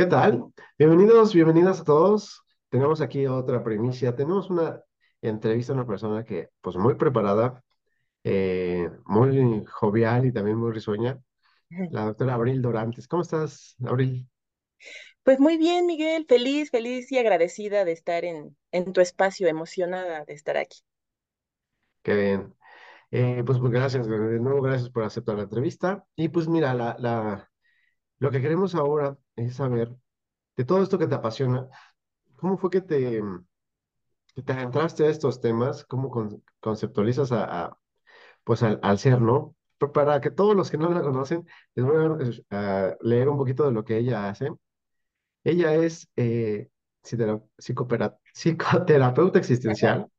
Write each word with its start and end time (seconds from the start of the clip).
¿Qué 0.00 0.06
tal? 0.06 0.46
Bienvenidos, 0.78 1.34
bienvenidas 1.34 1.82
a 1.82 1.84
todos. 1.84 2.40
Tenemos 2.70 3.02
aquí 3.02 3.26
otra 3.26 3.62
primicia. 3.62 4.16
Tenemos 4.16 4.48
una 4.48 4.80
entrevista 5.20 5.74
a 5.74 5.76
una 5.76 5.86
persona 5.86 6.24
que, 6.24 6.48
pues, 6.62 6.76
muy 6.76 6.94
preparada, 6.94 7.62
eh, 8.24 8.88
muy 9.04 9.62
jovial 9.66 10.24
y 10.24 10.32
también 10.32 10.56
muy 10.56 10.72
risueña, 10.72 11.20
la 11.90 12.06
doctora 12.06 12.32
Abril 12.32 12.62
Dorantes. 12.62 13.06
¿Cómo 13.06 13.20
estás, 13.20 13.76
Abril? 13.84 14.26
Pues 15.22 15.38
muy 15.38 15.58
bien, 15.58 15.84
Miguel, 15.84 16.24
feliz, 16.26 16.70
feliz 16.70 17.12
y 17.12 17.18
agradecida 17.18 17.84
de 17.84 17.92
estar 17.92 18.24
en, 18.24 18.56
en 18.72 18.94
tu 18.94 19.02
espacio, 19.02 19.48
emocionada 19.48 20.24
de 20.24 20.32
estar 20.32 20.56
aquí. 20.56 20.78
Qué 22.02 22.14
bien. 22.14 22.54
Eh, 23.10 23.42
pues, 23.44 23.58
pues 23.58 23.70
gracias, 23.70 24.08
de 24.08 24.40
nuevo 24.40 24.62
gracias 24.62 24.88
por 24.88 25.04
aceptar 25.04 25.36
la 25.36 25.42
entrevista. 25.42 26.06
Y 26.16 26.30
pues 26.30 26.48
mira, 26.48 26.72
la, 26.72 26.96
la, 26.98 27.50
lo 28.18 28.30
que 28.30 28.40
queremos 28.40 28.74
ahora 28.74 29.18
es 29.40 29.56
saber 29.56 29.94
de 30.56 30.64
todo 30.64 30.82
esto 30.82 30.98
que 30.98 31.06
te 31.06 31.14
apasiona, 31.14 31.68
¿cómo 32.36 32.58
fue 32.58 32.70
que 32.70 32.80
te, 32.82 33.22
que 34.34 34.42
te 34.42 34.52
adentraste 34.52 35.04
a 35.04 35.10
estos 35.10 35.40
temas? 35.40 35.84
¿Cómo 35.84 36.10
con- 36.10 36.42
conceptualizas 36.60 37.30
a, 37.32 37.76
pues 38.44 38.62
al, 38.62 38.98
ser, 38.98 39.20
¿no? 39.20 39.54
Para 39.94 40.20
que 40.20 40.30
todos 40.30 40.54
los 40.56 40.70
que 40.70 40.78
no 40.78 40.90
la 40.90 41.02
conocen, 41.02 41.46
les 41.74 41.84
voy 41.86 42.42
a, 42.50 42.96
leer 43.00 43.28
un 43.28 43.38
poquito 43.38 43.64
de 43.64 43.72
lo 43.72 43.84
que 43.84 43.96
ella 43.98 44.28
hace. 44.28 44.50
Ella 45.44 45.74
es 45.74 46.08
eh, 46.16 46.68
psicoterapeuta 47.02 49.38
existencial, 49.38 50.10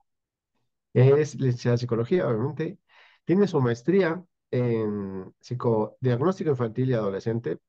es 0.94 1.36
licenciada 1.36 1.76
en 1.76 1.80
psicología, 1.80 2.28
obviamente, 2.28 2.80
tiene 3.26 3.48
su 3.48 3.62
maestría 3.62 4.24
en 4.52 5.34
psicodiagnóstico 5.40 6.50
infantil 6.52 6.90
y 6.90 6.94
adolescente 6.94 7.60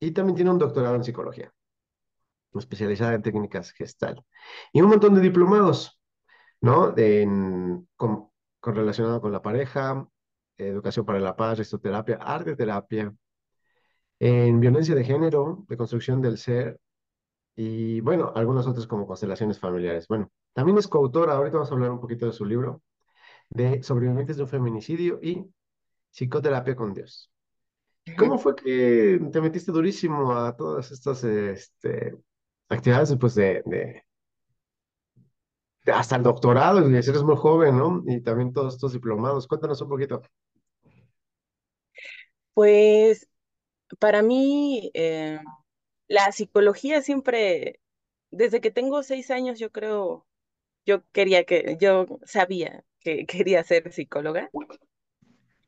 y 0.00 0.12
también 0.12 0.36
tiene 0.36 0.50
un 0.50 0.58
doctorado 0.58 0.94
en 0.96 1.04
psicología, 1.04 1.52
especializada 2.54 3.14
en 3.14 3.22
técnicas 3.22 3.72
gestal 3.72 4.24
y 4.72 4.80
un 4.80 4.88
montón 4.88 5.14
de 5.14 5.20
diplomados, 5.20 6.00
¿no? 6.60 6.94
En, 6.96 7.88
con, 7.96 8.30
relacionado 8.62 9.20
con 9.20 9.32
la 9.32 9.42
pareja, 9.42 10.06
educación 10.56 11.06
para 11.06 11.20
la 11.20 11.36
paz, 11.36 11.58
ristoterapia, 11.58 12.16
arte 12.16 12.56
terapia, 12.56 13.14
en 14.20 14.60
violencia 14.60 14.94
de 14.94 15.04
género, 15.04 15.64
de 15.68 15.76
construcción 15.76 16.20
del 16.20 16.38
ser 16.38 16.80
y 17.56 18.00
bueno, 18.00 18.32
algunos 18.36 18.66
otros 18.66 18.86
como 18.86 19.06
constelaciones 19.06 19.58
familiares. 19.58 20.06
Bueno, 20.08 20.30
también 20.52 20.78
es 20.78 20.88
coautora, 20.88 21.34
ahorita 21.34 21.56
vamos 21.56 21.70
a 21.70 21.74
hablar 21.74 21.90
un 21.90 22.00
poquito 22.00 22.26
de 22.26 22.32
su 22.32 22.44
libro, 22.44 22.82
de 23.50 23.82
sobrevivientes 23.82 24.36
de 24.36 24.44
un 24.44 24.48
feminicidio 24.48 25.18
y 25.22 25.46
psicoterapia 26.10 26.76
con 26.76 26.94
Dios. 26.94 27.32
¿Cómo 28.16 28.38
fue 28.38 28.54
que 28.56 29.20
te 29.32 29.40
metiste 29.40 29.72
durísimo 29.72 30.32
a 30.32 30.56
todas 30.56 30.90
estas 30.90 31.24
este, 31.24 32.16
actividades 32.68 33.10
después 33.10 33.34
de, 33.34 33.62
de- 33.66 34.04
de 35.84 35.92
hasta 35.92 36.14
el 36.16 36.22
doctorado? 36.22 36.88
Y 36.88 36.94
eres 36.96 37.22
muy 37.24 37.36
joven, 37.36 37.76
¿no? 37.78 38.02
Y 38.06 38.20
también 38.22 38.52
todos 38.52 38.74
estos 38.74 38.92
diplomados. 38.92 39.46
Cuéntanos 39.48 39.80
un 39.82 39.88
poquito. 39.88 40.22
Pues 42.54 43.28
para 43.98 44.22
mí, 44.22 44.90
eh, 44.94 45.40
la 46.08 46.32
psicología 46.32 47.02
siempre, 47.02 47.80
desde 48.30 48.60
que 48.60 48.70
tengo 48.72 49.02
seis 49.04 49.30
años, 49.32 49.58
yo 49.58 49.72
creo, 49.72 50.26
yo 50.86 51.04
quería 51.12 51.44
que, 51.44 51.78
yo 51.80 52.06
sabía 52.26 52.84
que 53.00 53.26
quería 53.26 53.64
ser 53.64 53.92
psicóloga, 53.92 54.52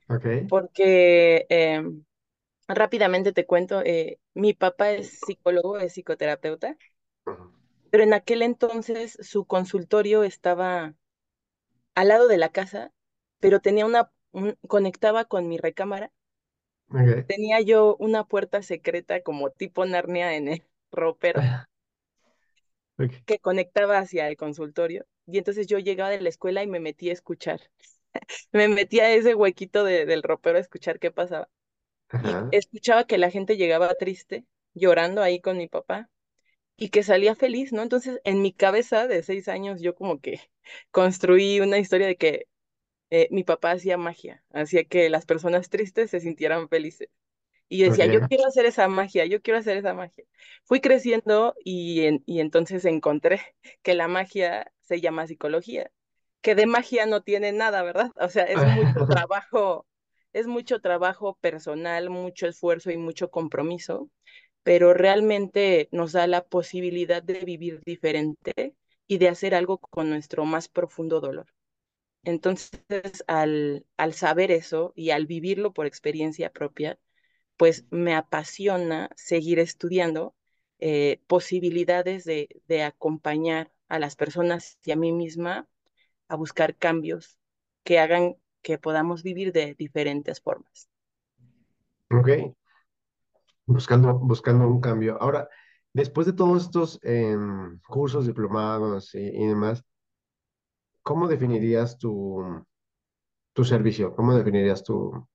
Ok. 0.09 0.27
porque 0.49 1.47
eh, 1.49 1.83
rápidamente 2.75 3.33
te 3.33 3.47
cuento, 3.47 3.83
eh, 3.85 4.19
mi 4.35 4.55
papá 4.55 4.93
es 4.93 5.09
psicólogo, 5.09 5.79
es 5.79 5.93
psicoterapeuta, 5.95 6.77
pero 7.91 8.03
en 8.05 8.15
aquel 8.15 8.43
entonces 8.43 9.17
su 9.23 9.47
consultorio 9.47 10.23
estaba 10.25 10.95
al 11.95 12.09
lado 12.09 12.27
de 12.29 12.37
la 12.39 12.49
casa, 12.51 12.93
pero 13.41 13.61
tenía 13.61 13.87
una, 13.87 14.11
un- 14.33 14.57
conectaba 14.69 15.25
con 15.27 15.47
mi 15.49 15.57
recámara 15.59 16.13
tenía 17.27 17.61
yo 17.63 17.97
una 17.99 18.25
puerta 18.25 18.63
secreta 18.63 19.23
como 19.23 19.51
tipo 19.51 19.85
Narnia 19.87 20.37
en 20.37 20.49
el 20.49 20.63
ropero 20.93 21.49
Ok. 22.99 23.15
que 23.27 23.39
conectaba 23.39 23.99
hacia 23.99 24.29
el 24.29 24.37
consultorio. 24.37 25.07
Y 25.27 25.39
entonces 25.39 25.67
yo 25.67 25.79
llegaba 25.79 26.11
de 26.11 26.21
la 26.21 26.29
escuela 26.29 26.63
y 26.63 26.67
me 26.67 26.81
metía 26.81 27.11
a 27.13 27.15
escuchar. 27.15 27.61
Me 28.53 28.69
metía 28.69 29.05
a 29.05 29.11
ese 29.13 29.35
huequito 29.35 29.85
de- 29.85 30.07
del 30.07 30.23
ropero 30.23 30.59
a 30.59 30.61
escuchar 30.61 30.99
qué 31.01 31.11
pasaba. 31.13 31.49
Y 32.21 32.45
escuchaba 32.51 33.05
que 33.05 33.19
la 33.19 33.31
gente 33.31 33.57
llegaba 33.57 33.95
triste, 33.95 34.45
llorando 34.75 35.23
ahí 35.23 35.41
con 35.41 35.59
mi 35.59 35.69
papá, 35.69 36.11
y 36.77 36.89
que 36.91 37.03
salía 37.03 37.35
feliz, 37.37 37.73
¿no? 37.73 37.83
Entonces, 37.83 38.21
en 38.25 38.43
mi 38.43 38.53
cabeza 38.53 39.07
de 39.07 39.23
seis 39.23 39.49
años, 39.49 39.81
yo 39.83 39.95
como 39.95 40.21
que 40.21 40.41
construí 40.91 41.61
una 41.61 41.79
historia 41.79 42.07
de 42.07 42.17
que 42.17 42.47
eh, 43.11 43.29
mi 43.31 43.45
papá 43.45 43.73
hacía 43.73 43.99
magia, 43.99 44.45
hacía 44.53 44.85
que 44.85 45.11
las 45.11 45.27
personas 45.27 45.71
tristes 45.71 46.11
se 46.11 46.21
sintieran 46.21 46.69
felices. 46.69 47.09
Y 47.69 47.83
decía, 47.85 48.07
yo 48.07 48.21
quiero 48.25 48.47
hacer 48.47 48.67
esa 48.67 48.89
magia, 48.89 49.27
yo 49.27 49.43
quiero 49.43 49.59
hacer 49.61 49.77
esa 49.77 49.95
magia. 49.95 50.25
Fui 50.65 50.81
creciendo 50.81 51.55
y, 51.65 52.03
en- 52.07 52.23
y 52.27 52.41
entonces 52.41 52.85
encontré 52.85 53.41
que 53.83 53.95
la 53.95 54.09
magia 54.09 54.73
se 54.83 55.01
llama 55.01 55.27
psicología, 55.27 55.91
que 56.43 56.55
de 56.57 56.67
magia 56.67 57.07
no 57.07 57.23
tiene 57.23 57.53
nada, 57.53 57.83
¿verdad? 57.83 58.11
O 58.17 58.29
sea, 58.29 58.45
es 58.45 58.65
mucho 58.65 59.05
trabajo, 59.09 59.87
es 60.33 60.47
mucho 60.47 60.81
trabajo 60.81 61.37
personal, 61.41 62.11
mucho 62.11 62.47
esfuerzo 62.49 62.91
y 62.91 62.97
mucho 62.99 63.31
compromiso, 63.31 64.11
pero 64.65 64.95
realmente 64.95 65.89
nos 65.93 66.13
da 66.13 66.27
la 66.27 66.45
posibilidad 66.47 67.23
de 67.23 67.41
vivir 67.45 67.81
diferente 67.85 68.77
y 69.09 69.19
de 69.19 69.29
hacer 69.29 69.55
algo 69.55 69.79
con 69.79 70.11
nuestro 70.11 70.45
más 70.47 70.69
profundo 70.69 71.21
dolor. 71.21 71.47
Entonces, 72.25 73.25
al, 73.27 73.87
al 73.97 74.13
saber 74.15 74.51
eso 74.51 74.93
y 74.97 75.11
al 75.11 75.27
vivirlo 75.27 75.73
por 75.73 75.87
experiencia 75.87 76.53
propia, 76.53 76.99
pues 77.57 77.87
me 77.91 78.15
apasiona 78.15 79.11
seguir 79.17 79.59
estudiando 79.61 80.35
eh, 80.81 81.21
posibilidades 81.29 82.25
de, 82.25 82.49
de 82.69 82.83
acompañar 82.85 83.73
a 83.89 83.99
las 84.01 84.17
personas 84.17 84.79
y 84.85 84.93
a 84.93 84.97
mí 84.97 85.13
misma 85.13 85.69
a 86.29 86.37
buscar 86.37 86.77
cambios 86.77 87.39
que 87.85 87.99
hagan 87.99 88.37
que 88.63 88.79
podamos 88.79 89.23
vivir 89.23 89.53
de 89.53 89.75
diferentes 89.75 90.41
formas. 90.41 90.89
Ok. 92.11 92.29
Buscando, 93.67 94.19
buscando 94.19 94.67
un 94.69 94.81
cambio. 94.81 95.17
Ahora, 95.23 95.49
después 95.93 96.27
de 96.27 96.33
todos 96.33 96.65
estos 96.65 96.99
em, 97.03 97.79
cursos, 97.89 98.27
diplomados 98.27 99.15
y, 99.15 99.19
y 99.21 99.47
demás, 99.47 99.85
¿cómo 101.03 101.29
definirías 101.29 101.99
tu, 101.99 102.65
tu 103.53 103.65
servicio? 103.65 104.15
¿Cómo 104.17 104.35
definirías 104.37 104.83
tu, 104.85 105.29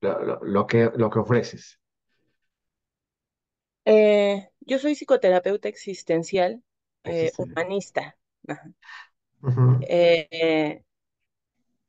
lo, 0.00 0.24
lo- 0.24 0.40
lo 0.44 0.66
que, 0.66 0.90
lo 0.96 1.10
que 1.10 1.18
ofreces? 1.18 1.80
Eh, 3.84 4.48
yo 4.60 4.78
soy 4.78 4.94
psicoterapeuta 4.94 5.68
existencial, 5.68 6.62
eh, 7.04 7.32
humanista. 7.38 8.16
Eh, 9.80 10.82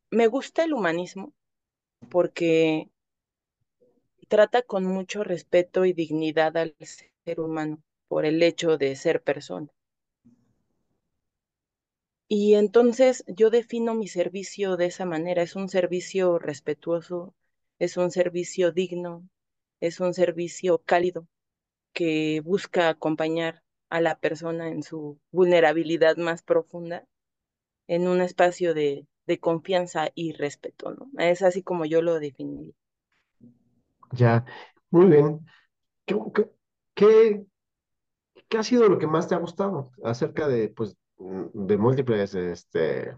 me 0.09 0.27
gusta 0.27 0.63
el 0.63 0.73
humanismo 0.73 1.33
porque 2.09 2.89
trata 4.27 4.61
con 4.61 4.85
mucho 4.85 5.23
respeto 5.23 5.85
y 5.85 5.93
dignidad 5.93 6.57
al 6.57 6.75
ser 6.79 7.39
humano 7.39 7.81
por 8.07 8.25
el 8.25 8.41
hecho 8.43 8.77
de 8.77 8.95
ser 8.95 9.21
persona. 9.21 9.67
Y 12.29 12.55
entonces 12.55 13.23
yo 13.27 13.49
defino 13.49 13.95
mi 13.95 14.07
servicio 14.07 14.75
de 14.75 14.87
esa 14.87 15.05
manera. 15.05 15.41
Es 15.41 15.55
un 15.55 15.69
servicio 15.69 16.39
respetuoso, 16.39 17.33
es 17.79 17.95
un 17.97 18.11
servicio 18.11 18.71
digno, 18.71 19.27
es 19.79 19.99
un 20.01 20.13
servicio 20.13 20.79
cálido 20.79 21.27
que 21.93 22.41
busca 22.43 22.89
acompañar 22.89 23.63
a 23.89 24.01
la 24.01 24.19
persona 24.19 24.69
en 24.69 24.83
su 24.83 25.19
vulnerabilidad 25.31 26.17
más 26.17 26.43
profunda 26.43 27.07
en 27.87 28.07
un 28.07 28.21
espacio 28.21 28.73
de, 28.73 29.07
de 29.27 29.39
confianza 29.39 30.09
y 30.15 30.33
respeto, 30.33 30.91
¿no? 30.91 31.09
Es 31.19 31.41
así 31.41 31.61
como 31.61 31.85
yo 31.85 32.01
lo 32.01 32.19
definiría. 32.19 32.73
Ya, 34.11 34.45
muy 34.89 35.07
bien. 35.07 35.45
¿Qué, 36.05 36.15
qué, 36.95 37.45
ha 38.57 38.63
sido 38.63 38.87
lo 38.87 38.97
que 38.97 39.07
más 39.07 39.27
te 39.27 39.35
ha 39.35 39.39
gustado 39.39 39.91
acerca 40.03 40.47
de, 40.47 40.69
pues, 40.69 40.95
de 41.17 41.77
múltiples, 41.77 42.33
este, 42.33 43.17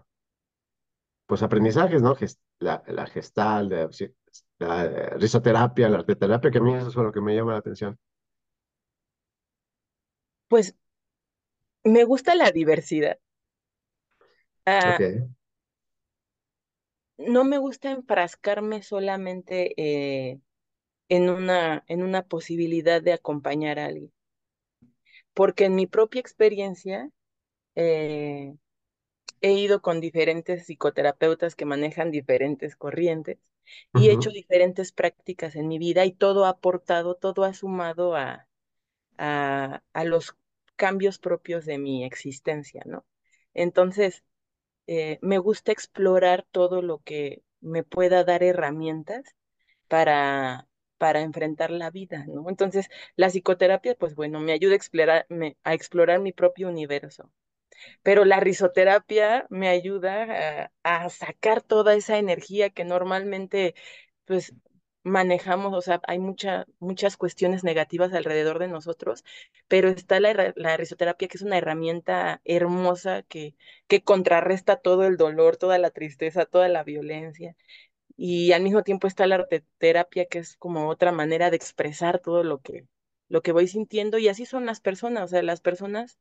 pues, 1.26 1.42
aprendizajes, 1.42 2.02
¿no? 2.02 2.16
La, 2.58 2.82
la 2.88 3.06
gestal, 3.06 3.68
la 3.68 4.84
eh, 4.84 5.10
risoterapia, 5.16 5.88
la 5.88 5.98
arteterapia, 5.98 6.50
que 6.50 6.58
a 6.58 6.60
mí 6.60 6.74
eso 6.74 6.88
es 6.88 6.96
lo 6.96 7.12
que 7.12 7.20
me 7.20 7.34
llama 7.34 7.52
la 7.52 7.58
atención. 7.58 7.98
Pues 10.48 10.74
me 11.84 12.04
gusta 12.04 12.34
la 12.34 12.50
diversidad. 12.50 13.18
Ok. 14.66 15.30
No 17.28 17.44
me 17.44 17.58
gusta 17.58 17.90
enfrascarme 17.90 18.82
solamente 18.82 19.74
eh, 19.76 20.40
en 21.08 21.30
una, 21.30 21.84
en 21.88 22.02
una 22.04 22.22
posibilidad 22.28 23.02
de 23.02 23.14
acompañar 23.14 23.78
a 23.80 23.86
alguien, 23.86 24.12
porque 25.34 25.64
en 25.66 25.74
mi 25.74 25.86
propia 25.86 26.20
experiencia 26.20 27.10
eh, 27.76 28.54
he 29.42 29.52
ido 29.52 29.82
con 29.82 30.00
diferentes 30.00 30.66
psicoterapeutas 30.66 31.56
que 31.56 31.66
manejan 31.66 32.10
diferentes 32.10 32.76
corrientes 32.76 33.38
y 33.92 34.08
he 34.08 34.12
hecho 34.12 34.30
diferentes 34.30 34.92
prácticas 34.92 35.56
en 35.56 35.68
mi 35.68 35.78
vida 35.78 36.04
y 36.06 36.12
todo 36.12 36.46
ha 36.46 36.50
aportado, 36.50 37.16
todo 37.16 37.44
ha 37.44 37.54
sumado 37.54 38.16
a, 38.16 38.48
a, 39.18 39.82
a 39.92 40.04
los 40.04 40.36
cambios 40.76 41.18
propios 41.18 41.66
de 41.66 41.78
mi 41.78 42.04
existencia, 42.04 42.82
¿no? 42.86 43.06
Entonces, 43.54 44.24
eh, 44.90 45.18
me 45.22 45.38
gusta 45.38 45.72
explorar 45.72 46.46
todo 46.52 46.82
lo 46.82 47.00
que 47.04 47.42
me 47.62 47.84
pueda 47.84 48.24
dar 48.24 48.44
herramientas 48.44 49.24
para, 49.88 50.68
para 50.98 51.20
enfrentar 51.22 51.70
la 51.70 51.90
vida, 51.90 52.24
¿no? 52.28 52.48
Entonces, 52.48 52.88
la 53.16 53.28
psicoterapia, 53.30 53.94
pues 53.96 54.14
bueno, 54.16 54.40
me 54.40 54.52
ayuda 54.52 54.74
a 54.74 55.74
explorar, 55.74 56.20
mi 56.20 56.32
propio 56.32 56.68
universo, 56.68 57.32
pero 58.02 58.24
la 58.24 58.40
risoterapia 58.40 59.46
me 59.50 59.68
ayuda 59.68 60.70
a, 60.84 61.04
a 61.04 61.10
sacar 61.10 61.62
toda 61.62 61.94
esa 61.94 62.18
energía 62.18 62.70
que 62.70 62.84
normalmente, 62.84 63.74
pues, 64.26 64.54
manejamos, 65.02 65.74
o 65.74 65.80
sea, 65.80 66.00
hay 66.06 66.18
mucha, 66.18 66.66
muchas 66.78 67.16
cuestiones 67.16 67.64
negativas 67.64 68.12
alrededor 68.12 68.58
de 68.58 68.68
nosotros, 68.68 69.24
pero 69.68 69.88
está 69.88 70.20
la, 70.20 70.52
la 70.56 70.76
risoterapia, 70.76 71.28
que 71.28 71.36
es 71.38 71.42
una 71.42 71.58
herramienta 71.58 72.40
hermosa 72.44 73.22
que, 73.22 73.54
que 73.88 74.02
contrarresta 74.02 74.76
todo 74.76 75.04
el 75.06 75.16
dolor, 75.16 75.56
toda 75.56 75.78
la 75.78 75.90
tristeza, 75.90 76.44
toda 76.46 76.68
la 76.68 76.84
violencia. 76.84 77.56
Y 78.16 78.52
al 78.52 78.62
mismo 78.62 78.82
tiempo 78.82 79.06
está 79.06 79.26
la 79.26 79.36
arte 79.36 79.64
terapia, 79.78 80.26
que 80.26 80.40
es 80.40 80.56
como 80.56 80.88
otra 80.88 81.12
manera 81.12 81.50
de 81.50 81.56
expresar 81.56 82.20
todo 82.20 82.42
lo 82.44 82.60
que, 82.60 82.86
lo 83.28 83.42
que 83.42 83.52
voy 83.52 83.66
sintiendo. 83.68 84.18
Y 84.18 84.28
así 84.28 84.46
son 84.46 84.66
las 84.66 84.80
personas, 84.80 85.24
o 85.24 85.28
sea, 85.28 85.42
las 85.42 85.60
personas, 85.60 86.18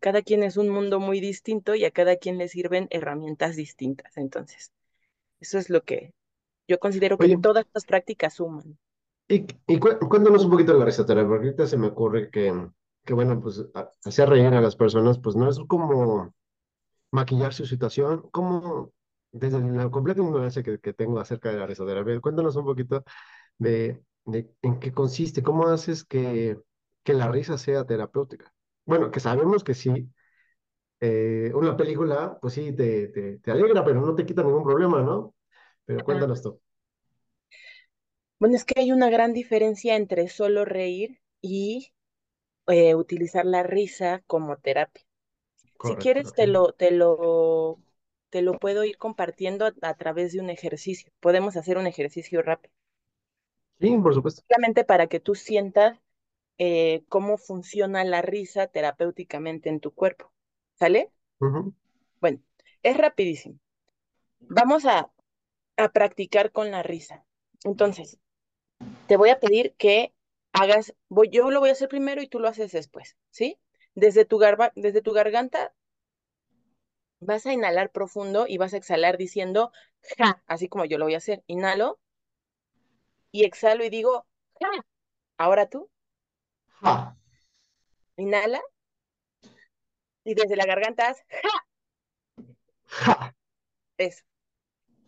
cada 0.00 0.22
quien 0.22 0.42
es 0.42 0.56
un 0.56 0.70
mundo 0.70 1.00
muy 1.00 1.20
distinto 1.20 1.74
y 1.74 1.84
a 1.84 1.90
cada 1.90 2.16
quien 2.16 2.38
le 2.38 2.48
sirven 2.48 2.88
herramientas 2.90 3.56
distintas. 3.56 4.16
Entonces, 4.16 4.72
eso 5.40 5.58
es 5.58 5.70
lo 5.70 5.84
que 5.84 6.14
yo 6.70 6.78
considero 6.80 7.18
que 7.20 7.28
Oye, 7.28 7.36
todas 7.44 7.66
estas 7.66 7.86
prácticas 7.86 8.34
suman. 8.34 8.78
y, 9.28 9.46
y 9.66 9.78
cué- 9.78 9.98
cuéntanos 9.98 10.44
un 10.44 10.50
poquito 10.50 10.72
de 10.72 10.78
la 10.80 10.84
risoterapia, 10.86 11.28
porque 11.28 11.46
ahorita 11.46 11.66
se 11.66 11.76
me 11.76 11.88
ocurre 11.88 12.30
que, 12.30 12.52
que 13.04 13.14
bueno, 13.14 13.40
pues 13.40 13.64
hacer 14.04 14.28
reír 14.28 14.46
a 14.54 14.60
las 14.60 14.76
personas, 14.76 15.18
pues 15.18 15.36
no 15.36 15.48
es 15.48 15.58
como 15.68 16.34
maquillar 17.12 17.54
su 17.54 17.66
situación, 17.66 18.28
como 18.32 18.92
desde 19.32 19.60
la 19.60 19.90
completa 19.90 20.22
ignorancia 20.22 20.62
que, 20.62 20.80
que 20.80 20.94
tengo 20.94 21.20
acerca 21.20 21.50
de 21.52 21.58
la 21.58 21.66
risoterapia, 21.66 22.20
cuéntanos 22.20 22.56
un 22.56 22.64
poquito 22.66 23.04
de, 23.58 24.02
de 24.26 24.50
en 24.62 24.80
qué 24.80 24.92
consiste, 24.92 25.42
cómo 25.42 25.68
haces 25.68 26.04
que, 26.04 26.58
que 27.04 27.14
la 27.14 27.28
risa 27.30 27.58
sea 27.58 27.84
terapéutica. 27.86 28.52
Bueno, 28.86 29.10
que 29.10 29.20
sabemos 29.20 29.64
que 29.64 29.74
sí, 29.74 30.10
eh, 31.00 31.52
una 31.54 31.76
película, 31.76 32.38
pues 32.40 32.54
sí, 32.54 32.72
te, 32.74 33.08
te, 33.08 33.38
te 33.38 33.50
alegra, 33.50 33.84
pero 33.84 34.00
no 34.00 34.14
te 34.14 34.26
quita 34.26 34.42
ningún 34.42 34.64
problema, 34.64 35.02
¿no? 35.02 35.34
Pero 35.90 36.04
cuéntanos 36.04 36.42
tú. 36.42 36.60
Bueno, 38.40 38.56
es 38.56 38.64
que 38.64 38.80
hay 38.80 38.90
una 38.92 39.08
gran 39.10 39.32
diferencia 39.32 39.94
entre 39.96 40.28
solo 40.28 40.64
reír 40.64 41.20
y 41.40 41.92
eh, 42.68 42.94
utilizar 42.96 43.46
la 43.46 43.62
risa 43.64 44.22
como 44.26 44.58
terapia. 44.58 45.04
Si 45.82 45.96
quieres, 45.98 46.34
te 46.34 46.46
lo, 46.48 46.72
te 46.74 46.90
lo, 46.92 47.80
te 48.30 48.42
lo 48.42 48.58
puedo 48.58 48.84
ir 48.84 48.98
compartiendo 48.98 49.66
a, 49.66 49.74
a 49.82 49.94
través 49.96 50.32
de 50.32 50.40
un 50.40 50.50
ejercicio. 50.50 51.12
Podemos 51.20 51.56
hacer 51.56 51.78
un 51.78 51.86
ejercicio 51.88 52.42
rápido, 52.42 52.74
Sí, 53.80 53.96
por 53.98 54.14
supuesto. 54.14 54.42
solamente 54.48 54.84
para 54.84 55.06
que 55.08 55.18
tú 55.20 55.34
sientas 55.34 55.98
eh, 56.58 57.04
cómo 57.08 57.38
funciona 57.38 58.04
la 58.04 58.22
risa 58.22 58.66
terapéuticamente 58.68 59.68
en 59.70 59.80
tu 59.80 59.92
cuerpo. 59.94 60.32
¿Sale? 60.74 61.12
Bueno, 62.20 62.40
es 62.82 62.96
rapidísimo. 62.96 63.58
Vamos 64.40 64.86
a, 64.86 65.10
a 65.82 65.92
practicar 65.92 66.52
con 66.52 66.70
la 66.70 66.82
risa. 66.82 67.24
Entonces, 67.64 68.18
te 69.06 69.16
voy 69.16 69.30
a 69.30 69.40
pedir 69.40 69.74
que 69.76 70.14
hagas, 70.52 70.94
voy, 71.08 71.28
yo 71.30 71.50
lo 71.50 71.60
voy 71.60 71.70
a 71.70 71.72
hacer 71.72 71.88
primero 71.88 72.22
y 72.22 72.28
tú 72.28 72.40
lo 72.40 72.48
haces 72.48 72.72
después, 72.72 73.16
¿sí? 73.30 73.58
Desde 73.94 74.24
tu 74.24 74.38
garba- 74.38 74.72
desde 74.74 75.02
tu 75.02 75.12
garganta 75.12 75.72
vas 77.20 77.46
a 77.46 77.52
inhalar 77.52 77.90
profundo 77.92 78.46
y 78.48 78.58
vas 78.58 78.74
a 78.74 78.76
exhalar 78.78 79.16
diciendo 79.18 79.72
ja, 80.18 80.42
así 80.46 80.68
como 80.68 80.84
yo 80.86 80.98
lo 80.98 81.04
voy 81.04 81.14
a 81.14 81.18
hacer. 81.18 81.42
Inhalo 81.46 81.98
y 83.32 83.44
exhalo 83.44 83.84
y 83.84 83.90
digo 83.90 84.26
ja. 84.60 84.70
Ahora 85.38 85.68
tú, 85.68 85.90
Ja, 86.82 87.16
inhala 88.16 88.60
y 90.24 90.34
desde 90.34 90.56
la 90.56 90.66
garganta 90.66 91.08
haz 91.08 91.18
ja. 91.28 91.66
ja, 92.84 93.34
Eso. 93.98 94.24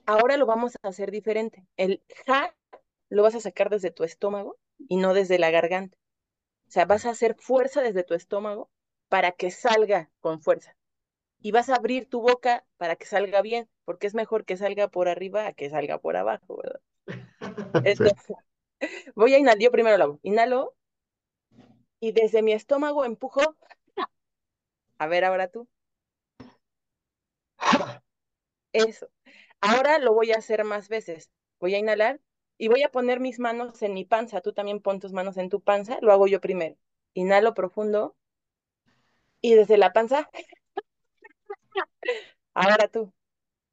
Ahora 0.07 0.37
lo 0.37 0.47
vamos 0.47 0.77
a 0.83 0.89
hacer 0.89 1.11
diferente. 1.11 1.67
El 1.77 2.03
ja 2.27 2.55
lo 3.09 3.23
vas 3.23 3.35
a 3.35 3.41
sacar 3.41 3.71
desde 3.71 3.91
tu 3.91 4.05
estómago 4.05 4.59
y 4.89 4.97
no 4.97 5.15
desde 5.15 5.39
la 5.39 5.51
garganta. 5.51 5.97
O 6.69 6.71
sea, 6.71 6.87
vas 6.87 7.05
a 7.07 7.11
hacer 7.11 7.37
fuerza 7.39 7.83
desde 7.83 8.05
tu 8.05 8.15
estómago 8.15 8.71
para 9.09 9.33
que 9.33 9.51
salga 9.51 10.11
con 10.21 10.41
fuerza. 10.41 10.77
Y 11.41 11.53
vas 11.53 11.69
a 11.69 11.77
abrir 11.77 12.09
tu 12.09 12.21
boca 12.21 12.65
para 12.79 12.97
que 12.97 13.05
salga 13.05 13.43
bien, 13.43 13.69
porque 13.85 14.07
es 14.07 14.15
mejor 14.15 14.44
que 14.44 14.56
salga 14.56 14.89
por 14.89 15.09
arriba 15.09 15.47
a 15.47 15.53
que 15.53 15.69
salga 15.69 15.99
por 15.99 16.17
abajo, 16.17 16.63
¿verdad? 16.63 16.81
Entonces, 17.87 18.15
voy 19.15 19.35
a 19.35 19.39
inhalar, 19.39 19.59
yo 19.59 19.71
primero 19.71 19.99
lo 19.99 20.05
hago. 20.05 20.21
Inhalo 20.23 20.75
y 22.01 22.13
desde 22.13 22.43
mi 22.43 22.53
estómago 22.53 23.05
empujo. 23.05 23.43
A 24.99 25.06
ver, 25.06 25.25
ahora 25.25 25.49
tú. 25.49 25.69
Eso. 28.73 29.09
Ahora 29.63 29.99
lo 29.99 30.13
voy 30.13 30.33
a 30.33 30.37
hacer 30.37 30.65
más 30.65 30.89
veces. 30.89 31.31
Voy 31.59 31.75
a 31.75 31.79
inhalar 31.79 32.21
y 32.59 32.69
voy 32.69 32.83
a 32.83 32.91
poner 32.91 33.21
mis 33.21 33.39
manos 33.39 33.81
en 33.83 33.95
mi 33.95 34.05
panza. 34.05 34.43
Tú 34.43 34.53
también 34.53 34.81
pon 34.81 35.01
tus 35.01 35.13
manos 35.13 35.39
en 35.39 35.49
tu 35.49 35.63
panza. 35.63 35.99
Lo 36.03 36.13
hago 36.13 36.27
yo 36.27 36.41
primero. 36.41 36.77
Inhalo 37.15 37.55
profundo 37.55 38.17
y 39.41 39.55
desde 39.55 39.77
la 39.77 39.93
panza, 39.93 40.31
ahora 42.55 42.89
tú. 42.89 43.13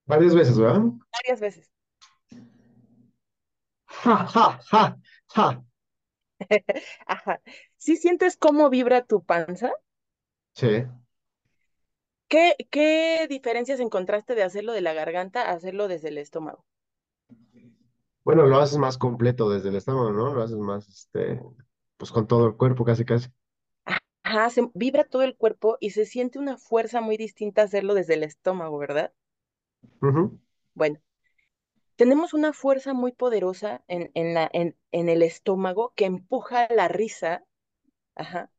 Varias 0.05 0.33
veces, 0.35 0.57
¿verdad? 0.57 0.81
Varias 1.11 1.39
veces. 1.39 1.71
Ja, 3.85 4.25
ja, 4.27 4.59
ja, 4.71 4.97
ja. 5.35 5.63
Ajá. 7.05 7.41
¿Sí 7.77 7.97
sientes 7.97 8.37
cómo 8.37 8.69
vibra 8.69 9.05
tu 9.05 9.23
panza? 9.23 9.71
Sí. 10.53 10.85
¿Qué, 12.29 12.55
qué 12.71 13.27
diferencias 13.29 13.81
encontraste 13.81 14.33
de 14.33 14.43
hacerlo 14.43 14.71
de 14.73 14.79
la 14.81 14.93
garganta 14.93 15.43
a 15.43 15.51
hacerlo 15.51 15.89
desde 15.89 16.07
el 16.09 16.17
estómago? 16.17 16.65
Bueno, 18.23 18.45
lo 18.45 18.59
haces 18.59 18.77
más 18.77 18.97
completo 18.97 19.49
desde 19.49 19.69
el 19.69 19.75
estómago, 19.75 20.11
¿no? 20.11 20.33
Lo 20.33 20.43
haces 20.43 20.57
más, 20.57 20.87
este, 20.87 21.41
pues 21.97 22.11
con 22.11 22.27
todo 22.27 22.47
el 22.47 22.55
cuerpo, 22.55 22.85
casi, 22.85 23.03
casi. 23.05 23.29
Ajá, 24.23 24.49
se 24.49 24.69
vibra 24.75 25.03
todo 25.03 25.23
el 25.23 25.35
cuerpo 25.35 25.75
y 25.81 25.89
se 25.89 26.05
siente 26.05 26.39
una 26.39 26.57
fuerza 26.57 27.01
muy 27.01 27.17
distinta 27.17 27.63
hacerlo 27.63 27.93
desde 27.95 28.13
el 28.13 28.23
estómago, 28.23 28.77
¿verdad? 28.77 29.11
Ujú. 30.01 30.39
Bueno, 30.73 30.99
tenemos 31.97 32.33
una 32.33 32.53
fuerza 32.53 32.93
muy 32.93 33.11
poderosa 33.11 33.83
en, 33.87 34.11
en 34.15 34.33
la, 34.33 34.49
en, 34.53 34.77
en 34.91 35.09
el 35.09 35.23
estómago 35.23 35.93
que 35.95 36.05
empuja 36.05 36.67
la 36.73 36.87
risa, 36.87 37.45
ajá. 38.15 38.51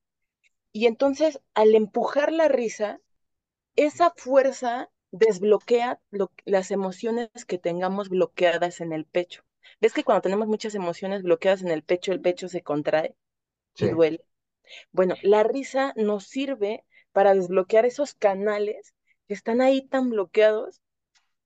Y 0.73 0.87
entonces, 0.87 1.41
al 1.55 1.75
empujar 1.75 2.33
la 2.33 2.49
risa, 2.49 3.01
esa 3.77 4.13
fuerza 4.17 4.91
desbloquea 5.13 6.01
lo- 6.11 6.33
las 6.45 6.71
emociones 6.71 7.31
que 7.47 7.59
tengamos 7.59 8.09
bloqueadas 8.09 8.81
en 8.81 8.93
el 8.93 9.05
pecho. 9.07 9.45
¿Ves 9.81 9.93
que 9.93 10.05
cuando 10.05 10.23
tenemos 10.23 10.49
muchas 10.49 10.75
emociones 10.75 11.23
bloqueadas 11.23 11.63
en 11.63 11.69
el 11.71 11.83
pecho, 11.83 12.13
el 12.13 12.21
pecho 12.21 12.49
se 12.49 12.63
contrae 12.63 13.17
y 13.79 13.89
Sí. 13.89 13.91
duele? 13.91 14.25
Bueno, 14.93 15.19
la 15.23 15.43
risa 15.45 15.93
nos 15.97 16.25
sirve 16.27 16.85
para 17.13 17.35
desbloquear 17.35 17.87
esos 17.87 18.15
canales 18.15 18.95
que 19.29 19.35
están 19.35 19.61
ahí 19.63 19.83
tan 19.89 20.11
bloqueados 20.11 20.83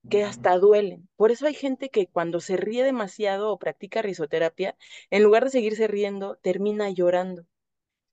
que 0.09 0.23
hasta 0.23 0.57
duelen. 0.57 1.09
Por 1.15 1.31
eso 1.31 1.45
hay 1.47 1.53
gente 1.53 1.89
que 1.89 2.07
cuando 2.07 2.39
se 2.39 2.57
ríe 2.57 2.83
demasiado 2.83 3.51
o 3.51 3.59
practica 3.59 4.01
risoterapia, 4.01 4.77
en 5.11 5.23
lugar 5.23 5.43
de 5.45 5.51
seguirse 5.51 5.87
riendo, 5.87 6.37
termina 6.37 6.89
llorando, 6.89 7.45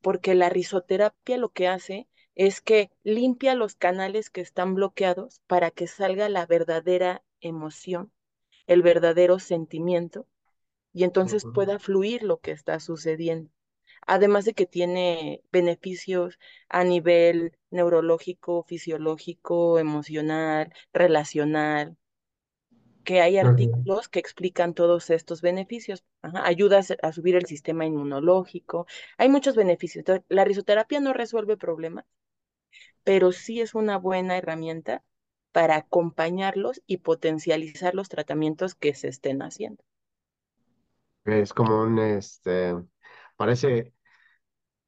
porque 0.03 0.35
la 0.35 0.49
risoterapia 0.51 1.39
lo 1.39 1.51
que 1.53 1.69
hace 1.69 2.09
es 2.35 2.61
que 2.61 2.91
limpia 3.03 3.55
los 3.55 3.75
canales 3.75 4.31
que 4.31 4.41
están 4.41 4.75
bloqueados 4.75 5.41
para 5.47 5.71
que 5.71 5.87
salga 5.87 6.29
la 6.29 6.47
verdadera 6.47 7.23
emoción, 7.41 8.13
el 8.67 8.83
verdadero 8.83 9.39
sentimiento, 9.39 10.27
y 10.93 11.05
entonces 11.05 11.45
pueda 11.55 11.79
fluir 11.79 12.23
lo 12.23 12.39
que 12.39 12.51
está 12.51 12.79
sucediendo. 12.81 13.51
Además 14.07 14.45
de 14.45 14.55
que 14.55 14.67
tiene 14.67 15.43
beneficios 15.53 16.39
a 16.69 16.85
nivel 16.85 17.57
neurológico, 17.71 18.65
fisiológico, 18.65 19.79
emocional, 19.79 20.73
relacional, 20.93 21.97
que 23.05 23.21
hay 23.21 23.39
artículos 23.39 24.09
que 24.09 24.19
explican 24.19 24.75
todos 24.75 25.11
estos 25.11 25.43
beneficios. 25.43 26.05
Ajá, 26.23 26.47
ayuda 26.47 26.81
a, 27.03 27.13
subir 27.13 27.37
el 27.37 27.47
sistema 27.47 27.85
inmunológico. 27.85 28.87
Hay 29.19 29.29
muchos 29.29 29.57
beneficios. 29.57 30.01
Entonces, 30.01 30.25
la 30.29 30.45
risoterapia 30.45 31.01
no 31.01 31.13
resuelve 31.13 31.57
problemas, 31.57 32.05
pero 33.05 33.33
sí 33.33 33.61
es 33.61 33.75
una 33.75 33.99
buena 33.99 34.37
herramienta 34.39 35.05
para 35.53 35.77
acompañarlos 35.77 36.83
y 36.87 36.99
potencializar 36.99 37.95
los 37.95 38.09
tratamientos 38.09 38.75
que 38.75 38.95
se 38.95 39.09
estén 39.09 39.43
haciendo. 39.43 39.85
Es 41.25 41.53
como 41.53 41.83
un, 41.83 41.99
este, 42.01 42.75
parece 43.37 43.95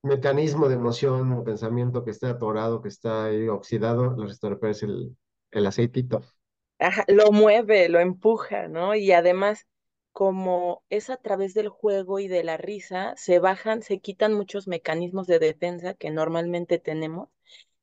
mecanismo 0.03 0.69
de 0.69 0.77
emoción 0.77 1.33
o 1.33 1.45
pensamiento 1.45 2.05
que 2.05 2.11
está 2.13 2.31
atorado, 2.31 2.83
que 2.83 2.89
está 2.89 3.27
ahí 3.27 3.49
oxidado, 3.49 4.17
la 4.17 4.27
restauración 4.27 4.71
es 4.73 4.83
el, 4.85 5.17
el 5.53 5.67
aceitito. 5.67 6.23
Ajá, 6.79 7.05
lo 7.09 7.33
mueve, 7.33 7.89
lo 7.89 7.99
empuja, 8.01 8.69
¿no? 8.69 8.95
Y 8.95 9.11
además, 9.13 9.67
como 10.13 10.85
es 10.91 11.11
a 11.11 11.17
través 11.17 11.55
del 11.55 11.69
juego 11.69 12.19
y 12.21 12.29
de 12.29 12.45
la 12.45 12.57
risa, 12.57 13.15
se 13.17 13.39
bajan, 13.41 13.83
se 13.83 14.01
quitan 14.01 14.33
muchos 14.35 14.69
mecanismos 14.69 15.27
de 15.27 15.39
defensa 15.41 15.95
que 15.95 16.11
normalmente 16.11 16.79
tenemos, 16.79 17.29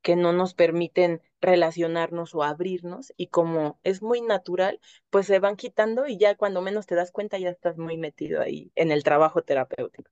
que 0.01 0.15
no 0.15 0.33
nos 0.33 0.53
permiten 0.53 1.21
relacionarnos 1.41 2.35
o 2.35 2.43
abrirnos, 2.43 3.13
y 3.17 3.27
como 3.27 3.79
es 3.83 4.01
muy 4.01 4.21
natural, 4.21 4.79
pues 5.09 5.27
se 5.27 5.39
van 5.39 5.55
quitando 5.57 6.07
y 6.07 6.17
ya 6.17 6.35
cuando 6.35 6.61
menos 6.61 6.85
te 6.87 6.95
das 6.95 7.11
cuenta 7.11 7.37
ya 7.39 7.49
estás 7.49 7.77
muy 7.77 7.97
metido 7.97 8.41
ahí 8.41 8.71
en 8.75 8.91
el 8.91 9.03
trabajo 9.03 9.41
terapéutico. 9.43 10.11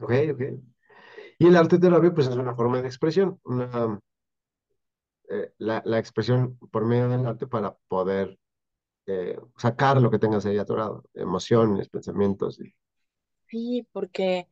Ok, 0.00 0.10
ok. 0.32 0.40
Y 1.38 1.46
el 1.48 1.56
arte 1.56 1.78
terapia, 1.78 2.14
pues 2.14 2.28
es 2.28 2.36
una 2.36 2.54
forma 2.56 2.80
de 2.82 2.88
expresión, 2.88 3.40
una, 3.44 4.00
eh, 5.28 5.52
la, 5.58 5.82
la 5.84 5.98
expresión 5.98 6.56
por 6.70 6.84
medio 6.84 7.08
del 7.08 7.26
arte 7.26 7.46
para 7.46 7.76
poder 7.88 8.38
eh, 9.06 9.38
sacar 9.58 10.00
lo 10.02 10.10
que 10.10 10.18
tengas 10.20 10.46
ahí 10.46 10.58
atorado, 10.58 11.04
emociones, 11.14 11.88
pensamientos. 11.88 12.60
y- 12.60 12.74
Sí, 13.48 13.86
porque 13.92 14.48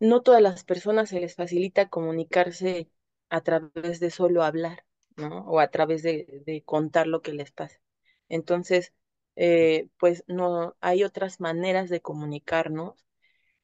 no 0.00 0.22
todas 0.22 0.42
las 0.42 0.64
personas 0.64 1.08
se 1.10 1.20
les 1.20 1.34
facilita 1.34 1.88
comunicarse 1.88 2.90
a 3.30 3.40
través 3.42 4.00
de 4.00 4.10
solo 4.10 4.42
hablar, 4.44 4.84
¿no? 5.16 5.40
O 5.48 5.60
a 5.60 5.68
través 5.70 6.02
de, 6.02 6.42
de 6.46 6.62
contar 6.64 7.06
lo 7.06 7.22
que 7.22 7.32
les 7.32 7.52
pasa. 7.52 7.80
Entonces, 8.28 8.92
eh, 9.36 9.88
pues 9.98 10.24
no, 10.28 10.76
hay 10.80 11.04
otras 11.04 11.40
maneras 11.40 11.88
de 11.90 12.00
comunicarnos, 12.00 13.06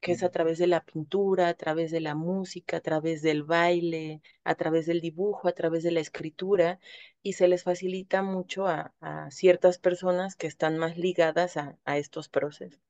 que 0.01 0.13
es 0.13 0.23
a 0.23 0.31
través 0.31 0.59
de 0.59 0.67
la 0.67 0.85
pintura, 0.85 1.49
a 1.49 1.55
través 1.55 1.91
de 1.91 2.01
la 2.01 2.15
música, 2.15 2.77
a 2.79 2.81
través 2.81 3.23
del 3.23 3.45
baile, 3.45 4.21
a 4.45 4.55
través 4.57 4.87
del 4.87 5.01
dibujo, 5.01 5.49
a 5.49 5.53
través 5.53 5.83
de 5.85 5.93
la 5.93 6.01
escritura, 6.01 6.81
y 7.23 7.35
se 7.35 7.49
les 7.49 7.63
facilita 7.65 8.23
mucho 8.23 8.67
a, 8.69 8.95
a 9.01 9.31
ciertas 9.31 9.79
personas 9.79 10.37
que 10.37 10.47
están 10.49 10.79
más 10.79 10.97
ligadas 10.99 11.57
a, 11.57 11.79
a 11.85 11.99
estos 11.99 12.29
procesos. 12.29 12.81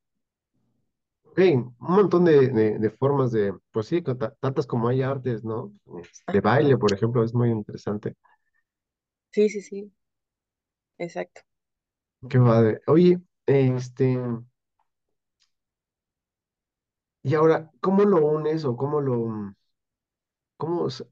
Ok, 1.33 1.39
un 1.39 1.75
montón 1.79 2.25
de, 2.27 2.49
de, 2.49 2.79
de 2.79 2.91
formas 2.91 3.33
de, 3.33 3.55
pues 3.71 3.87
sí, 3.87 4.03
tantas 4.41 4.67
como 4.67 4.89
hay 4.89 5.01
artes, 5.03 5.43
¿no? 5.45 5.73
De 6.31 6.41
baile, 6.43 6.77
por 6.77 6.93
ejemplo, 6.93 7.25
es 7.25 7.33
muy 7.35 7.51
interesante. 7.51 8.17
Sí, 9.31 9.49
sí, 9.49 9.61
sí, 9.63 9.93
exacto. 10.99 11.43
Qué 12.29 12.39
padre. 12.39 12.81
Oye, 12.87 13.21
este, 13.47 14.19
y 17.25 17.35
ahora, 17.35 17.71
¿cómo 17.81 18.05
lo 18.05 18.25
unes 18.25 18.65
o 18.65 18.77
cómo 18.77 19.01
lo, 19.01 19.55
cómo, 20.57 20.87
s- 20.89 21.05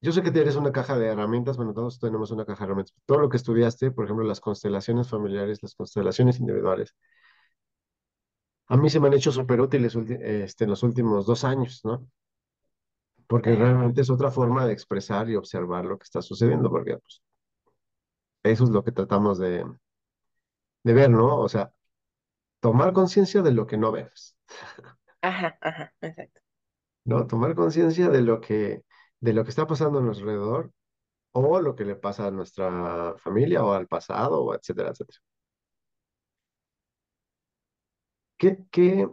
yo 0.00 0.12
sé 0.12 0.22
que 0.22 0.32
tienes 0.32 0.56
una 0.56 0.72
caja 0.72 0.98
de 0.98 1.06
herramientas, 1.08 1.56
bueno, 1.56 1.72
todos 1.74 1.98
tenemos 2.00 2.30
una 2.32 2.44
caja 2.44 2.60
de 2.64 2.66
herramientas. 2.66 2.94
Todo 3.06 3.18
lo 3.20 3.28
que 3.28 3.36
estudiaste, 3.36 3.90
por 3.92 4.04
ejemplo, 4.04 4.24
las 4.26 4.40
constelaciones 4.40 5.08
familiares, 5.08 5.62
las 5.62 5.74
constelaciones 5.74 6.40
individuales, 6.40 6.94
a 8.72 8.76
mí 8.78 8.88
se 8.88 9.00
me 9.00 9.08
han 9.08 9.12
hecho 9.12 9.30
súper 9.30 9.60
útiles 9.60 9.94
este, 9.94 10.64
en 10.64 10.70
los 10.70 10.82
últimos 10.82 11.26
dos 11.26 11.44
años, 11.44 11.82
¿no? 11.84 12.08
Porque 13.26 13.54
realmente 13.54 14.00
es 14.00 14.08
otra 14.08 14.30
forma 14.30 14.64
de 14.64 14.72
expresar 14.72 15.28
y 15.28 15.36
observar 15.36 15.84
lo 15.84 15.98
que 15.98 16.04
está 16.04 16.22
sucediendo, 16.22 16.70
porque 16.70 16.96
pues, 16.96 17.22
eso 18.44 18.64
es 18.64 18.70
lo 18.70 18.82
que 18.82 18.92
tratamos 18.92 19.38
de, 19.38 19.64
de 20.84 20.92
ver, 20.94 21.10
¿no? 21.10 21.38
O 21.38 21.48
sea, 21.48 21.72
tomar 22.60 22.92
conciencia 22.92 23.42
de 23.42 23.52
lo 23.52 23.66
que 23.66 23.78
no 23.78 23.92
vemos, 23.92 24.36
ajá, 25.22 25.58
ajá, 25.60 25.94
exacto. 26.00 26.40
¿no? 27.04 27.26
Tomar 27.26 27.54
conciencia 27.54 28.08
de 28.10 28.22
lo 28.22 28.40
que, 28.40 28.84
de 29.20 29.32
lo 29.32 29.44
que 29.44 29.50
está 29.50 29.66
pasando 29.66 29.98
a 29.98 30.02
nuestro 30.02 30.30
alrededor 30.30 30.72
o 31.32 31.60
lo 31.60 31.76
que 31.76 31.84
le 31.84 31.96
pasa 31.96 32.28
a 32.28 32.30
nuestra 32.32 33.14
familia 33.18 33.64
o 33.64 33.72
al 33.72 33.88
pasado, 33.88 34.54
etcétera, 34.54 34.90
etcétera. 34.90 35.20
¿Qué, 38.42 38.58
qué, 38.72 39.08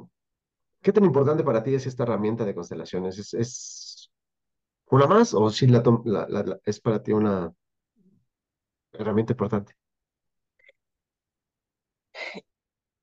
qué 0.84 0.94
tan 0.94 1.06
importante 1.06 1.44
para 1.46 1.64
ti 1.64 1.76
es 1.76 1.88
esta 1.88 2.04
herramienta 2.04 2.46
de 2.46 2.56
constelaciones? 2.56 3.18
¿Es, 3.20 3.34
es 3.36 4.12
una 4.92 5.08
más 5.08 5.34
o 5.36 5.50
si 5.52 5.68
la, 5.68 5.84
tom- 5.84 6.04
la- 6.06 6.28
la- 6.30 6.44
la- 6.44 6.60
es 6.66 6.80
para 6.82 7.04
ti 7.04 7.14
una 7.14 7.54
herramienta 8.94 9.34
importante? 9.34 9.74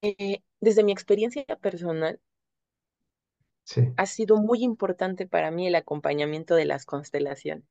Eh, 0.00 0.40
desde 0.60 0.82
mi 0.84 0.92
experiencia 0.92 1.44
personal, 1.60 2.18
Sí. 3.64 3.96
ha 3.96 4.06
sido 4.06 4.36
muy 4.38 4.62
importante 4.64 5.26
para 5.26 5.50
mí 5.50 5.66
el 5.66 5.74
acompañamiento 5.74 6.54
de 6.54 6.64
las 6.64 6.86
constelaciones. 6.86 7.64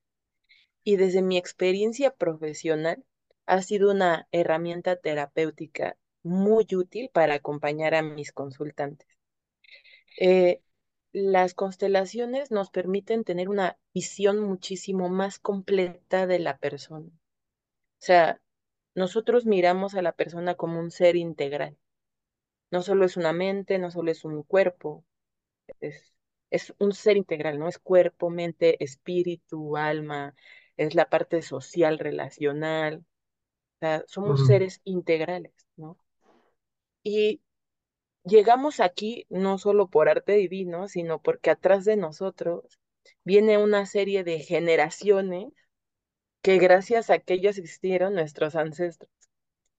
Y 0.83 0.97
desde 0.97 1.21
mi 1.21 1.37
experiencia 1.37 2.11
profesional, 2.11 3.05
ha 3.47 3.61
sido 3.63 3.91
una 3.91 4.27
herramienta 4.31 4.95
terapéutica 4.97 5.97
muy 6.25 6.67
útil 6.75 7.09
para 7.13 7.35
acompañar 7.35 7.95
a 7.95 8.01
mis 8.01 8.31
consultantes. 8.33 9.07
Eh, 10.19 10.61
las 11.13 11.53
constelaciones 11.53 12.51
nos 12.51 12.69
permiten 12.71 13.23
tener 13.23 13.49
una 13.49 13.77
visión 13.93 14.39
muchísimo 14.41 15.09
más 15.09 15.39
completa 15.39 16.27
de 16.27 16.39
la 16.39 16.57
persona. 16.57 17.07
O 17.07 17.11
sea, 17.99 18.41
nosotros 18.95 19.45
miramos 19.45 19.95
a 19.95 20.01
la 20.01 20.13
persona 20.13 20.55
como 20.55 20.79
un 20.79 20.91
ser 20.91 21.15
integral. 21.15 21.77
No 22.71 22.81
solo 22.81 23.05
es 23.05 23.17
una 23.17 23.33
mente, 23.33 23.79
no 23.79 23.91
solo 23.91 24.11
es 24.11 24.25
un 24.25 24.43
cuerpo, 24.43 25.05
es, 25.81 26.13
es 26.51 26.73
un 26.79 26.93
ser 26.93 27.17
integral, 27.17 27.59
¿no? 27.59 27.67
Es 27.69 27.79
cuerpo, 27.79 28.29
mente, 28.29 28.83
espíritu, 28.83 29.77
alma, 29.77 30.35
es 30.77 30.95
la 30.95 31.09
parte 31.09 31.41
social, 31.41 31.99
relacional, 31.99 33.05
o 33.77 33.79
sea, 33.79 34.03
somos 34.07 34.45
seres 34.47 34.81
integrales, 34.85 35.53
¿no? 35.77 35.97
Y 37.07 37.39
llegamos 38.23 38.79
aquí 38.79 39.27
no 39.29 39.59
solo 39.59 39.89
por 39.89 40.09
arte 40.09 40.33
divino, 40.33 40.87
sino 40.87 41.21
porque 41.21 41.51
atrás 41.51 41.85
de 41.85 41.97
nosotros 41.97 42.79
viene 43.23 43.59
una 43.59 43.85
serie 43.85 44.23
de 44.23 44.39
generaciones 44.39 45.53
que 46.41 46.57
gracias 46.57 47.11
a 47.11 47.19
que 47.19 47.35
ellos 47.35 47.59
existieron, 47.59 48.15
nuestros 48.15 48.55
ancestros, 48.55 49.11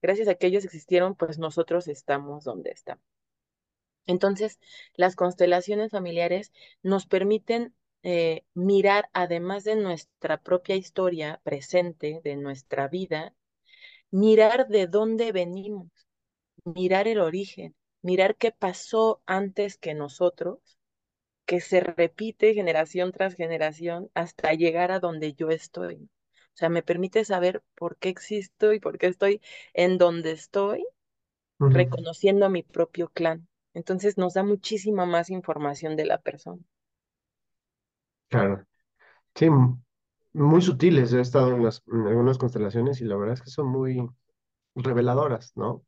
gracias 0.01 0.29
a 0.29 0.35
que 0.35 0.47
ellos 0.47 0.63
existieron, 0.63 1.15
pues 1.15 1.37
nosotros 1.37 1.89
estamos 1.89 2.45
donde 2.45 2.71
estamos. 2.71 3.03
Entonces, 4.05 4.57
las 4.95 5.17
constelaciones 5.17 5.91
familiares 5.91 6.53
nos 6.81 7.07
permiten 7.07 7.75
eh, 8.03 8.45
mirar, 8.53 9.09
además 9.11 9.65
de 9.65 9.75
nuestra 9.75 10.41
propia 10.41 10.77
historia 10.77 11.41
presente, 11.43 12.21
de 12.23 12.37
nuestra 12.37 12.87
vida, 12.87 13.35
mirar 14.11 14.69
de 14.69 14.87
dónde 14.87 15.33
venimos, 15.33 16.06
mirar 16.75 17.07
el 17.07 17.19
origen, 17.21 17.75
mirar 18.03 18.35
qué 18.37 18.51
pasó 18.51 19.21
antes 19.25 19.77
que 19.77 19.93
nosotros, 19.95 20.59
que 21.45 21.61
se 21.61 21.79
repite 21.81 22.53
generación 22.53 23.11
tras 23.11 23.35
generación 23.35 24.09
hasta 24.13 24.53
llegar 24.53 24.91
a 24.91 24.99
donde 24.99 25.33
yo 25.33 25.49
estoy. 25.49 25.95
O 26.55 26.57
sea, 26.59 26.69
me 26.69 26.83
permite 26.83 27.25
saber 27.25 27.63
por 27.75 27.97
qué 27.97 28.09
existo 28.09 28.73
y 28.73 28.79
por 28.79 28.97
qué 28.99 29.07
estoy 29.07 29.41
en 29.73 29.97
donde 29.97 30.31
estoy 30.33 30.85
reconociendo 31.69 32.45
a 32.45 32.49
mi 32.49 32.63
propio 32.63 33.09
clan. 33.09 33.47
Entonces 33.73 34.17
nos 34.17 34.33
da 34.35 34.43
muchísima 34.43 35.05
más 35.05 35.29
información 35.31 35.95
de 35.97 36.05
la 36.05 36.19
persona. 36.21 36.61
Claro. 38.29 38.65
Sí, 39.35 39.47
muy 40.33 40.63
sutiles. 40.63 41.13
He 41.13 41.21
estado 41.21 41.53
en, 41.55 41.63
las- 41.65 41.83
en 41.87 42.07
algunas 42.07 42.37
constelaciones 42.39 43.01
y 43.01 43.05
la 43.05 43.17
verdad 43.17 43.35
es 43.35 43.41
que 43.43 43.51
son 43.51 43.67
muy 43.69 44.07
reveladoras, 44.75 45.53
¿no? 45.57 45.83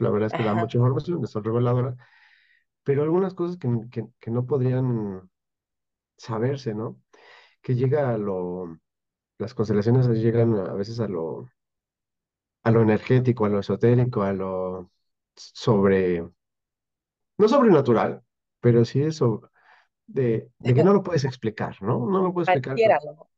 La 0.00 0.10
verdad 0.10 0.28
es 0.28 0.34
que 0.34 0.42
da 0.44 0.54
mucha 0.56 0.78
información, 0.78 1.26
son 1.28 1.44
reveladoras, 1.44 1.96
pero 2.84 3.02
algunas 3.04 3.34
cosas 3.34 3.58
que, 3.58 3.68
que, 3.92 4.06
que 4.20 4.32
no 4.32 4.46
podrían 4.46 5.30
saberse, 6.16 6.74
¿no? 6.74 7.00
Que 7.62 7.74
llega 7.76 8.10
a 8.14 8.18
lo, 8.18 8.78
las 9.38 9.54
constelaciones 9.54 10.08
llegan 10.08 10.54
a 10.56 10.74
veces 10.74 11.00
a 11.00 11.08
lo, 11.08 11.48
a 12.64 12.70
lo 12.70 12.82
energético, 12.82 13.44
a 13.44 13.48
lo 13.48 13.60
esotérico, 13.60 14.22
a 14.22 14.32
lo 14.32 14.90
sobre, 15.36 16.24
no 17.38 17.48
sobrenatural, 17.48 18.22
pero 18.60 18.84
sí 18.84 19.02
eso 19.02 19.50
de, 20.06 20.50
de 20.58 20.74
que 20.74 20.84
no 20.84 20.92
lo 20.94 21.02
puedes 21.02 21.24
explicar, 21.24 21.76
¿no? 21.82 22.06
No 22.10 22.22
lo 22.22 22.32
puedes 22.34 22.48
explicar. 22.48 22.82
Pareciera, 22.82 22.98
¿no? 23.04 23.30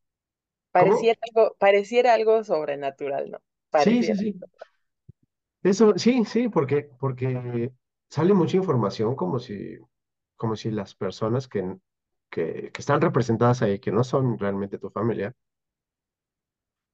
¿Cómo? 0.77 0.97
Pareciera 0.97 1.19
algo, 1.23 1.57
pareciera 1.59 2.15
algo 2.15 2.45
sobrenatural, 2.45 3.31
¿no? 3.33 3.39
Sí, 3.75 4.03
sí, 4.03 4.17
sí. 4.17 4.39
Eso, 5.63 5.95
sí, 5.97 6.25
sí, 6.25 6.49
porque, 6.49 6.91
porque 6.99 7.73
sale 8.09 8.35
mucha 8.35 8.57
información 8.57 9.15
como 9.17 9.39
si, 9.39 9.79
como 10.37 10.57
si 10.57 10.71
las 10.71 10.95
personas 10.95 11.49
que, 11.49 11.77
que, 12.31 12.71
que 12.73 12.81
están 12.81 13.01
representadas 13.01 13.63
ahí, 13.63 13.79
que 13.81 13.93
no 13.93 14.05
son 14.05 14.39
realmente 14.39 14.79
tu 14.79 14.91
familia, 14.91 15.35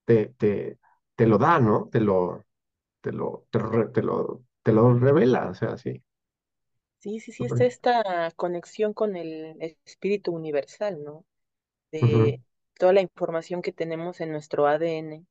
te, 0.05 0.27
te, 0.39 0.79
te 1.15 1.27
lo 1.27 1.39
da, 1.39 1.61
¿no? 1.61 1.89
Te 1.91 2.01
lo, 2.01 2.45
te 3.03 3.13
lo, 3.13 3.47
te, 3.51 3.59
lo, 3.61 3.69
re- 3.71 3.89
te 3.91 4.03
lo, 4.03 4.45
te 4.63 4.73
lo 4.73 4.95
revela, 4.99 5.51
o 5.51 5.55
sea, 5.55 5.77
sí. 5.79 6.03
Sí, 6.99 7.21
sí, 7.21 7.33
sí, 7.33 7.45
está 7.45 7.65
Súper. 7.65 7.67
esta 7.67 8.33
conexión 8.37 8.93
con 8.93 9.15
el 9.17 9.57
espíritu 9.85 10.33
universal, 10.33 11.03
¿no? 11.05 11.25
Ujú, 12.01 12.33
De 12.33 12.43
toda 12.79 12.93
la 12.95 13.03
información 13.03 13.63
que 13.63 13.73
tenemos 13.73 14.21
en 14.21 14.33
nuestro 14.33 14.67
ADN, 14.69 15.27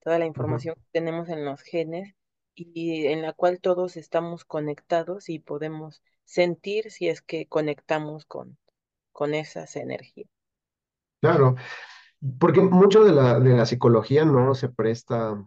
toda 0.00 0.18
la 0.20 0.26
ujú. 0.36 0.64
información 0.66 0.76
que 0.76 0.82
tenemos 0.92 1.28
en 1.30 1.44
los 1.46 1.62
genes 1.62 2.14
y 2.58 3.06
en 3.06 3.22
la 3.22 3.32
cual 3.32 3.60
todos 3.60 3.96
estamos 3.96 4.44
conectados 4.44 5.28
y 5.28 5.38
podemos 5.38 6.02
sentir 6.24 6.90
si 6.90 7.08
es 7.08 7.22
que 7.22 7.46
conectamos 7.48 8.26
con, 8.26 8.58
con 9.12 9.34
esas 9.34 9.76
energías. 9.76 10.28
Claro, 11.20 11.56
porque 12.40 12.60
mucho 12.62 13.04
de 13.04 13.12
la, 13.12 13.40
de 13.40 13.56
la 13.56 13.66
psicología 13.66 14.24
no 14.24 14.54
se 14.54 14.68
presta 14.70 15.44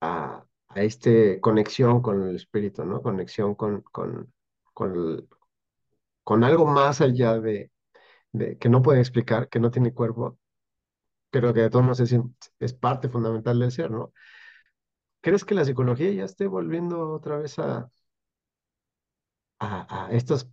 a, 0.00 0.46
a 0.68 0.82
este 0.82 1.40
conexión 1.40 2.02
con 2.02 2.22
el 2.28 2.36
espíritu, 2.36 2.84
¿no? 2.84 3.02
Conexión 3.02 3.54
con, 3.54 3.82
con, 3.82 4.32
con, 4.74 5.28
con 6.24 6.44
algo 6.44 6.66
más 6.66 7.00
allá 7.00 7.38
de, 7.40 7.72
de 8.32 8.58
que 8.58 8.68
no 8.70 8.82
puede 8.82 9.00
explicar, 9.00 9.48
que 9.48 9.60
no 9.60 9.70
tiene 9.70 9.94
cuerpo, 9.94 10.38
pero 11.30 11.54
que 11.54 11.62
de 11.62 11.70
todos 11.70 11.84
modos 11.84 12.00
es, 12.00 12.14
es 12.60 12.74
parte 12.74 13.08
fundamental 13.08 13.58
del 13.60 13.72
ser, 13.72 13.90
¿no? 13.90 14.12
¿Crees 15.22 15.44
que 15.44 15.54
la 15.54 15.64
psicología 15.64 16.10
ya 16.12 16.24
esté 16.24 16.46
volviendo 16.46 17.10
otra 17.12 17.38
vez 17.38 17.58
a, 17.58 17.90
a, 19.58 20.06
a 20.08 20.12
estos, 20.12 20.48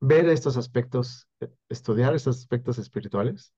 ver 0.00 0.28
estos 0.28 0.56
aspectos, 0.56 1.28
eh, 1.40 1.50
estudiar 1.68 2.14
estos 2.14 2.38
aspectos 2.38 2.78
espirituales? 2.78 3.52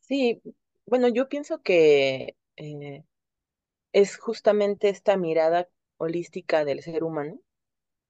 Sí, 0.00 0.42
bueno, 0.86 1.08
yo 1.08 1.28
pienso 1.28 1.62
que 1.62 2.36
eh, 2.56 3.04
es 3.92 4.16
justamente 4.18 4.88
esta 4.90 5.16
mirada 5.18 5.68
holística 5.98 6.64
del 6.64 6.82
ser 6.82 7.04
humano, 7.04 7.40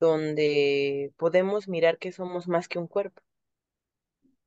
donde 0.00 1.12
podemos 1.18 1.68
mirar 1.68 1.98
que 1.98 2.12
somos 2.12 2.48
más 2.48 2.68
que 2.68 2.78
un 2.80 2.88
cuerpo, 2.88 3.22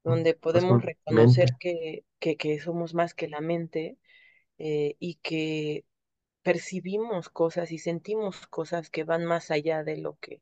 Mm, 0.08 0.13
donde 0.13 0.34
Más 0.52 0.66
podemos 0.66 0.82
con 0.82 0.82
reconocer 0.82 1.56
que, 1.60 2.06
que 2.20 2.60
somos 2.60 2.94
más 2.94 3.13
que 3.13 3.28
la 3.28 3.42
mente 3.42 3.98
eh, 4.60 4.96
y 5.00 5.16
que 5.18 5.86
percibimos 6.43 7.29
cosas 7.29 7.71
y 7.71 7.79
sentimos 7.79 8.47
cosas 8.47 8.89
que 8.89 9.03
van 9.03 9.25
más 9.25 9.51
allá 9.51 9.84
de 9.84 9.97
lo 9.97 10.17
que, 10.19 10.41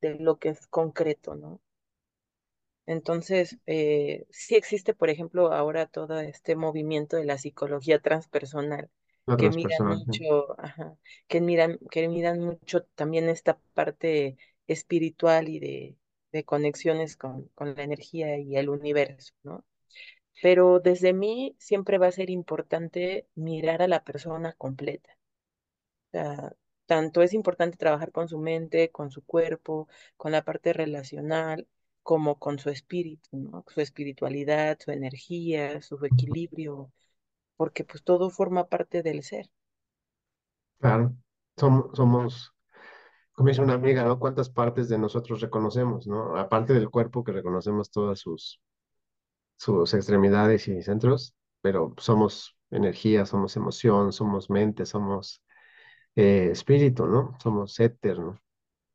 de 0.00 0.16
lo 0.16 0.38
que 0.38 0.50
es 0.50 0.66
concreto, 0.68 1.34
¿no? 1.36 1.60
Entonces, 2.86 3.58
eh, 3.66 4.26
sí 4.30 4.56
existe, 4.56 4.94
por 4.94 5.10
ejemplo, 5.10 5.52
ahora 5.52 5.86
todo 5.86 6.20
este 6.20 6.56
movimiento 6.56 7.16
de 7.16 7.24
la 7.26 7.36
psicología 7.38 8.00
transpersonal, 8.00 8.90
que 9.36 9.50
miran 9.50 9.86
mucho, 9.86 10.58
ajá, 10.60 10.96
que 11.28 11.40
miran, 11.42 11.78
que 11.90 12.08
miran 12.08 12.40
mucho 12.40 12.84
también 12.94 13.28
esta 13.28 13.58
parte 13.74 14.38
espiritual 14.66 15.48
y 15.48 15.58
de, 15.60 15.96
de 16.32 16.44
conexiones 16.44 17.16
con, 17.16 17.48
con 17.54 17.74
la 17.76 17.82
energía 17.82 18.38
y 18.38 18.56
el 18.56 18.70
universo, 18.70 19.34
¿no? 19.42 19.64
Pero 20.42 20.80
desde 20.80 21.12
mí 21.14 21.56
siempre 21.58 21.98
va 21.98 22.08
a 22.08 22.12
ser 22.12 22.30
importante 22.30 23.28
mirar 23.36 23.82
a 23.82 23.88
la 23.88 24.04
persona 24.04 24.54
completa 24.54 25.17
sea, 26.12 26.52
tanto 26.86 27.22
es 27.22 27.34
importante 27.34 27.76
trabajar 27.76 28.12
con 28.12 28.28
su 28.28 28.38
mente, 28.38 28.90
con 28.90 29.10
su 29.10 29.22
cuerpo, 29.24 29.88
con 30.16 30.32
la 30.32 30.44
parte 30.44 30.72
relacional, 30.72 31.68
como 32.02 32.38
con 32.38 32.58
su 32.58 32.70
espíritu. 32.70 33.64
Su 33.68 33.80
espiritualidad, 33.80 34.78
su 34.80 34.90
energía, 34.92 35.82
su 35.82 36.02
equilibrio, 36.04 36.92
porque 37.56 37.84
pues 37.84 38.02
todo 38.04 38.30
forma 38.30 38.68
parte 38.68 39.02
del 39.02 39.22
ser. 39.24 39.50
Claro, 40.80 41.16
somos, 41.56 41.86
somos, 41.96 42.54
como 43.32 43.48
dice 43.50 43.62
una 43.62 43.74
amiga, 43.74 44.04
¿no? 44.04 44.18
¿Cuántas 44.18 44.50
partes 44.50 44.88
de 44.88 44.98
nosotros 44.98 45.40
reconocemos, 45.40 46.06
¿no? 46.06 46.36
Aparte 46.38 46.74
del 46.74 46.90
cuerpo 46.90 47.24
que 47.24 47.32
reconocemos 47.32 47.90
todas 47.90 48.20
sus, 48.20 48.60
sus 49.56 49.94
extremidades 49.94 50.68
y 50.68 50.82
centros, 50.82 51.34
pero 51.60 51.94
somos 51.98 52.56
energía, 52.70 53.26
somos 53.26 53.56
emoción, 53.56 54.12
somos 54.12 54.50
mente, 54.50 54.86
somos 54.86 55.42
eh, 56.18 56.50
espíritu, 56.52 57.06
¿no? 57.06 57.36
Somos 57.42 57.78
éter, 57.80 58.18
¿no? 58.20 58.38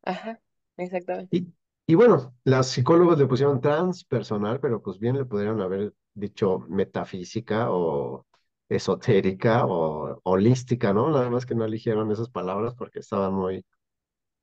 Ajá, 0.03 0.39
exactamente. 0.77 1.31
Y, 1.31 1.47
y 1.87 1.95
bueno, 1.95 2.35
las 2.43 2.67
psicólogos 2.69 3.17
le 3.19 3.25
pusieron 3.27 3.61
transpersonal, 3.61 4.59
pero 4.59 4.81
pues 4.81 4.99
bien 4.99 5.17
le 5.17 5.25
podrían 5.25 5.59
haber 5.61 5.93
dicho 6.13 6.59
metafísica 6.69 7.71
o 7.71 8.25
esotérica 8.69 9.65
o 9.65 10.19
holística, 10.23 10.93
¿no? 10.93 11.09
Nada 11.11 11.29
más 11.29 11.45
que 11.45 11.55
no 11.55 11.65
eligieron 11.65 12.11
esas 12.11 12.29
palabras 12.29 12.75
porque 12.75 12.99
estaban 12.99 13.33
muy 13.33 13.65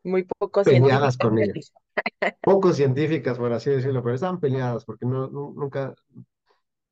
Muy 0.05 0.25
poco 0.39 0.65
científica. 0.65 1.17
con 1.19 1.39
ella. 1.39 1.59
Poco 2.43 2.73
científicas, 2.73 3.39
por 3.39 3.53
así 3.53 3.71
decirlo, 3.71 4.03
pero 4.03 4.15
estaban 4.17 4.41
peleadas 4.41 4.85
porque 4.85 5.07
no, 5.07 5.29
nu- 5.29 5.55
nunca, 5.55 5.95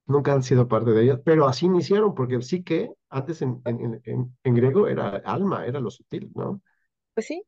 nunca 0.08 0.32
han 0.34 0.42
sido 0.44 0.68
parte 0.68 0.92
de 0.92 1.04
ellas, 1.04 1.20
pero 1.24 1.48
así 1.48 1.66
iniciaron, 1.66 2.14
porque 2.16 2.36
el 2.36 2.44
psique 2.44 2.92
antes 3.10 3.42
en, 3.42 3.62
en, 3.66 4.00
en, 4.04 4.36
en- 4.44 4.54
griego 4.56 4.88
era 4.88 5.08
alma, 5.26 5.66
era 5.66 5.80
lo 5.80 5.90
sutil, 5.90 6.32
¿no? 6.36 6.62
Pues 7.14 7.26
sí, 7.26 7.42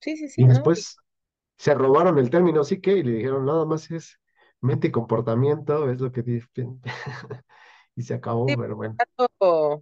sí, 0.00 0.16
sí, 0.16 0.28
sí, 0.30 0.42
Y 0.42 0.46
después 0.46 1.00
se 1.58 1.74
robaron 1.74 2.18
el 2.18 2.30
término 2.30 2.64
psique 2.64 2.92
y 2.98 3.02
le 3.02 3.12
dijeron 3.12 3.46
nada 3.46 3.64
más 3.66 3.90
es 3.90 4.20
mente 4.60 4.88
y 4.88 4.92
comportamiento, 4.92 5.90
es 5.90 6.00
lo 6.00 6.12
que 6.12 6.22
dicen. 6.22 6.80
Y 7.96 8.02
se 8.04 8.14
acabó, 8.14 8.54
sí, 8.56 8.56
pero 8.56 8.76
bueno. 8.76 9.00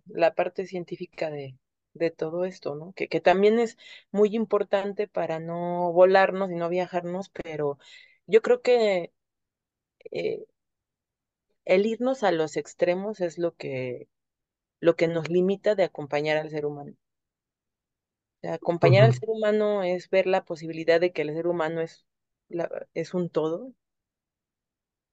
la 0.07 0.35
parte 0.35 0.67
científica 0.67 1.31
de, 1.31 1.57
de 1.95 2.11
todo 2.11 2.45
esto, 2.45 2.75
¿no? 2.75 2.93
Que, 2.95 3.09
que 3.09 3.21
también 3.21 3.59
es 3.59 3.79
muy 4.11 4.35
importante 4.37 5.09
para 5.09 5.39
no 5.41 5.93
volarnos 5.93 6.51
y 6.51 6.55
no 6.57 6.69
viajarnos, 6.69 7.31
pero 7.31 7.79
yo 8.27 8.43
creo 8.43 8.63
que 8.63 9.13
eh, 10.13 10.45
el 11.65 11.87
irnos 11.87 12.23
a 12.23 12.33
los 12.33 12.57
extremos 12.59 13.21
es 13.21 13.39
lo 13.39 13.57
que, 13.57 14.09
lo 14.81 14.97
que 14.97 15.09
nos 15.09 15.31
limita 15.31 15.75
de 15.77 15.85
acompañar 15.85 16.37
al 16.39 16.51
ser 16.51 16.67
humano. 16.67 16.95
O 18.39 18.41
sea, 18.43 18.53
acompañar 18.55 19.05
al 19.05 19.15
ser 19.15 19.31
humano 19.31 19.83
es 19.83 20.11
ver 20.11 20.27
la 20.27 20.45
posibilidad 20.45 21.01
de 21.01 21.11
que 21.13 21.23
el 21.23 21.33
ser 21.35 21.47
humano 21.47 21.81
es, 21.81 22.05
la- 22.51 22.87
es 22.95 23.15
un 23.15 23.31
todo 23.31 23.73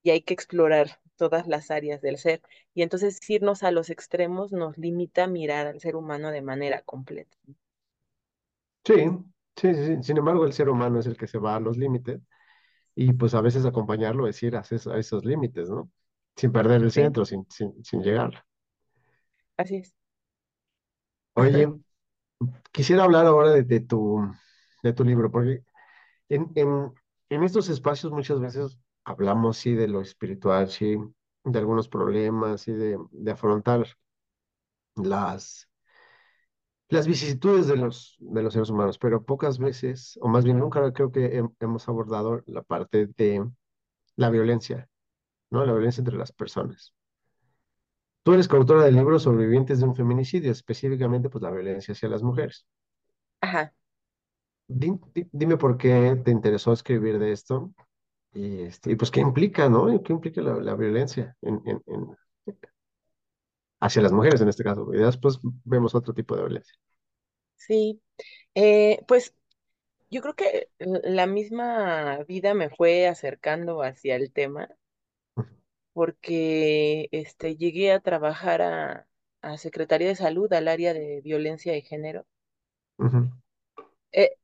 y 0.01 0.09
hay 0.09 0.21
que 0.21 0.33
explorar 0.33 0.99
todas 1.17 1.45
las 1.47 1.69
áreas 1.69 2.01
del 2.01 2.17
ser. 2.17 2.41
Y 2.73 2.81
entonces 2.81 3.19
irnos 3.29 3.61
a 3.61 3.69
los 3.71 3.91
extremos 3.91 4.51
nos 4.51 4.75
limita 4.79 5.25
a 5.25 5.27
mirar 5.27 5.67
al 5.67 5.79
ser 5.81 5.95
humano 5.95 6.31
de 6.31 6.41
manera 6.41 6.81
completa. 6.81 7.37
Sí, 8.85 8.93
sí, 9.55 9.73
sí, 9.75 9.85
sí. 9.97 10.03
Sin 10.03 10.17
embargo, 10.17 10.45
el 10.45 10.53
ser 10.53 10.69
humano 10.69 10.99
es 10.99 11.05
el 11.07 11.17
que 11.17 11.27
se 11.27 11.37
va 11.39 11.55
a 11.55 11.59
los 11.59 11.77
límites 11.77 12.21
y 12.95 13.13
pues 13.13 13.33
a 13.35 13.41
veces 13.41 13.65
acompañarlo 13.65 14.27
es 14.27 14.41
ir 14.43 14.55
a 14.57 14.61
esos, 14.61 14.87
a 14.87 14.97
esos 14.99 15.25
límites, 15.25 15.69
¿no? 15.69 15.91
Sin 16.37 16.53
perder 16.53 16.81
el 16.83 16.91
Sí, 16.93 17.01
centro, 17.01 17.25
sin, 17.25 17.45
sin, 17.49 17.83
sin 17.83 18.01
llegar. 18.01 18.45
así 19.57 19.75
es. 19.77 19.93
Oye, 21.35 21.67
quisiera 22.71 23.03
hablar 23.03 23.25
ahora 23.25 23.51
de, 23.51 23.63
de 23.63 23.79
tu, 23.81 24.21
de 24.83 24.93
tu 24.93 25.03
libro, 25.03 25.31
porque 25.31 25.63
en, 26.29 26.51
en, 26.55 26.93
en 27.29 27.43
estos 27.43 27.69
espacios 27.69 28.11
muchas 28.13 28.39
veces 28.41 28.79
hablamos, 29.05 29.57
sí, 29.57 29.73
de 29.75 29.87
lo 29.87 30.01
espiritual, 30.01 30.69
sí, 30.69 30.97
de 31.45 31.59
algunos 31.59 31.89
problemas, 31.89 32.61
sí, 32.61 32.73
de, 32.73 32.97
de 33.11 33.31
afrontar 33.31 33.87
las, 34.97 35.67
las 36.89 37.07
vicisitudes 37.07 37.67
de 37.67 37.75
los, 37.77 38.15
de 38.19 38.43
los 38.43 38.53
seres 38.53 38.69
humanos, 38.69 38.97
pero 38.97 39.23
pocas 39.25 39.59
veces, 39.59 40.17
o 40.21 40.27
más 40.27 40.45
bien 40.45 40.59
nunca 40.59 40.91
creo 40.93 41.11
que 41.11 41.39
hem- 41.41 41.53
hemos 41.59 41.87
abordado 41.89 42.41
la 42.45 42.61
parte 42.63 43.07
de 43.07 43.45
la 44.15 44.29
violencia, 44.31 44.89
¿no? 45.51 45.65
La 45.65 45.73
violencia 45.73 46.01
entre 46.01 46.17
las 46.17 46.31
personas. 46.31 46.93
tú 48.23 48.33
eres 48.33 48.47
coautora 48.47 48.83
del 48.83 48.93
libro 48.95 49.17
Sobrevivientes 49.19 49.79
de 49.79 49.85
un 49.85 49.95
feminicidio, 49.95 50.51
específicamente 50.51 51.29
pues 51.31 51.41
la 51.41 51.49
violencia 51.51 51.93
hacia 51.93 52.09
las 52.09 52.21
mujeres. 52.21 52.67
Ajá. 53.41 53.73
Di- 54.69 54.99
di- 55.13 55.29
Dime 55.31 55.57
por 55.57 55.77
qué 55.77 56.19
te 56.23 56.31
interesó 56.31 56.73
escribir 56.73 57.19
de 57.19 57.31
esto 57.31 57.73
y, 58.33 58.61
este, 58.63 58.91
y 58.91 58.95
pues 58.95 59.11
qué 59.11 59.21
implica, 59.21 59.69
¿no? 59.69 60.01
¿Qué 60.03 60.13
implica 60.13 60.41
la, 60.41 60.55
la 60.55 60.75
violencia 60.75 61.35
en, 61.41 61.61
en- 61.65 61.81
en- 61.87 62.17
hacia 63.79 64.01
las 64.03 64.11
mujeres 64.11 64.41
en 64.41 64.49
este 64.49 64.63
caso? 64.63 64.93
Y 64.93 64.97
después 64.99 65.39
vemos 65.63 65.95
otro 65.95 66.13
tipo 66.13 66.35
de 66.35 66.41
violencia. 66.43 66.75
Sí. 67.55 68.01
Eh, 68.55 69.03
pues 69.07 69.35
yo 70.11 70.21
creo 70.21 70.35
que 70.35 70.69
la 70.79 71.27
misma 71.27 72.23
vida 72.25 72.53
me 72.55 72.69
fue 72.69 73.07
acercando 73.07 73.83
hacia 73.83 74.15
el 74.17 74.31
tema 74.33 74.69
porque 75.97 77.09
este, 77.11 77.55
llegué 77.57 77.91
a 77.91 77.99
trabajar 77.99 78.61
a, 78.61 79.07
a 79.41 79.57
Secretaría 79.57 80.09
de 80.09 80.15
Salud, 80.15 80.53
al 80.53 80.67
área 80.67 80.93
de 80.93 81.21
violencia 81.21 81.73
de 81.73 81.81
género. 81.81 82.27
Eh, 84.11 84.37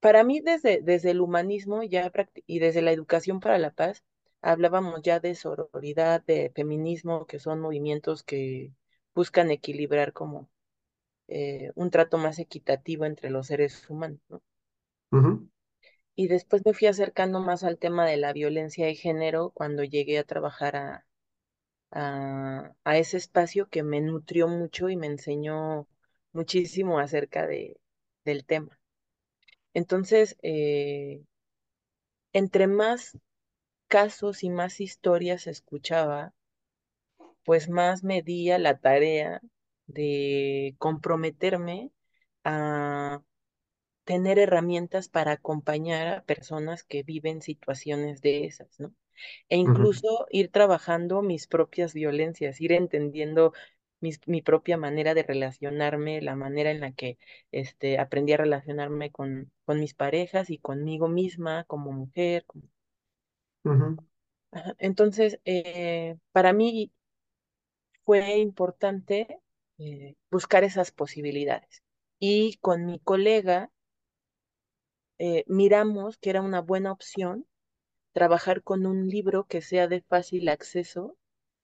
para 0.00 0.24
mí, 0.24 0.40
desde, 0.40 0.80
desde 0.80 1.10
el 1.10 1.20
humanismo 1.20 1.82
ya 1.82 2.10
y 2.46 2.58
desde 2.58 2.80
la 2.80 2.92
educación 2.92 3.38
para 3.40 3.58
la 3.58 3.70
paz, 3.70 4.02
hablábamos 4.40 5.02
ya 5.02 5.20
de 5.20 5.34
sororidad, 5.34 6.24
de 6.24 6.50
feminismo, 6.56 7.26
que 7.26 7.38
son 7.38 7.60
movimientos 7.60 8.22
que 8.22 8.72
buscan 9.14 9.50
equilibrar 9.50 10.14
como 10.14 10.48
eh, 11.28 11.70
un 11.74 11.90
trato 11.90 12.18
más 12.18 12.38
equitativo 12.38 13.04
entre 13.04 13.28
los 13.30 13.48
seres 13.48 13.90
humanos, 13.90 14.20
¿no? 14.30 14.42
Y 16.16 16.28
después 16.28 16.62
me 16.64 16.74
fui 16.74 16.88
acercando 16.88 17.40
más 17.40 17.64
al 17.64 17.78
tema 17.78 18.06
de 18.06 18.16
la 18.16 18.32
violencia 18.32 18.86
de 18.86 18.94
género 18.94 19.50
cuando 19.50 19.84
llegué 19.84 20.18
a 20.18 20.24
trabajar 20.24 20.76
a, 20.76 21.06
a, 21.90 22.98
ese 22.98 23.16
espacio 23.16 23.68
que 23.68 23.82
me 23.82 24.00
nutrió 24.00 24.48
mucho 24.48 24.88
y 24.88 24.96
me 24.96 25.06
enseñó 25.06 25.88
muchísimo 26.32 26.98
acerca 26.98 27.46
de, 27.46 27.80
del 28.24 28.44
tema. 28.44 28.78
Entonces, 29.74 30.36
eh, 30.42 31.22
entre 32.32 32.66
más 32.66 33.18
casos 33.88 34.44
y 34.44 34.50
más 34.50 34.80
historias 34.80 35.46
escuchaba, 35.46 36.34
pues 37.44 37.68
más 37.68 38.02
me 38.04 38.22
di 38.22 38.50
a 38.50 38.58
la 38.58 38.78
tarea 38.78 39.40
de 39.86 40.74
comprometerme 40.78 41.90
a 42.44 43.22
tener 44.04 44.38
herramientas 44.38 45.08
para 45.08 45.32
acompañar 45.32 46.08
a 46.08 46.24
personas 46.24 46.84
que 46.84 47.02
viven 47.02 47.42
situaciones 47.42 48.20
de 48.22 48.44
esas, 48.46 48.78
¿no? 48.80 48.94
E 49.48 49.56
incluso 49.56 50.26
ir 50.30 50.50
trabajando 50.50 51.22
mis 51.22 51.46
propias 51.46 51.94
violencias, 51.94 52.60
ir 52.60 52.72
entendiendo 52.72 53.52
mis- 54.00 54.20
mi 54.28 54.42
propia 54.42 54.76
manera 54.76 55.14
de 55.14 55.22
relacionarme, 55.22 56.20
la 56.22 56.36
manera 56.36 56.70
en 56.70 56.80
la 56.80 56.92
que 56.92 57.18
este, 57.52 57.98
aprendí 57.98 58.32
a 58.34 58.38
relacionarme 58.38 59.10
con, 59.12 59.52
con 59.66 59.80
mis 59.80 59.94
parejas 59.94 60.50
y 60.50 60.58
conmigo 60.58 61.08
misma 61.08 61.64
como 61.64 61.92
mujer. 61.92 62.44
como-. 62.46 62.68
Entonces, 64.78 65.40
eh, 65.44 66.16
para 66.32 66.52
mí 66.52 66.92
fue 68.04 68.38
importante 68.38 69.40
eh, 69.78 70.16
buscar 70.30 70.64
esas 70.64 70.90
posibilidades. 70.90 71.82
Y 72.18 72.56
con 72.58 72.86
mi 72.86 72.98
colega 73.00 73.70
eh, 75.18 75.44
miramos 75.46 76.18
que 76.18 76.30
era 76.30 76.42
una 76.42 76.60
buena 76.60 76.92
opción 76.92 77.46
trabajar 78.12 78.62
con 78.62 78.86
un 78.86 79.08
libro 79.08 79.44
que 79.44 79.60
sea 79.60 79.88
de 79.88 80.00
fácil 80.00 80.48
acceso 80.48 81.16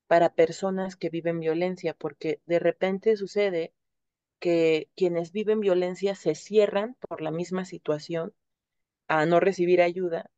para 0.06 0.34
personas 0.34 0.96
que 0.96 1.08
viven 1.08 1.38
violencia, 1.38 1.94
porque 1.94 2.40
de 2.46 2.58
repente 2.58 3.16
sucede 3.16 3.72
que 4.40 4.88
quienes 4.96 5.30
viven 5.30 5.60
violencia 5.60 6.14
se 6.16 6.34
cierran 6.34 6.96
por 7.08 7.20
la 7.20 7.30
misma 7.30 7.64
situación 7.64 8.34
a 9.06 9.26
no 9.26 9.38
recibir 9.38 9.82
ayuda, 9.82 10.30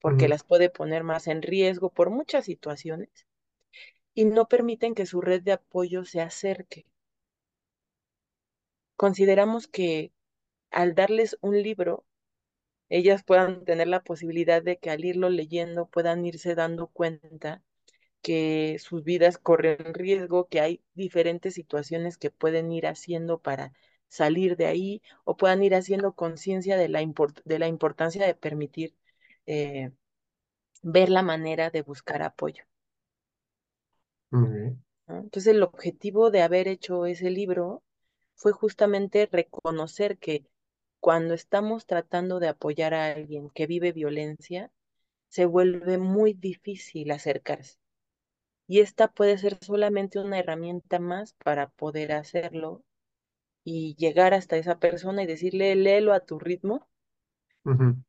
porque 0.00 0.28
las 0.28 0.44
puede 0.44 0.70
poner 0.70 1.04
más 1.04 1.26
en 1.26 1.42
riesgo 1.42 1.90
por 1.90 2.10
muchas 2.10 2.46
situaciones, 2.46 3.10
y 4.14 4.24
no 4.24 4.48
permiten 4.48 4.94
que 4.94 5.06
su 5.06 5.20
red 5.20 5.42
de 5.42 5.52
apoyo 5.52 6.04
se 6.04 6.20
acerque. 6.20 6.86
Consideramos 8.96 9.66
que 9.66 10.12
al 10.70 10.94
darles 10.94 11.36
un 11.40 11.62
libro, 11.62 12.04
ellas 12.90 13.24
puedan 13.24 13.64
tener 13.66 13.88
la 13.88 14.02
posibilidad 14.04 14.62
de 14.62 14.78
que 14.78 14.90
al 14.90 15.04
irlo 15.04 15.30
leyendo 15.30 15.86
puedan 15.88 16.26
irse 16.26 16.54
dando 16.56 16.88
cuenta 16.88 17.62
que 18.22 18.78
sus 18.80 19.04
vidas 19.04 19.38
corren 19.38 19.94
riesgo, 19.94 20.48
que 20.48 20.60
hay 20.60 20.82
diferentes 20.94 21.54
situaciones 21.54 22.18
que 22.18 22.30
pueden 22.30 22.72
ir 22.72 22.86
haciendo 22.86 23.38
para 23.40 23.72
salir 24.08 24.56
de 24.56 24.66
ahí 24.66 25.02
o 25.24 25.36
puedan 25.36 25.62
ir 25.62 25.74
haciendo 25.74 26.14
conciencia 26.14 26.76
de 26.76 26.88
la, 26.88 27.02
import- 27.02 27.42
de 27.44 27.58
la 27.58 27.68
importancia 27.68 28.26
de 28.26 28.34
permitir 28.34 28.94
eh, 29.46 29.90
ver 30.82 31.08
la 31.10 31.22
manera 31.22 31.70
de 31.70 31.82
buscar 31.82 32.22
apoyo. 32.22 32.64
Entonces 35.08 35.54
el 35.54 35.62
objetivo 35.62 36.30
de 36.30 36.40
haber 36.42 36.66
hecho 36.68 37.04
ese 37.06 37.30
libro 37.30 37.82
fue 38.34 38.52
justamente 38.52 39.28
reconocer 39.30 40.16
que 40.18 40.46
cuando 41.00 41.34
estamos 41.34 41.86
tratando 41.86 42.40
de 42.40 42.48
apoyar 42.48 42.94
a 42.94 43.12
alguien 43.12 43.50
que 43.50 43.66
vive 43.66 43.92
violencia, 43.92 44.70
se 45.28 45.46
vuelve 45.46 45.98
muy 45.98 46.34
difícil 46.34 47.10
acercarse. 47.10 47.78
Y 48.66 48.80
esta 48.80 49.08
puede 49.08 49.38
ser 49.38 49.58
solamente 49.62 50.18
una 50.20 50.38
herramienta 50.38 50.98
más 51.00 51.34
para 51.44 51.68
poder 51.70 52.12
hacerlo 52.12 52.84
y 53.64 53.94
llegar 53.96 54.34
hasta 54.34 54.56
esa 54.56 54.78
persona 54.78 55.22
y 55.22 55.26
decirle, 55.26 55.74
léelo 55.76 56.12
a 56.12 56.20
tu 56.20 56.38
ritmo, 56.38 56.88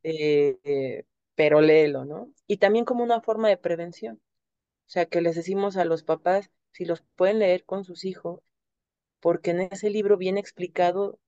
eh, 0.04 0.60
eh, 0.63 1.06
pero 1.36 1.62
léelo, 1.62 2.06
¿no? 2.06 2.34
Y 2.47 2.58
también 2.58 2.86
como 2.86 3.04
una 3.04 3.21
forma 3.21 3.49
de 3.49 3.58
prevención. 3.58 4.21
O 4.88 4.89
sea, 4.91 5.06
que 5.06 5.21
les 5.21 5.36
decimos 5.36 5.77
a 5.77 5.86
los 5.86 6.04
papás 6.04 6.51
si 6.71 6.86
los 6.86 7.01
pueden 7.15 7.39
leer 7.39 7.65
con 7.65 7.84
sus 7.86 8.06
hijos, 8.06 8.41
porque 9.21 9.51
en 9.51 9.62
ese 9.62 9.89
libro 9.89 10.17
viene 10.17 10.39
explicado, 10.39 11.19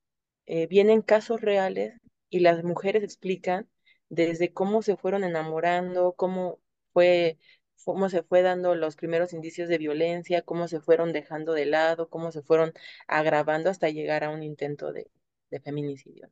eh, 0.46 0.68
vienen 0.68 1.02
casos 1.02 1.42
reales 1.42 1.96
y 2.30 2.40
las 2.40 2.64
mujeres 2.64 3.04
explican 3.04 3.70
desde 4.10 4.54
cómo 4.54 4.82
se 4.82 4.98
fueron 4.98 5.24
enamorando, 5.24 6.14
cómo 6.14 6.60
fue, 6.94 7.40
cómo 7.86 8.10
se 8.10 8.24
fue 8.24 8.42
dando 8.42 8.76
los 8.76 8.96
primeros 8.96 9.34
indicios 9.34 9.70
de 9.70 9.78
violencia, 9.78 10.42
cómo 10.44 10.68
se 10.68 10.80
fueron 10.82 11.14
dejando 11.14 11.54
de 11.54 11.66
lado, 11.66 12.10
cómo 12.10 12.32
se 12.32 12.42
fueron 12.44 12.74
agravando 13.08 13.70
hasta 13.70 13.90
llegar 13.90 14.24
a 14.24 14.30
un 14.30 14.44
intento 14.44 14.92
de, 14.94 15.10
de 15.52 15.60
feminicidio. 15.62 16.30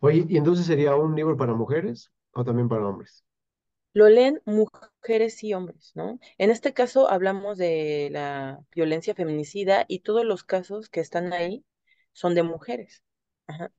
Oye, 0.00 0.26
¿y 0.28 0.36
entonces 0.36 0.66
sería 0.66 0.94
un 0.96 1.14
libro 1.16 1.34
para 1.36 1.54
mujeres 1.54 2.12
o 2.32 2.44
también 2.44 2.68
para 2.68 2.86
hombres? 2.86 3.24
Lo 3.94 4.08
leen 4.08 4.42
mujeres 4.46 5.42
y 5.44 5.54
hombres, 5.54 5.92
¿no? 5.94 6.18
En 6.38 6.50
este 6.50 6.72
caso 6.74 7.08
hablamos 7.10 7.58
de 7.58 8.08
la 8.10 8.60
violencia 8.74 9.14
feminicida 9.14 9.84
y 9.88 10.00
todos 10.00 10.24
los 10.24 10.44
casos 10.44 10.88
que 10.88 11.00
están 11.00 11.32
ahí 11.32 11.64
son 12.12 12.34
de 12.34 12.42
mujeres. 12.42 13.02
Ajá. 13.46 13.72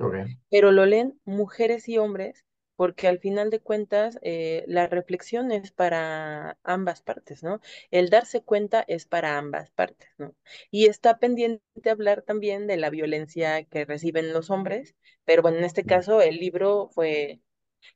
Pero 0.50 0.72
lo 0.72 0.86
leen 0.86 1.20
mujeres 1.26 1.90
y 1.90 1.98
hombres 1.98 2.46
porque 2.76 3.08
al 3.08 3.20
final 3.20 3.50
de 3.52 3.60
cuentas 3.62 4.18
eh, 4.24 4.64
la 4.68 4.88
reflexión 4.88 5.52
es 5.52 5.72
para 5.72 6.58
ambas 6.64 7.02
partes, 7.02 7.44
¿no? 7.44 7.62
El 7.92 8.10
darse 8.10 8.44
cuenta 8.44 8.84
es 8.88 9.06
para 9.06 9.38
ambas 9.38 9.72
partes, 9.72 10.10
¿no? 10.18 10.34
Y 10.72 10.88
está 10.88 11.20
pendiente 11.20 11.90
hablar 11.90 12.24
también 12.24 12.68
de 12.68 12.78
la 12.78 12.90
violencia 12.90 13.64
que 13.66 13.86
reciben 13.86 14.34
los 14.34 14.50
hombres, 14.50 14.96
pero 15.24 15.42
bueno, 15.44 15.58
en 15.60 15.66
este 15.66 15.86
caso 15.86 16.22
el 16.22 16.38
libro 16.38 16.90
fue, 16.94 17.42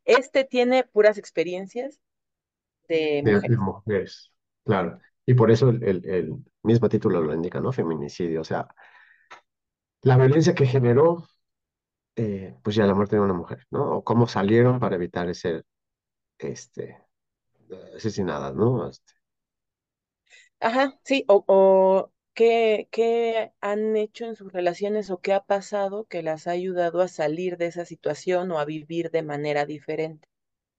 este 0.06 0.46
tiene 0.46 0.84
puras 0.86 1.18
experiencias 1.18 2.00
de 2.90 3.24
mujeres, 3.60 4.32
claro. 4.64 5.00
Y 5.26 5.34
por 5.34 5.52
eso 5.52 5.70
el, 5.70 5.84
el, 5.84 6.10
el 6.10 6.34
mismo 6.64 6.90
título 6.90 7.22
lo 7.22 7.34
indica, 7.34 7.60
¿no? 7.60 7.72
Feminicidio. 7.72 8.42
O 8.42 8.44
sea, 8.44 8.68
la 10.02 10.18
violencia 10.18 10.56
que 10.56 10.66
generó, 10.66 11.28
eh, 12.18 12.58
pues 12.64 12.78
ya 12.78 12.86
la 12.88 12.96
muerte 12.96 13.18
de 13.18 13.24
una 13.24 13.34
mujer, 13.36 13.68
¿no? 13.72 13.98
O 14.00 14.06
cómo 14.06 14.28
salieron 14.28 14.80
para 14.82 14.98
evitar 14.98 15.34
ser, 15.36 15.66
este, 16.40 17.00
asesinadas, 17.96 18.56
¿no? 18.56 18.90
Este, 18.90 19.14
Ajá, 20.60 21.00
sí, 21.04 21.26
o, 21.28 21.44
o 21.48 22.12
qué, 22.34 22.88
qué 22.92 23.54
han 23.62 23.96
hecho 23.96 24.26
en 24.26 24.36
sus 24.36 24.52
relaciones 24.54 25.10
o 25.12 25.20
qué 25.22 25.34
ha 25.34 25.46
pasado 25.46 26.06
que 26.06 26.24
las 26.24 26.48
ha 26.48 26.52
ayudado 26.52 27.02
a 27.02 27.08
salir 27.08 27.58
de 27.58 27.68
esa 27.68 27.86
situación 27.86 28.52
o 28.52 28.60
a 28.60 28.66
vivir 28.66 29.12
de 29.12 29.24
manera 29.24 29.66
diferente. 29.66 30.28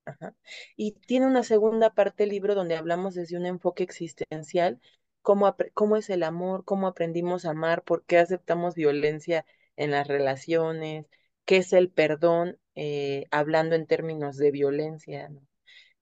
Ajá. 0.07 0.35
Y 0.77 0.92
tiene 0.94 1.27
una 1.27 1.44
segunda 1.44 1.94
parte 1.94 2.24
del 2.24 2.31
libro 2.31 2.55
donde 2.55 2.77
hablamos 2.77 3.14
desde 3.14 3.37
un 3.38 3.46
enfoque 3.46 3.85
existencial, 3.85 4.81
cómo, 5.22 5.55
cómo 5.74 5.96
es 5.96 6.11
el 6.11 6.22
amor, 6.24 6.64
cómo 6.64 6.88
aprendimos 6.88 7.44
a 7.46 7.51
amar, 7.51 7.85
por 7.85 8.05
qué 8.07 8.18
aceptamos 8.18 8.74
violencia 8.74 9.46
en 9.77 9.90
las 9.92 10.09
relaciones, 10.09 11.07
qué 11.48 11.58
es 11.58 11.74
el 11.74 11.90
perdón, 11.90 12.58
eh, 12.76 13.26
hablando 13.32 13.76
en 13.76 13.88
términos 13.88 14.38
de 14.38 14.52
violencia, 14.52 15.30
¿no? 15.30 15.42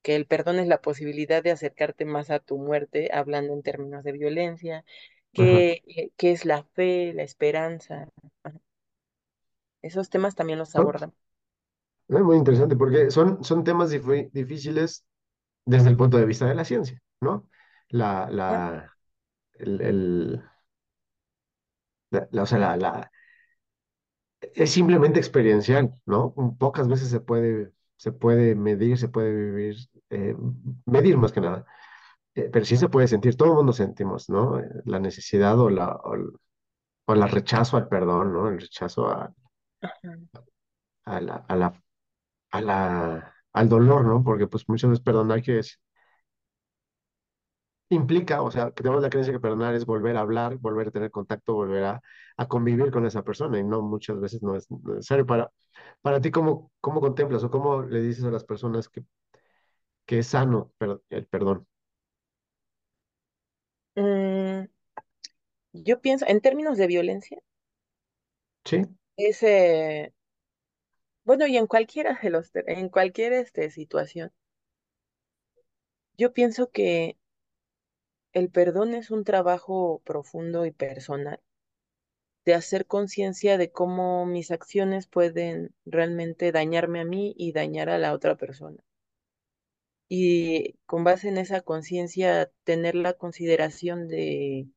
que 0.03 0.17
el 0.17 0.27
perdón 0.27 0.59
es 0.61 0.69
la 0.69 0.83
posibilidad 0.83 1.43
de 1.45 1.53
acercarte 1.53 2.05
más 2.07 2.31
a 2.31 2.41
tu 2.41 2.59
muerte, 2.59 3.11
hablando 3.13 3.55
en 3.55 3.63
términos 3.65 4.05
de 4.05 4.13
violencia, 4.13 4.85
que, 5.33 5.83
eh, 5.89 6.11
que 6.17 6.33
es 6.33 6.45
la 6.47 6.65
fe, 6.65 7.13
la 7.15 7.23
esperanza. 7.25 8.09
Ajá. 8.45 8.59
Esos 9.81 10.11
temas 10.11 10.35
también 10.35 10.59
los 10.59 10.77
abordan. 10.77 11.15
Es 12.09 12.21
muy 12.23 12.37
interesante 12.37 12.77
porque 12.77 13.11
son, 13.11 13.43
son 13.45 13.65
temas 13.65 13.91
difí- 13.93 14.31
difíciles 14.33 15.05
desde 15.67 15.91
el 15.91 15.97
punto 15.97 16.19
de 16.19 16.27
vista 16.27 16.47
de 16.47 16.55
la 16.57 16.65
ciencia, 16.65 17.01
¿no? 17.21 17.49
La, 17.91 18.29
la, 18.31 18.95
el, 19.55 19.81
el- 19.83 20.45
la, 22.11 22.29
la- 22.31 22.43
o 22.43 22.47
sea, 22.47 22.77
la- 22.77 23.11
es 24.41 24.71
simplemente 24.73 25.19
experiencial, 25.21 25.95
¿no? 26.07 26.35
Pocas 26.59 26.89
veces 26.89 27.09
se 27.11 27.21
puede, 27.21 27.73
se 27.97 28.13
puede 28.13 28.55
medir, 28.55 28.99
se 28.99 29.09
puede 29.09 29.33
vivir, 29.35 29.77
eh, 30.11 30.37
medir 30.87 31.17
más 31.19 31.33
que 31.33 31.41
nada, 31.41 31.67
Eh, 32.37 32.51
pero 32.53 32.65
sí 32.67 32.77
se 32.79 32.89
puede 32.91 33.09
sentir, 33.09 33.37
todo 33.37 33.51
el 33.51 33.55
mundo 33.57 33.73
sentimos, 33.75 34.29
¿no? 34.31 34.61
Eh, 34.61 34.69
La 34.87 35.01
necesidad 35.01 35.59
o 35.61 35.71
la, 35.71 35.97
o, 35.97 36.15
el 36.15 36.33
o 37.07 37.15
la 37.17 37.27
rechazo 37.29 37.77
al 37.79 37.89
perdón, 37.89 38.33
¿no? 38.35 38.49
El 38.51 38.61
rechazo 38.61 39.09
a, 39.09 39.35
a 41.05 41.21
la, 41.21 41.37
a 41.49 41.57
la, 41.57 41.83
a 42.53 42.61
la, 42.63 43.35
al 43.55 43.69
dolor, 43.71 44.05
¿no? 44.07 44.25
Porque 44.25 44.47
pues 44.47 44.69
muchas 44.69 44.91
veces 44.91 45.05
perdonar 45.05 45.43
que 45.43 45.61
es, 45.61 45.81
implica, 47.91 48.43
o 48.43 48.51
sea, 48.51 48.67
que 48.73 48.83
tenemos 48.83 49.03
la 49.03 49.11
creencia 49.11 49.33
que 49.35 49.41
perdonar 49.41 49.75
es 49.75 49.87
volver 49.87 50.17
a 50.17 50.21
hablar, 50.21 50.57
volver 50.59 50.89
a 50.89 50.91
tener 50.91 51.11
contacto, 51.11 51.55
volver 51.55 51.85
a, 51.85 52.03
a 52.37 52.49
convivir 52.49 52.91
con 52.91 53.07
esa 53.07 53.23
persona 53.25 53.59
y 53.59 53.65
no 53.65 53.83
muchas 53.83 54.21
veces 54.21 54.43
no 54.43 54.57
es 54.57 54.71
necesario 54.71 55.27
para, 55.27 55.51
para 56.03 56.21
ti, 56.21 56.31
¿cómo, 56.31 56.73
cómo 56.81 57.01
contemplas 57.01 57.45
o 57.45 57.51
cómo 57.51 57.83
le 57.83 58.01
dices 58.03 58.25
a 58.25 58.31
las 58.31 58.45
personas 58.45 58.89
que, 58.89 59.05
que 60.07 60.19
es 60.21 60.29
sano 60.29 60.73
per- 60.79 61.01
el 61.11 61.27
perdón? 61.27 61.67
Mm, 63.97 64.67
yo 65.73 66.01
pienso, 66.01 66.27
en 66.27 66.41
términos 66.41 66.77
de 66.77 66.89
violencia, 66.89 67.39
Sí, 68.65 68.83
es, 69.17 69.43
eh, 69.43 70.13
bueno, 71.25 71.47
y 71.47 71.59
en 71.59 71.67
cualquiera 71.67 72.19
de 72.23 72.31
los, 72.31 72.51
en 72.55 72.89
cualquier 72.89 73.35
este, 73.35 73.69
situación, 73.71 74.33
yo 76.17 76.33
pienso 76.33 76.71
que 76.71 77.17
el 78.37 78.51
perdón 78.51 78.93
es 78.93 79.11
un 79.11 79.25
trabajo 79.25 80.03
profundo 80.05 80.67
y 80.67 80.71
personal 80.71 81.41
de 82.45 82.53
hacer 82.53 82.85
conciencia 82.87 83.57
de 83.57 83.71
cómo 83.73 84.27
mis 84.27 84.51
acciones 84.51 85.07
pueden 85.07 85.75
realmente 85.87 86.53
dañarme 86.53 87.01
a 87.01 87.07
mí 87.07 87.35
y 87.39 87.53
dañar 87.53 87.89
a 87.89 87.97
la 87.97 88.13
otra 88.13 88.37
persona. 88.37 88.77
Y 90.11 90.75
con 90.85 91.03
base 91.03 91.29
en 91.29 91.39
esa 91.39 91.63
conciencia, 91.63 92.51
tener 92.65 92.95
la 92.95 93.15
consideración 93.15 94.07
de 94.07 94.69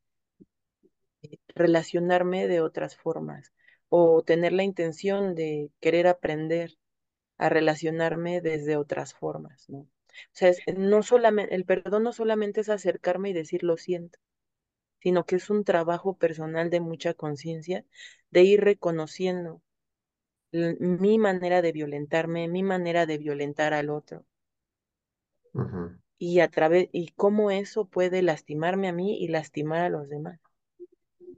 relacionarme 1.53 2.47
de 2.47 2.61
otras 2.61 2.95
formas 2.95 3.51
o 3.89 4.23
tener 4.23 4.53
la 4.53 4.63
intención 4.63 5.35
de 5.35 5.69
querer 5.81 6.07
aprender 6.07 6.77
a 7.37 7.49
relacionarme 7.49 8.39
desde 8.39 8.77
otras 8.77 9.13
formas, 9.13 9.65
¿no? 9.67 9.85
O 10.27 10.29
sea, 10.33 10.49
es- 10.49 10.63
no 10.77 11.03
solamente, 11.03 11.55
el 11.55 11.65
perdón 11.65 12.03
no 12.03 12.13
solamente 12.13 12.61
es 12.61 12.69
acercarme 12.69 13.29
y 13.29 13.33
decir 13.33 13.63
lo 13.63 13.77
siento, 13.77 14.19
sino 15.01 15.25
que 15.25 15.37
es 15.37 15.49
un 15.51 15.63
trabajo 15.65 16.17
personal 16.17 16.69
de 16.71 16.81
mucha 16.81 17.13
conciencia, 17.15 17.85
de 18.31 18.43
ir 18.43 18.61
reconociendo 18.63 19.61
mi 20.97 21.17
manera 21.17 21.61
de 21.63 21.71
violentarme, 21.71 22.47
mi 22.47 22.61
manera 22.63 23.07
de 23.07 23.17
violentar 23.17 23.73
al 23.73 23.89
otro 23.89 24.25
y 26.19 26.39
a 26.39 26.47
través 26.49 26.87
y 26.91 27.07
cómo 27.13 27.49
eso 27.49 27.85
puede 27.85 28.21
lastimarme 28.21 28.87
a 28.89 28.93
mí 28.93 29.17
y 29.23 29.27
lastimar 29.27 29.81
a 29.81 29.89
los 29.89 30.07
demás. 30.07 30.39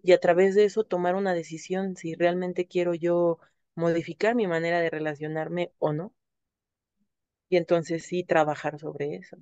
Y 0.04 0.12
a 0.12 0.20
través 0.20 0.54
de 0.54 0.66
eso 0.66 0.84
tomar 0.84 1.16
una 1.16 1.34
decisión 1.34 1.96
si 1.96 2.14
realmente 2.14 2.68
quiero 2.68 2.94
yo 2.94 3.40
modificar 3.76 4.36
mi 4.36 4.46
manera 4.46 4.80
de 4.80 4.92
relacionarme 4.92 5.72
o 5.80 5.92
no. 5.94 6.14
Y 7.52 7.58
entonces 7.58 8.04
sí 8.04 8.24
trabajar 8.24 8.80
sobre 8.80 9.14
eso. 9.18 9.38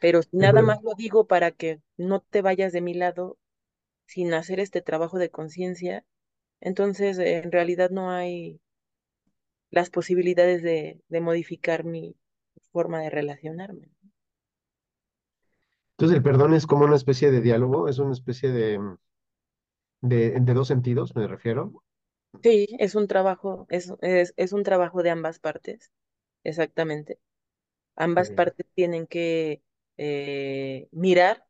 Pero 0.00 0.20
nada 0.30 0.62
más 0.62 0.80
lo 0.84 0.94
digo 0.94 1.26
para 1.26 1.50
que 1.50 1.80
no 1.96 2.20
te 2.20 2.42
vayas 2.42 2.72
de 2.72 2.80
mi 2.80 2.94
lado 2.94 3.38
sin 4.06 4.34
hacer 4.34 4.60
este 4.60 4.82
trabajo 4.82 5.18
de 5.18 5.30
conciencia, 5.30 6.04
entonces 6.60 7.18
eh, 7.18 7.38
en 7.38 7.52
realidad 7.52 7.90
no 7.90 8.10
hay 8.10 8.60
las 9.70 9.90
posibilidades 9.90 10.62
de, 10.62 11.02
de 11.08 11.20
modificar 11.20 11.84
mi 11.84 12.16
forma 12.72 13.02
de 13.02 13.10
relacionarme. 13.10 13.90
Entonces 15.98 16.16
el 16.18 16.22
perdón 16.22 16.54
es 16.54 16.66
como 16.68 16.84
una 16.84 16.94
especie 16.96 17.30
de 17.32 17.40
diálogo, 17.40 17.88
es 17.88 17.98
una 17.98 18.12
especie 18.12 18.50
de, 18.52 18.78
de, 20.02 20.38
de 20.40 20.54
dos 20.54 20.68
sentidos, 20.68 21.16
me 21.16 21.26
refiero. 21.26 21.82
Sí, 22.44 22.66
es 22.78 22.94
un 22.94 23.08
trabajo, 23.08 23.66
es, 23.70 23.92
es, 24.02 24.34
es 24.36 24.52
un 24.52 24.62
trabajo 24.62 25.02
de 25.02 25.10
ambas 25.10 25.38
partes, 25.40 25.90
exactamente. 26.44 27.18
Ambas 27.96 28.30
partes 28.32 28.66
tienen 28.74 29.06
que 29.08 29.62
eh, 29.98 30.88
mirar 30.92 31.46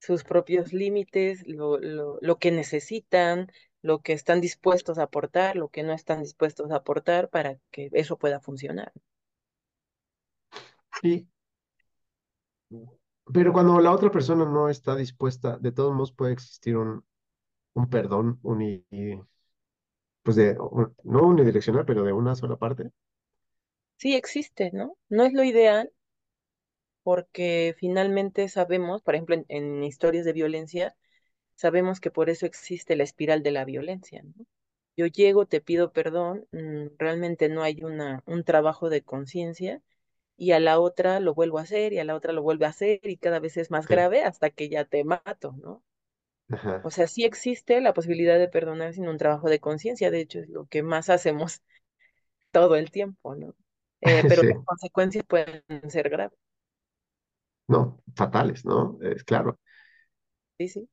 sus 0.00 0.24
propios 0.24 0.72
límites, 0.72 1.46
lo, 1.46 1.78
lo, 1.78 2.18
lo 2.20 2.38
que 2.38 2.50
necesitan, 2.50 3.50
lo 3.82 4.00
que 4.02 4.12
están 4.12 4.40
dispuestos 4.40 4.98
a 4.98 5.04
aportar, 5.04 5.54
lo 5.56 5.68
que 5.68 5.82
no 5.84 5.92
están 5.92 6.20
dispuestos 6.22 6.70
a 6.72 6.76
aportar 6.76 7.28
para 7.30 7.58
que 7.70 7.88
eso 7.92 8.18
pueda 8.18 8.40
funcionar. 8.40 8.92
y, 11.02 11.26
pero 13.32 13.52
cuando 13.52 13.80
la 13.80 13.92
otra 13.92 14.10
persona 14.10 14.44
no 14.44 14.68
está 14.68 14.96
dispuesta, 14.96 15.58
de 15.58 15.72
todos 15.72 15.92
modos 15.94 16.12
puede 16.12 16.32
existir 16.32 16.76
un, 16.76 17.04
un 17.74 17.90
perdón 17.90 18.38
uni, 18.42 18.84
pues 20.22 20.36
de, 20.36 20.56
un- 20.58 20.94
no 21.04 21.22
unidireccional, 21.22 21.84
pero 21.86 22.02
de 22.04 22.12
una 22.12 22.34
sola 22.36 22.56
parte. 22.56 22.90
Sí 23.98 24.14
existe, 24.14 24.70
¿no? 24.72 24.96
No 25.10 25.24
es 25.26 25.34
lo 25.34 25.44
ideal 25.44 25.92
porque 27.02 27.74
finalmente 27.78 28.48
sabemos, 28.48 29.02
por 29.02 29.14
ejemplo, 29.14 29.34
en, 29.34 29.44
en 29.48 29.82
historias 29.84 30.24
de 30.24 30.32
violencia, 30.32 30.96
sabemos 31.56 32.00
que 32.00 32.10
por 32.10 32.30
eso 32.30 32.46
existe 32.46 32.96
la 32.96 33.04
espiral 33.04 33.42
de 33.42 33.52
la 33.52 33.64
violencia, 33.66 34.22
¿no? 34.24 34.46
Yo 34.96 35.06
llego, 35.06 35.46
te 35.46 35.60
pido 35.62 35.92
perdón, 35.92 36.46
mm, 36.52 36.88
realmente 36.98 37.48
no 37.50 37.62
hay 37.64 37.82
una, 37.84 38.22
un 38.26 38.44
trabajo 38.44 38.90
de 38.90 39.02
conciencia 39.02 39.82
y 40.38 40.52
a 40.52 40.60
la 40.60 40.80
otra 40.80 41.20
lo 41.20 41.34
vuelvo 41.34 41.58
a 41.58 41.62
hacer 41.62 41.92
y 41.94 41.98
a 42.00 42.04
la 42.04 42.16
otra 42.16 42.32
lo 42.34 42.42
vuelve 42.42 42.66
a 42.66 42.70
hacer 42.70 43.00
y 43.04 43.16
cada 43.18 43.40
vez 43.40 43.56
es 43.58 43.70
más 43.72 43.88
Sí. 43.88 43.88
grave 43.88 44.24
hasta 44.24 44.50
que 44.50 44.68
ya 44.70 44.84
te 44.86 45.04
mato, 45.04 45.52
¿no? 45.62 45.82
O 46.82 46.90
sea, 46.90 47.06
sí 47.06 47.24
existe 47.24 47.80
la 47.80 47.94
posibilidad 47.94 48.36
de 48.38 48.48
perdonar 48.48 48.92
sin 48.94 49.08
un 49.08 49.16
trabajo 49.18 49.48
de 49.48 49.60
conciencia, 49.60 50.10
de 50.10 50.20
hecho 50.20 50.40
es 50.40 50.48
lo 50.48 50.66
que 50.66 50.82
más 50.82 51.08
hacemos 51.10 51.62
todo 52.52 52.76
el 52.76 52.90
tiempo, 52.92 53.34
¿no? 53.36 53.54
Eh, 54.00 54.24
pero 54.26 54.42
Sí, 54.42 54.48
las 54.48 54.58
consecuencias 54.64 55.24
pueden 55.26 55.62
ser 55.90 56.08
graves, 56.10 56.38
no, 57.68 58.00
fatales, 58.16 58.64
¿no? 58.64 58.98
Es 59.02 59.24
claro. 59.24 59.58
sí, 60.58 60.68
sí. 60.68 60.88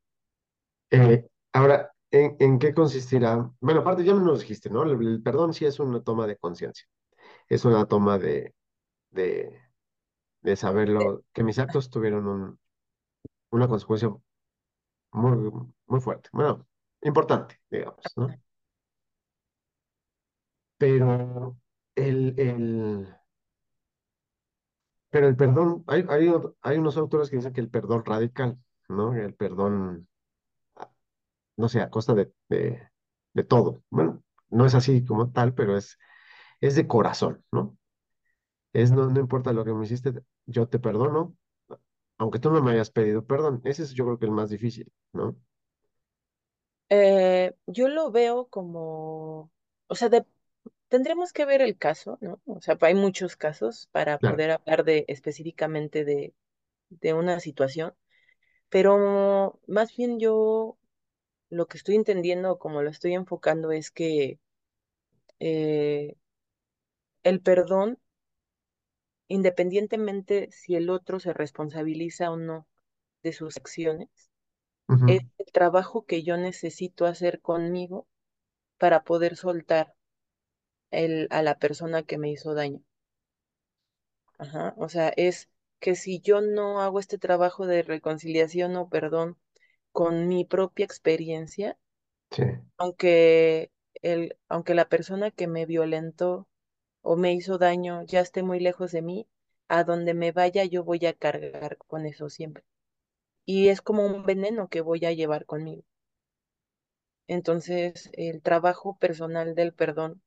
Eh, 0.92 1.26
ahora, 1.54 1.92
¿en, 2.12 2.36
en 2.40 2.60
qué 2.60 2.74
consistirá? 2.74 3.52
Bueno, 3.60 3.82
aparte 3.82 4.04
ya 4.04 4.14
me 4.16 4.24
lo 4.26 4.38
dijiste, 4.38 4.70
¿no? 4.70 4.84
El, 4.84 4.92
el 5.08 5.22
perdón 5.24 5.54
sí 5.54 5.66
es 5.66 5.80
una 5.80 6.02
toma 6.04 6.28
de 6.28 6.38
conciencia, 6.38 6.88
es 7.50 7.66
una 7.66 7.86
toma 7.88 8.20
de, 8.20 8.56
de, 9.12 9.60
de 10.42 10.58
saberlo, 10.58 11.26
que 11.34 11.44
mis 11.44 11.60
actos 11.60 11.90
tuvieron 11.92 12.28
un- 12.28 12.60
una 13.52 13.68
consecuencia 13.68 14.10
muy, 15.12 15.52
muy 15.88 16.00
fuerte, 16.02 16.30
bueno, 16.34 16.68
importante, 17.02 17.60
digamos, 17.70 18.14
¿no? 18.18 18.40
Pero 20.78 21.58
el, 21.96 22.34
el, 22.40 23.08
pero 25.10 25.28
el 25.28 25.36
perdón, 25.38 25.84
hay, 25.88 26.06
hay, 26.10 26.30
hay 26.62 26.78
unos 26.78 26.98
autores 26.98 27.30
que 27.30 27.38
dicen 27.38 27.54
que 27.54 27.62
el 27.62 27.70
perdón 27.70 28.04
radical, 28.06 28.58
¿no? 28.90 29.14
El 29.16 29.34
perdón, 29.36 30.08
a- 30.78 30.92
no 31.58 31.70
sé, 31.70 31.82
a 31.82 31.90
costa 31.92 32.14
de, 32.16 32.34
de, 32.50 32.90
de 33.34 33.44
todo. 33.46 33.84
Bueno, 33.92 34.24
no 34.50 34.66
es 34.68 34.76
así 34.76 35.06
como 35.06 35.32
tal, 35.32 35.54
pero 35.56 35.78
es, 35.78 36.00
es 36.62 36.76
de 36.76 36.88
corazón, 36.88 37.44
¿no? 37.52 37.78
Es 38.74 38.92
no, 38.92 39.10
no 39.10 39.20
importa 39.22 39.54
lo 39.54 39.66
que 39.66 39.74
me 39.74 39.86
hiciste, 39.86 40.14
yo 40.46 40.68
te 40.70 40.80
perdono, 40.80 41.36
aunque 42.20 42.40
tú 42.40 42.52
no 42.52 42.62
me 42.64 42.72
hayas 42.74 42.92
pedido 42.92 43.26
perdón. 43.26 43.62
Ese 43.66 43.84
es 43.84 43.94
yo 43.94 44.06
creo 44.06 44.20
que 44.20 44.26
el 44.26 44.32
más 44.32 44.50
difícil, 44.52 44.92
¿no? 45.14 45.38
eh, 46.90 47.56
yo 47.68 47.88
lo 47.90 48.12
veo 48.12 48.48
como, 48.50 49.52
o 49.88 49.96
sea, 49.96 50.10
de- 50.10 50.26
tendremos 50.90 51.34
que 51.34 51.46
ver 51.46 51.62
el 51.62 51.78
caso, 51.78 52.18
¿no? 52.22 52.42
O 52.46 52.62
sea, 52.62 52.78
hay 52.82 52.96
muchos 52.96 53.36
casos 53.38 53.90
para 53.92 54.20
Claro, 54.20 54.38
poder 54.38 54.52
hablar 54.52 54.84
de 54.86 55.06
específicamente 55.08 56.06
de, 56.06 56.34
de 56.90 57.14
una 57.14 57.40
situación, 57.42 57.96
pero 58.70 59.60
más 59.68 59.96
bien 59.98 60.20
yo 60.20 60.78
lo 61.50 61.68
que 61.68 61.78
estoy 61.78 61.96
entendiendo, 61.96 62.60
como 62.60 62.82
lo 62.84 62.90
estoy 62.92 63.14
enfocando, 63.16 63.72
es 63.74 63.92
que 63.92 64.40
eh, 65.40 66.16
el 67.24 67.42
perdón 67.42 68.00
independientemente 69.28 70.50
si 70.52 70.76
el 70.76 70.90
otro 70.90 71.20
se 71.20 71.34
responsabiliza 71.34 72.32
o 72.32 72.38
no 72.38 72.68
de 73.24 73.34
sus 73.34 73.58
acciones, 73.58 74.10
es 75.06 75.22
el 75.40 75.48
trabajo 75.54 76.06
que 76.06 76.24
yo 76.24 76.38
necesito 76.38 77.06
hacer 77.06 77.42
conmigo 77.42 78.08
para 78.80 79.04
poder 79.06 79.38
soltar 79.38 79.96
el, 80.96 81.28
a 81.32 81.42
la 81.44 81.60
persona 81.60 82.04
que 82.04 82.18
me 82.18 82.32
hizo 82.32 82.54
daño. 82.56 82.82
Ajá. 84.38 84.74
O 84.78 84.88
sea, 84.88 85.10
es 85.18 85.50
que 85.82 85.96
si 85.96 86.22
yo 86.22 86.40
no 86.40 86.80
hago 86.82 87.00
este 87.02 87.18
trabajo 87.18 87.68
de 87.68 87.84
reconciliación 87.84 88.76
o 88.78 88.88
perdón 88.90 89.38
con 89.94 90.28
mi 90.28 90.46
propia 90.46 90.86
experiencia, 90.86 91.78
Sí, 92.32 92.44
aunque 92.78 93.72
el, 94.02 94.38
aunque 94.50 94.76
la 94.76 94.88
persona 94.90 95.30
que 95.32 95.48
me 95.48 95.66
violentó 95.66 96.48
o 97.02 97.16
me 97.18 97.34
hizo 97.34 97.58
daño 97.60 98.04
ya 98.06 98.22
esté 98.22 98.44
muy 98.44 98.60
lejos 98.62 98.92
de 98.94 99.02
mí, 99.04 99.28
a 99.70 99.84
donde 99.86 100.14
me 100.14 100.32
vaya 100.34 100.66
yo 100.66 100.84
voy 100.86 101.06
a 101.08 101.14
cargar 101.14 101.78
con 101.88 102.06
eso 102.06 102.30
siempre. 102.30 102.64
Y 103.46 103.70
es 103.70 103.82
como 103.82 104.06
un 104.06 104.26
veneno 104.26 104.70
que 104.70 104.82
voy 104.82 105.06
a 105.06 105.14
llevar 105.14 105.46
conmigo. 105.46 105.84
Entonces, 107.28 108.10
el 108.14 108.42
trabajo 108.42 108.98
personal 108.98 109.54
del 109.54 109.74
perdón, 109.76 110.24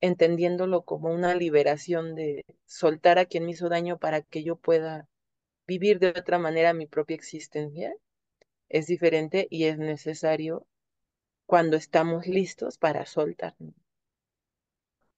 entendiéndolo 0.00 0.82
como 0.84 1.12
una 1.12 1.34
liberación 1.34 2.14
de 2.14 2.44
soltar 2.66 3.18
a 3.18 3.26
quien 3.26 3.44
me 3.46 3.52
hizo 3.52 3.68
daño 3.68 3.98
para 3.98 4.22
que 4.22 4.44
yo 4.44 4.56
pueda 4.56 5.08
vivir 5.66 5.98
de 6.00 6.08
otra 6.10 6.38
manera 6.38 6.74
mi 6.74 6.86
propia 6.86 7.16
existencia, 7.16 7.94
es 8.68 8.86
diferente 8.88 9.48
y 9.50 9.64
es 9.66 9.78
necesario 9.78 10.66
cuando 11.46 11.76
estamos 11.78 12.26
listos 12.26 12.78
para 12.78 13.06
soltar. 13.06 13.56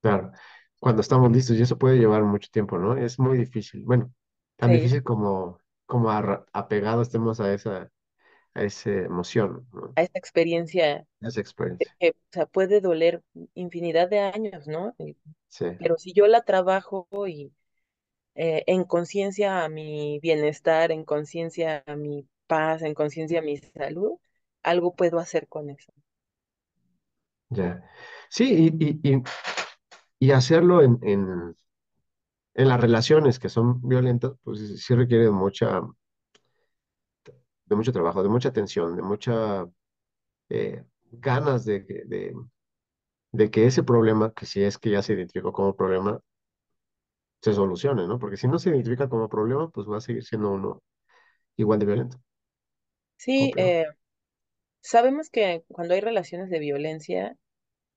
claro. 0.01 0.33
Cuando 0.79 1.01
estamos 1.03 1.31
listos, 1.33 1.57
y 1.57 1.63
eso 1.63 1.79
puede 1.79 1.99
llevar 1.99 2.23
mucho 2.25 2.49
tiempo, 2.53 2.79
¿no? 2.79 2.97
Es 2.97 3.19
muy 3.19 3.39
difícil. 3.39 3.83
Bueno, 3.85 4.13
tan 4.57 4.71
Sí, 4.71 4.73
difícil 4.73 5.03
como, 5.03 5.59
como 5.87 6.11
apegados 6.53 7.09
estemos 7.09 7.41
a 7.41 7.53
esa, 7.55 7.91
a 8.57 8.63
esa 8.65 8.91
emoción, 8.91 9.69
¿no? 9.73 9.97
a 9.97 10.03
esta 10.03 10.19
experiencia 10.19 11.07
A 11.23 11.29
esa 11.29 11.41
experiencia. 11.43 11.95
que, 12.01 12.11
o 12.11 12.15
sea, 12.33 12.47
puede 12.47 12.81
doler 12.81 13.23
infinidad 13.55 14.09
de 14.11 14.21
años, 14.21 14.67
¿no? 14.69 14.97
Sí, 15.49 15.67
Pero 15.79 15.97
si 15.99 16.13
yo 16.15 16.27
la 16.29 16.43
trabajo 16.45 17.09
y 17.29 17.53
eh, 18.37 18.65
en 18.69 18.85
conciencia 18.85 19.65
a 19.65 19.69
mi 19.71 20.21
bienestar, 20.21 20.93
en 20.93 21.05
conciencia 21.05 21.85
a 21.87 21.97
mi 21.97 22.29
paz, 22.49 22.83
en 22.83 22.95
conciencia 22.95 23.41
a 23.41 23.43
mi 23.43 23.59
salud, 23.59 24.15
algo 24.63 24.95
puedo 24.97 25.19
hacer 25.21 25.49
con 25.49 25.71
eso. 25.71 25.93
ya. 27.51 27.83
Sí, 28.29 28.71
y, 28.81 29.01
y, 29.13 29.23
y, 30.21 30.31
hacerlo 30.33 30.83
en, 30.83 30.99
en, 31.03 31.57
en 32.55 32.69
las 32.69 32.81
relaciones 32.81 33.39
que 33.39 33.49
son 33.49 33.81
violentas, 33.89 34.33
pues 34.45 34.83
sí 34.85 34.95
requiere 34.95 35.31
mucha, 35.31 35.83
de 37.67 37.77
mucho 37.77 37.93
trabajo, 37.93 38.23
de 38.23 38.29
mucha 38.29 38.49
atención, 38.51 38.97
de 38.97 39.03
mucha 39.03 39.67
eh, 40.51 40.85
ganas 41.13 41.65
de, 41.65 41.87
que- 41.87 42.05
de, 42.07 42.35
de 43.33 43.51
que 43.53 43.67
ese 43.67 43.83
problema, 43.85 44.33
que 44.35 44.47
si 44.47 44.63
es 44.65 44.79
que 44.79 44.91
ya 44.91 45.03
se 45.03 45.15
identificó 45.15 45.53
como 45.53 45.77
problema, 45.77 46.21
se 47.43 47.53
solucione, 47.55 48.07
¿no? 48.07 48.19
Porque 48.19 48.37
si 48.37 48.47
no 48.49 48.59
se 48.59 48.69
identifica 48.71 49.09
como 49.09 49.29
problema, 49.29 49.71
pues 49.71 49.87
va 49.89 49.99
a 49.99 50.01
seguir 50.01 50.25
siendo 50.25 50.51
uno 50.53 50.83
igual 51.57 51.79
de 51.81 51.87
violento 51.87 52.19
Sí, 53.17 53.55
eh, 53.57 53.87
sabemos 54.83 55.31
que 55.31 55.65
cuando 55.69 55.95
hay 55.95 56.01
relaciones 56.01 56.51
de 56.51 56.59
violencia, 56.61 57.37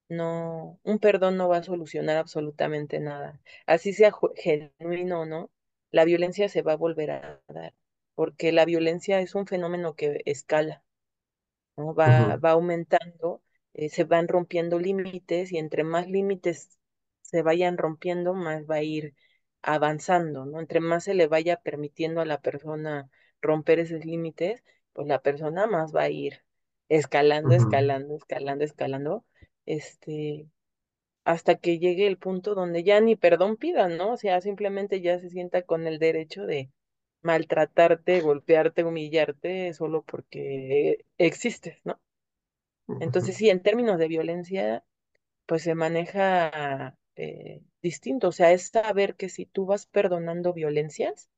no, 0.09 0.79
un 0.83 0.99
perdón 0.99 1.37
no 1.37 1.49
va 1.49 1.57
a 1.59 1.63
solucionar 1.63 2.17
absolutamente 2.17 2.99
nada. 2.99 3.41
Así 3.67 3.93
sea 3.93 4.13
genuino 4.37 5.21
o 5.21 5.25
no, 5.27 5.51
la 5.91 6.05
violencia 6.05 6.49
se 6.49 6.61
va 6.63 6.73
a 6.73 6.77
volver 6.77 7.11
a 7.11 7.41
dar, 7.49 7.73
porque 8.19 8.51
la 8.51 8.65
violencia 8.65 9.21
es 9.21 9.33
un 9.33 9.47
fenómeno 9.47 9.95
que 9.95 10.21
escala. 10.25 10.83
¿no? 11.77 11.95
Va, 11.95 12.35
va 12.35 12.51
aumentando, 12.51 13.41
eh, 13.73 13.87
se 13.87 14.03
van 14.03 14.27
rompiendo 14.27 14.77
límites 14.77 15.53
y 15.53 15.57
entre 15.57 15.85
más 15.85 16.09
límites 16.09 16.77
se 17.21 17.43
vayan 17.43 17.77
rompiendo, 17.77 18.33
más 18.33 18.65
va 18.69 18.75
a 18.75 18.83
ir 18.83 19.15
avanzando, 19.61 20.43
¿no? 20.45 20.59
Entre 20.59 20.81
más 20.81 21.05
se 21.05 21.13
le 21.13 21.27
vaya 21.27 21.61
permitiendo 21.61 22.19
a 22.19 22.25
la 22.25 22.41
persona 22.41 23.09
romper 23.41 23.79
esos 23.79 24.03
límites, 24.03 24.65
pues 24.91 25.07
la 25.07 25.21
persona 25.21 25.65
más 25.65 25.95
va 25.95 26.01
a 26.01 26.09
ir 26.09 26.43
escalando, 26.89 27.55
escalando, 27.55 28.17
escalando, 28.17 28.65
escalando, 28.65 29.25
este, 29.65 30.45
hasta 31.23 31.55
que 31.55 31.79
llegue 31.79 32.05
el 32.07 32.17
punto 32.17 32.53
donde 32.53 32.83
ya 32.83 32.99
ni 32.99 33.15
perdón 33.15 33.55
pidan, 33.55 33.95
¿no? 33.97 34.11
O 34.11 34.17
sea, 34.17 34.41
simplemente 34.41 34.99
ya 34.99 35.19
se 35.19 35.29
sienta 35.29 35.61
con 35.61 35.87
el 35.87 35.99
derecho 35.99 36.45
de 36.45 36.69
maltratarte, 37.21 38.21
golpearte, 38.21 38.83
humillarte, 38.83 39.73
solo 39.73 40.03
porque 40.03 41.05
existes, 41.17 41.79
¿no? 41.85 41.99
Entonces, 42.99 43.37
sí, 43.37 43.49
en 43.49 43.61
términos 43.61 43.97
de 43.99 44.07
violencia, 44.07 44.83
pues 45.47 45.63
se 45.63 45.75
maneja 45.75 46.97
eh, 47.15 47.61
distinto. 47.81 48.29
O 48.29 48.31
sea, 48.33 48.51
es 48.53 48.69
saber 48.69 49.15
que 49.17 49.29
si 49.29 49.45
tú 49.45 49.65
vas 49.65 49.85
perdonando 49.87 50.53
violencias, 50.53 51.29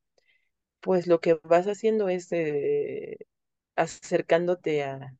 pues 0.81 1.07
lo 1.07 1.21
que 1.21 1.35
vas 1.43 1.67
haciendo 1.67 2.09
es 2.09 2.29
eh, 2.31 3.17
acercándote 3.75 4.83
a, 4.83 5.17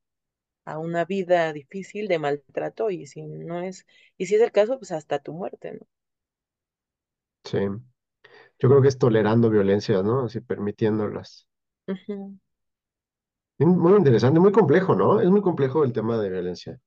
a 0.66 0.80
una 0.80 1.06
vida 1.06 1.54
difícil 1.54 2.08
de 2.10 2.20
maltrato 2.20 2.90
y 2.92 3.08
si 3.08 3.24
no 3.24 3.62
es, 3.64 3.86
y 4.18 4.28
si 4.28 4.36
es 4.36 4.42
el 4.42 4.52
caso, 4.54 4.78
pues 4.80 4.92
hasta 4.94 5.20
tu 5.20 5.34
muerte, 5.34 5.74
¿no? 5.74 5.88
Sí, 7.44 7.60
yo 8.62 8.70
creo 8.70 8.82
que 8.82 8.88
es 8.90 8.98
tolerando 8.98 9.50
violencias, 9.50 10.04
¿no? 10.06 10.26
Así 10.26 10.40
permitiéndolas. 10.42 11.48
Ujú. 11.88 12.40
Muy 13.60 13.96
interesante, 13.98 14.42
muy 14.42 14.52
complejo, 14.52 14.94
¿no? 14.94 15.22
Es 15.22 15.30
muy 15.30 15.42
complejo 15.42 15.86
el 15.86 15.94
tema 15.94 16.18
de 16.18 16.30
violencia. 16.30 16.82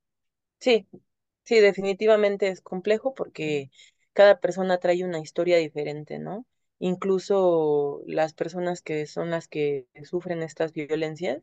Sí, 0.61 0.87
sí, 1.45 1.61
definitivamente 1.61 2.49
es 2.49 2.61
complejo 2.63 3.15
porque 3.15 3.71
cada 4.13 4.41
persona 4.41 4.79
trae 4.79 5.05
una 5.05 5.21
historia 5.21 5.59
diferente, 5.59 6.19
¿no? 6.19 6.47
Incluso 6.79 8.03
las 8.07 8.33
personas 8.35 8.83
que 8.83 9.07
son 9.07 9.31
las 9.31 9.47
que 9.49 9.87
sufren 10.05 10.43
estas 10.43 10.73
violencias 10.73 11.43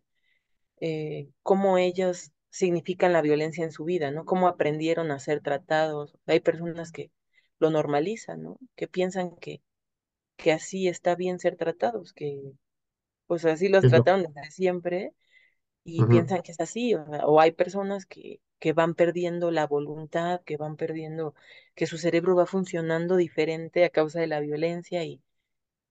eh, 0.82 1.30
cómo 1.44 1.78
ellos 1.80 2.32
significan 2.52 3.14
la 3.14 3.22
violencia 3.24 3.64
en 3.66 3.72
su 3.72 3.86
vida, 3.86 4.12
¿no? 4.12 4.26
Cómo 4.26 4.48
aprendieron 4.50 5.12
a 5.12 5.20
ser 5.20 5.42
tratados. 5.42 6.18
Hay 6.28 6.40
personas 6.42 6.92
que 6.92 7.12
lo 7.60 7.70
normalizan, 7.72 8.44
¿no? 8.44 8.58
Que 8.76 8.88
piensan 8.88 9.36
que, 9.38 9.62
que 10.42 10.52
así 10.54 10.90
está 10.90 11.16
bien 11.16 11.40
ser 11.40 11.56
tratados, 11.58 12.14
que 12.14 12.54
pues 13.28 13.46
así 13.46 13.70
los 13.70 13.88
Es 13.88 13.94
lo- 13.94 14.04
trataron 14.04 14.24
desde 14.24 14.52
siempre 14.52 15.14
y 15.86 16.06
piensan 16.06 16.42
que 16.44 16.52
es 16.54 16.60
así. 16.62 16.96
O, 16.96 17.04
o 17.06 17.40
hay 17.42 17.52
personas 17.54 18.06
que, 18.08 18.42
que 18.60 18.74
van 18.74 18.96
perdiendo 18.96 19.52
la 19.52 19.68
voluntad, 19.68 20.42
que 20.46 20.58
van 20.58 20.78
perdiendo, 20.78 21.36
que 21.76 21.88
su 21.88 21.98
cerebro 22.00 22.36
va 22.36 22.46
funcionando 22.48 23.16
diferente 23.18 23.86
a 23.86 23.90
causa 23.92 24.20
de 24.22 24.28
la 24.28 24.40
violencia 24.42 25.04
y 25.06 25.22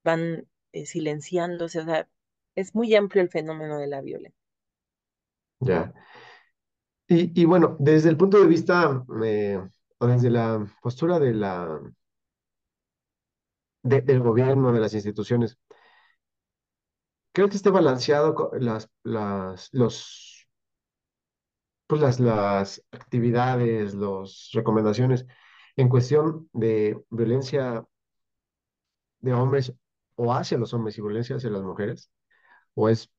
van 0.04 0.48
eh, 0.72 0.86
silenciándose. 0.86 1.80
O 1.80 1.84
sea, 1.86 2.08
es 2.56 2.74
muy 2.74 2.94
amplio 2.96 3.22
el 3.22 3.30
fenómeno 3.30 3.78
de 3.78 3.86
la 3.88 4.00
violencia. 4.02 4.34
ya. 5.60 5.92
Y, 7.08 7.40
y 7.40 7.44
bueno, 7.44 7.76
desde 7.80 8.08
el 8.10 8.16
punto 8.16 8.38
de 8.40 8.46
vista, 8.46 9.04
eh, 9.24 9.60
o 9.98 10.06
desde 10.06 10.30
la 10.30 10.64
postura 10.82 11.18
de 11.18 11.34
la, 11.34 11.80
de- 13.82 14.00
del 14.02 14.20
gobierno, 14.20 14.72
de 14.72 14.80
las 14.80 14.94
instituciones, 14.94 15.58
creo 17.32 17.48
que 17.48 17.56
esté 17.56 17.70
balanceado 17.70 18.50
las, 18.60 18.90
las, 19.02 19.68
los, 19.72 20.48
pues 21.86 22.00
las, 22.02 22.20
las 22.20 22.82
actividades, 22.92 23.94
las 23.94 24.50
recomendaciones 24.52 25.26
en 25.76 25.88
cuestión 25.88 26.48
de 26.52 27.02
violencia 27.10 27.84
de 29.20 29.32
hombres 29.34 29.72
o 30.16 30.32
hacia 30.34 30.59
los 30.59 30.74
hombres 30.74 30.98
y 30.98 31.02
violencia 31.02 31.36
hacia 31.36 31.50
las 31.50 31.62
mujeres? 31.62 32.11
¿O 32.74 32.88
es, 32.88 33.11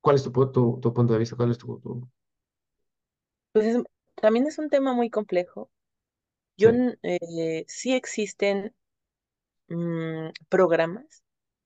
cuál 0.00 0.16
es 0.16 0.22
tu, 0.22 0.30
tu, 0.52 0.78
tu 0.80 0.92
punto 0.94 1.12
de 1.12 1.18
vista? 1.18 1.36
¿Cuál 1.36 1.50
es 1.50 1.58
tu, 1.58 1.78
tu- 1.80 2.08
Pues 3.52 3.66
es- 3.66 3.82
también 4.16 4.46
es 4.46 4.58
un 4.58 4.68
tema 4.70 4.92
muy 4.94 5.10
complejo 5.10 5.70
Yo, 6.58 6.70
Sí. 6.70 6.82
eh, 7.02 7.64
sí 7.68 7.94
existen 7.94 8.74
mm, 9.68 10.30
programas 10.48 11.22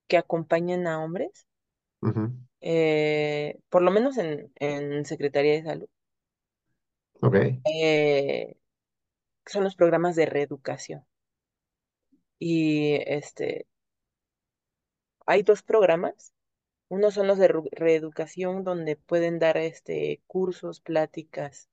que 0.08 0.16
acompañan 0.16 0.86
a 0.86 1.02
hombres, 1.02 1.46
eh, 2.60 3.58
por 3.68 3.82
lo 3.82 3.90
menos 3.90 4.18
en, 4.18 4.52
en 4.56 5.04
Secretaría 5.04 5.54
de 5.54 5.62
Salud. 5.64 5.88
Ok. 7.22 7.34
eh, 7.64 8.56
son 9.46 9.64
los 9.64 9.76
programas 9.76 10.16
de 10.16 10.26
reeducación. 10.26 11.04
Y 12.38 12.94
este, 13.06 13.66
hay 15.26 15.42
dos 15.42 15.62
programas. 15.62 16.32
Uno 16.88 17.10
son 17.10 17.26
los 17.28 17.38
de 17.38 17.48
reeducación, 17.72 18.64
donde 18.64 18.96
pueden 18.96 19.38
dar 19.38 19.56
este, 19.56 20.22
cursos, 20.26 20.80
pláticas 20.80 21.68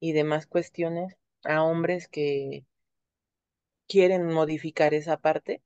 y 0.00 0.12
demás 0.12 0.46
cuestiones 0.46 1.16
a 1.44 1.62
hombres 1.62 2.08
que 2.08 2.66
quieren 3.88 4.26
modificar 4.26 4.94
esa 4.94 5.16
parte. 5.16 5.62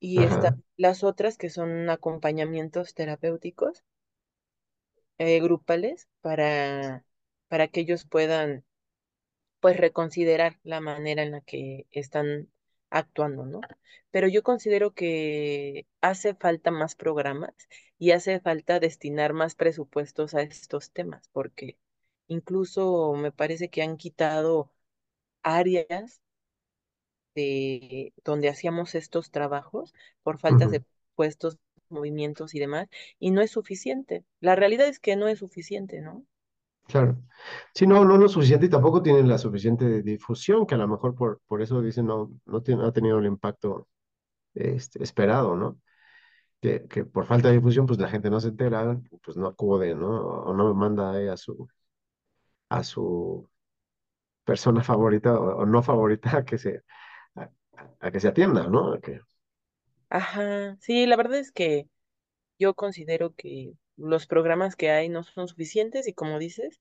Y 0.00 0.22
están 0.24 0.50
Ajá. 0.50 0.58
las 0.76 1.04
otras 1.04 1.38
que 1.38 1.50
son 1.50 1.90
acompañamientos 1.90 2.94
terapéuticos 2.94 3.84
eh, 5.18 5.40
grupales 5.40 6.08
para, 6.20 7.04
para 7.48 7.68
que 7.68 7.80
ellos 7.80 8.04
puedan 8.06 8.64
pues 9.60 9.76
reconsiderar 9.78 10.58
la 10.64 10.80
manera 10.80 11.22
en 11.22 11.32
la 11.32 11.40
que 11.40 11.86
están 11.90 12.50
actuando, 12.90 13.44
¿no? 13.46 13.68
Pero 14.10 14.28
yo 14.28 14.42
considero 14.42 14.94
que 14.94 15.86
hace 16.00 16.34
falta 16.34 16.70
más 16.70 16.94
programas 16.96 17.54
y 17.98 18.12
hace 18.12 18.40
falta 18.40 18.80
destinar 18.80 19.32
más 19.34 19.54
presupuestos 19.54 20.34
a 20.34 20.42
estos 20.42 20.92
temas, 20.92 21.28
porque 21.32 21.78
incluso 22.28 23.14
me 23.14 23.32
parece 23.32 23.68
que 23.70 23.82
han 23.82 23.96
quitado 23.96 24.72
áreas 25.42 26.20
de 27.38 28.12
donde 28.24 28.48
hacíamos 28.48 28.94
estos 28.94 29.30
trabajos 29.30 29.94
por 30.22 30.38
faltas 30.38 30.70
de 30.70 30.82
puestos, 31.14 31.58
movimientos 31.88 32.54
y 32.54 32.58
demás, 32.58 32.88
y 33.18 33.30
no 33.30 33.40
es 33.42 33.50
suficiente. 33.52 34.24
La 34.40 34.56
realidad 34.56 34.88
es 34.88 34.98
que 35.00 35.16
no 35.16 35.28
es 35.28 35.38
suficiente, 35.38 36.00
¿no? 36.00 36.24
Claro. 36.86 37.18
Sí, 37.74 37.86
no, 37.86 38.04
no 38.04 38.16
lo 38.16 38.28
suficiente 38.28 38.66
y 38.66 38.70
tampoco 38.70 39.02
tienen 39.02 39.28
la 39.28 39.36
suficiente 39.36 40.02
difusión, 40.02 40.66
que 40.66 40.74
a 40.74 40.78
lo 40.78 40.88
mejor 40.88 41.14
por, 41.14 41.40
por 41.46 41.60
eso 41.60 41.82
dicen 41.82 42.06
no, 42.06 42.30
no 42.46 42.62
tiene, 42.62 42.84
ha 42.86 42.92
tenido 42.92 43.18
el 43.18 43.26
impacto 43.26 43.88
este, 44.54 45.02
esperado, 45.02 45.56
¿no? 45.56 45.80
Que, 46.60 46.86
que 46.88 47.04
por 47.06 47.26
falta 47.26 47.48
de 47.48 47.56
difusión, 47.56 47.86
pues 47.86 47.98
la 48.00 48.08
gente 48.08 48.30
no 48.30 48.40
se 48.40 48.48
entera, 48.48 49.00
pues 49.24 49.36
no 49.36 49.48
acude, 49.48 49.94
¿no? 49.94 50.08
O 50.10 50.54
no 50.54 50.74
manda 50.74 51.12
ahí 51.12 51.28
a 51.28 51.36
su, 51.36 51.68
a 52.70 52.82
su 52.84 53.48
persona 54.44 54.82
favorita 54.82 55.38
o, 55.38 55.58
o 55.62 55.66
no 55.66 55.82
favorita 55.82 56.44
que 56.46 56.58
se, 56.58 56.82
a, 58.00 58.10
que 58.12 58.20
se 58.20 58.28
atienda, 58.28 58.66
¿no? 58.68 58.92
A 58.94 59.00
que, 59.00 59.20
Ajá, 60.10 60.76
sí, 60.80 61.06
la 61.06 61.16
verdad 61.16 61.38
es 61.38 61.52
que 61.52 61.88
yo 62.58 62.74
considero 62.74 63.34
que 63.34 63.74
los 63.96 64.26
programas 64.26 64.76
que 64.76 64.90
hay 64.90 65.08
no 65.10 65.24
son 65.24 65.48
suficientes 65.48 66.08
y 66.08 66.14
como 66.14 66.38
dices, 66.38 66.80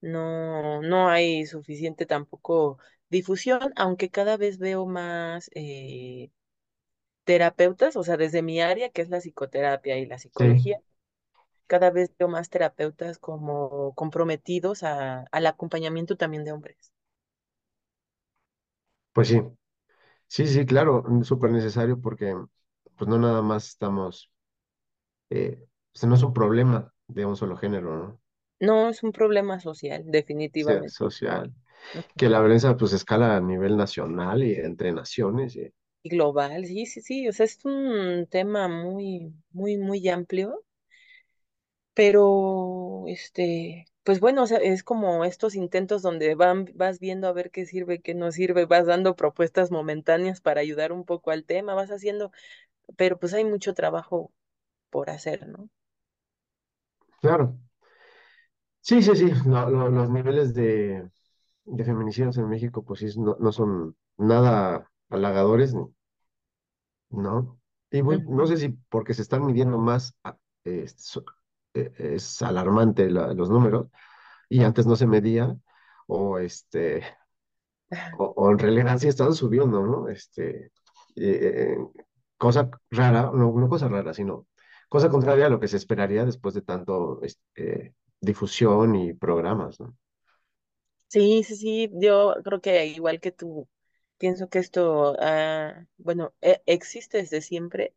no, 0.00 0.82
no 0.82 1.08
hay 1.10 1.46
suficiente 1.46 2.06
tampoco 2.06 2.78
difusión, 3.10 3.72
aunque 3.76 4.10
cada 4.10 4.36
vez 4.38 4.58
veo 4.58 4.86
más 4.86 5.50
eh, 5.54 6.30
terapeutas, 7.24 7.96
o 7.96 8.04
sea, 8.04 8.16
desde 8.18 8.42
mi 8.42 8.60
área, 8.62 8.90
que 8.90 9.02
es 9.02 9.10
la 9.10 9.20
psicoterapia 9.20 9.98
y 9.98 10.06
la 10.06 10.18
sí, 10.36 10.44
psicología, 10.44 10.80
cada 11.68 11.90
vez 11.90 12.12
veo 12.18 12.28
más 12.28 12.50
terapeutas 12.50 13.18
como 13.18 13.94
comprometidos 13.94 14.82
a, 14.84 15.22
al 15.32 15.46
acompañamiento 15.46 16.16
también 16.16 16.44
de 16.44 16.52
hombres. 16.52 16.92
pues 19.12 19.28
sí, 19.28 19.40
sí, 20.28 20.46
sí, 20.46 20.66
claro, 20.66 21.04
súper 21.24 21.50
necesario 21.50 22.00
porque 22.00 22.34
pues 22.96 23.08
no 23.08 23.18
nada 23.18 23.42
más 23.42 23.68
estamos, 23.68 24.30
eh, 25.30 25.66
o 25.94 25.98
sea, 25.98 26.08
no 26.08 26.14
es 26.16 26.22
un 26.22 26.32
problema 26.34 26.92
de 27.08 27.26
un 27.26 27.36
solo 27.36 27.56
género, 27.56 27.96
¿no? 27.96 28.20
No, 28.60 28.88
es 28.88 29.02
un 29.02 29.10
problema 29.10 29.58
social, 29.58 30.04
definitivamente. 30.06 30.94
social, 30.94 31.52
Ujú. 31.92 32.06
que 32.16 32.28
la 32.28 32.40
violencia 32.40 32.76
pues 32.76 32.92
escala 32.94 33.36
a 33.36 33.40
nivel 33.40 33.76
nacional 33.76 34.42
y 34.44 34.54
entre 34.54 34.92
naciones. 34.92 35.56
y- 35.56 35.72
Y 36.02 36.08
global, 36.10 36.66
sí, 36.66 36.86
sí, 36.86 37.00
sí, 37.00 37.28
o 37.28 37.32
sea, 37.32 37.46
es 37.46 37.64
un 37.64 38.26
tema 38.28 38.66
muy, 38.68 39.32
muy, 39.52 39.76
muy 39.78 40.08
amplio 40.08 40.64
Pero, 41.94 43.04
este, 43.08 43.84
pues 44.08 44.20
bueno, 44.20 44.42
o 44.44 44.46
sea, 44.48 44.58
es 44.58 44.82
como 44.84 45.24
estos 45.24 45.54
intentos 45.54 46.02
donde 46.02 46.34
van, 46.34 46.66
vas 46.74 46.98
viendo 47.00 47.28
a 47.28 47.32
ver 47.32 47.50
qué 47.52 47.66
sirve, 47.66 48.00
qué 48.02 48.14
no 48.14 48.32
sirve, 48.32 48.66
vas 48.66 48.86
dando 48.86 49.16
propuestas 49.16 49.70
momentáneas 49.70 50.40
para 50.40 50.60
ayudar 50.62 50.92
un 50.92 51.04
poco 51.04 51.30
al 51.30 51.44
tema, 51.44 51.74
vas 51.74 51.90
haciendo, 51.90 52.32
pero 52.96 53.18
pues 53.20 53.34
hay 53.34 53.44
mucho 53.46 53.74
trabajo 53.74 54.32
por 54.90 55.10
hacer, 55.10 55.48
¿no? 55.48 55.70
claro, 57.20 57.58
sí, 58.80 59.02
sí, 59.02 59.14
sí, 59.16 59.30
lo- 59.46 59.70
lo- 59.70 59.88
los 59.90 60.10
niveles 60.10 60.54
de, 60.54 61.08
de 61.64 61.84
feminicidios 61.84 62.38
en 62.38 62.48
México 62.48 62.84
pues 62.84 63.00
sí, 63.00 63.08
no, 63.20 63.36
no 63.40 63.52
son 63.52 63.96
nada 64.18 64.90
halagadores, 65.10 65.74
¿no? 67.10 67.58
Y 67.90 68.02
muy- 68.02 68.22
no 68.22 68.46
sé 68.46 68.56
si 68.56 68.68
porque 68.90 69.14
se 69.14 69.22
están 69.22 69.46
midiendo 69.46 69.78
más, 69.78 70.14
a- 70.24 70.36
so- 70.96 71.24
eh, 71.24 71.37
es 71.98 72.42
alarmante 72.42 73.10
la- 73.10 73.34
los 73.34 73.50
números, 73.50 73.88
y 74.48 74.62
antes 74.64 74.86
no 74.86 74.96
se 74.96 75.06
medía, 75.06 75.56
o 76.08 76.38
este, 76.38 77.04
o, 78.18 78.24
o 78.36 78.50
en 78.50 78.58
realidad 78.58 78.98
sí 78.98 79.08
están 79.08 79.34
subiendo, 79.34 79.82
¿no? 79.86 80.08
Este, 80.08 80.66
eh, 80.66 80.72
eh, 81.16 81.76
cosa 82.36 82.70
rara, 82.90 83.30
no, 83.34 83.52
no 83.52 83.68
cosa 83.68 83.88
rara, 83.88 84.14
sino 84.14 84.46
cosa 84.88 85.08
contraria 85.10 85.46
a 85.46 85.48
lo 85.50 85.60
que 85.60 85.68
se 85.68 85.76
esperaría 85.76 86.24
después 86.24 86.54
de 86.54 86.62
tanto 86.62 87.20
este, 87.22 87.94
difusión 88.20 88.94
y 88.96 89.14
programas, 89.14 89.80
¿no? 89.80 89.96
Sí, 91.08 91.42
sí, 91.44 91.56
sí, 91.56 91.90
yo 91.94 92.34
creo 92.44 92.60
que 92.60 92.86
igual 92.86 93.20
que 93.20 93.32
tú, 93.32 93.66
pienso 94.18 94.48
que 94.50 94.58
esto, 94.58 95.16
ah, 95.20 95.86
bueno, 95.96 96.34
e- 96.42 96.62
existe 96.66 97.18
desde 97.18 97.40
siempre, 97.40 97.94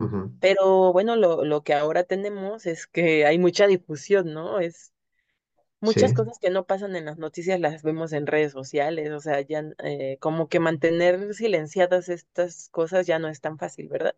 Ujú. 0.00 0.32
pero 0.40 0.92
bueno, 0.92 1.16
lo, 1.16 1.44
lo 1.44 1.62
que 1.64 1.74
ahora 1.74 2.04
tenemos 2.04 2.66
es 2.66 2.86
que 2.86 3.26
hay 3.26 3.38
mucha 3.38 3.66
difusión, 3.66 4.32
¿no? 4.34 4.60
Es 4.60 4.92
Muchas 5.80 6.12
Sí, 6.12 6.14
cosas 6.14 6.38
que 6.40 6.50
no 6.50 6.66
pasan 6.66 6.96
en 6.96 7.06
las 7.06 7.18
noticias 7.18 7.60
las 7.60 7.82
vemos 7.82 8.12
en 8.12 8.26
redes 8.26 8.52
sociales, 8.52 9.10
o 9.12 9.20
sea, 9.20 9.40
ya 9.42 9.64
eh, 9.84 10.18
como 10.20 10.48
que 10.48 10.60
mantener 10.60 11.34
silenciadas 11.34 12.08
estas 12.10 12.68
cosas 12.70 13.06
ya 13.06 13.18
no 13.18 13.28
es 13.28 13.40
tan 13.40 13.58
fácil, 13.58 13.88
¿verdad? 13.88 14.16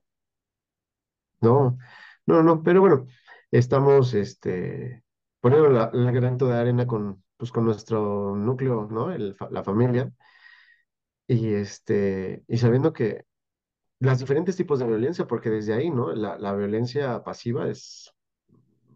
no, 1.40 1.78
no, 2.26 2.42
no, 2.42 2.62
pero 2.62 2.80
bueno, 2.80 3.06
estamos 3.50 4.14
este, 4.14 5.04
poniendo 5.40 5.68
la, 5.70 5.90
el 5.92 6.12
granito 6.12 6.46
de 6.48 6.56
arena 6.58 6.86
con, 6.86 7.22
pues, 7.36 7.52
con 7.52 7.64
nuestro 7.64 8.34
núcleo, 8.36 8.88
¿no? 8.90 9.12
El, 9.12 9.34
fa- 9.36 9.48
la 9.50 9.64
familia, 9.64 10.12
y, 11.26 11.54
este, 11.54 12.44
y 12.48 12.58
sabiendo 12.58 12.92
que 12.92 13.26
las 14.00 14.18
diferentes 14.20 14.56
tipos 14.56 14.78
de 14.78 14.86
violencia, 14.86 15.26
porque 15.26 15.50
desde 15.50 15.74
ahí, 15.74 15.90
¿no? 15.90 16.12
La, 16.14 16.38
la 16.38 16.54
violencia 16.54 17.22
pasiva 17.24 17.68
es 17.68 18.12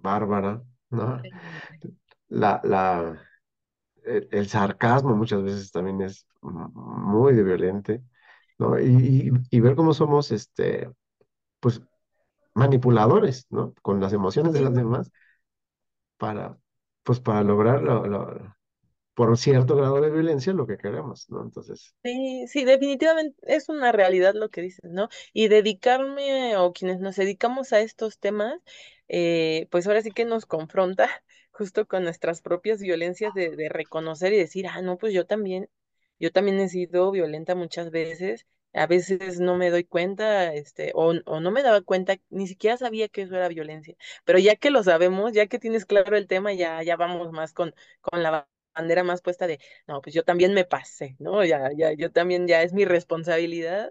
bárbara, 0.03 0.63
¿no? 0.91 1.31
La, 2.29 2.61
la, 2.65 3.21
el, 4.05 4.29
el 4.33 4.49
sarcasmo 4.49 5.17
muchas 5.17 5.43
veces 5.45 5.73
también 5.73 6.03
es 6.03 6.27
muy 6.43 7.35
violente, 7.43 8.03
¿no? 8.59 8.79
Y, 8.81 8.87
y, 9.31 9.33
y 9.51 9.61
ver 9.61 9.77
cómo 9.77 9.95
somos, 9.95 10.33
este, 10.33 10.91
pues, 11.61 11.83
manipuladores, 12.55 13.47
¿no? 13.51 13.75
Con 13.83 14.01
las 14.01 14.13
emociones 14.15 14.55
de 14.55 14.63
las 14.63 14.75
demás 14.75 15.13
para, 16.19 16.59
pues, 17.03 17.21
para 17.21 17.43
lograr, 17.43 17.83
lo- 17.83 18.07
lo- 18.07 18.57
por 19.15 19.37
cierto 19.39 19.77
grado 19.77 20.01
de 20.01 20.11
violencia, 20.11 20.53
lo 20.53 20.67
que 20.67 20.79
queremos, 20.79 21.29
¿no? 21.31 21.43
Entonces, 21.43 21.95
Sí, 22.05 22.47
sí, 22.49 22.65
definitivamente 22.65 23.39
es 23.47 23.69
una 23.69 23.93
realidad 23.93 24.35
lo 24.35 24.51
que 24.51 24.61
dices, 24.61 24.91
¿no? 24.91 25.09
Y 25.33 25.47
dedicarme 25.47 26.57
o 26.57 26.73
quienes 26.73 26.99
nos 26.99 27.15
dedicamos 27.15 27.73
a 27.73 27.79
estos 27.81 28.19
temas, 28.19 28.59
eh, 29.07 29.69
pues 29.71 29.87
ahora 29.87 30.03
sí 30.03 30.11
que 30.11 30.25
nos 30.25 30.45
confronta 30.45 31.09
justo 31.53 31.87
con 31.87 32.03
nuestras 32.03 32.43
propias 32.43 32.81
violencias 32.81 33.35
de, 33.35 33.55
de 33.55 33.69
reconocer 33.69 34.33
y 34.33 34.39
decir, 34.39 34.67
ah, 34.67 34.83
no, 34.83 34.99
pues 34.99 35.15
yo 35.15 35.27
también, 35.27 35.69
yo 36.19 36.33
también 36.33 36.59
he 36.59 36.69
sido 36.69 37.13
violenta 37.13 37.55
muchas 37.55 37.91
veces, 37.93 38.47
a 38.73 38.87
veces 38.89 39.39
no 39.39 39.57
me 39.57 39.71
doy 39.71 39.85
cuenta, 39.85 40.53
este, 40.55 40.91
o, 40.97 41.13
o 41.27 41.41
no 41.41 41.51
me 41.53 41.63
daba 41.63 41.83
cuenta, 41.83 42.17
ni 42.31 42.49
siquiera 42.49 42.77
sabía 42.77 43.09
que 43.09 43.23
eso 43.23 43.37
era 43.37 43.47
violencia, 43.49 43.95
pero 44.25 44.41
ya 44.41 44.57
que 44.57 44.71
lo 44.71 44.83
sabemos, 44.83 45.33
ya 45.35 45.47
que 45.47 45.61
tienes 45.61 45.87
claro 45.87 46.17
el 46.17 46.27
tema, 46.27 46.53
ya, 46.53 46.83
ya 46.83 46.97
vamos 46.97 47.31
más 47.31 47.53
con, 47.53 47.75
con 48.01 48.23
la 48.25 48.49
bandera 48.75 49.05
más 49.05 49.23
puesta 49.23 49.47
de 49.47 49.61
no, 49.87 50.01
pues 50.03 50.15
yo 50.15 50.25
también 50.25 50.55
me 50.55 50.65
pasé, 50.65 51.17
¿no? 51.19 51.45
Ya, 51.45 51.71
ya, 51.77 51.93
yo 51.93 52.11
también 52.13 52.47
ya 52.49 52.63
es 52.63 52.73
mi 52.73 52.85
responsabilidad 52.85 53.91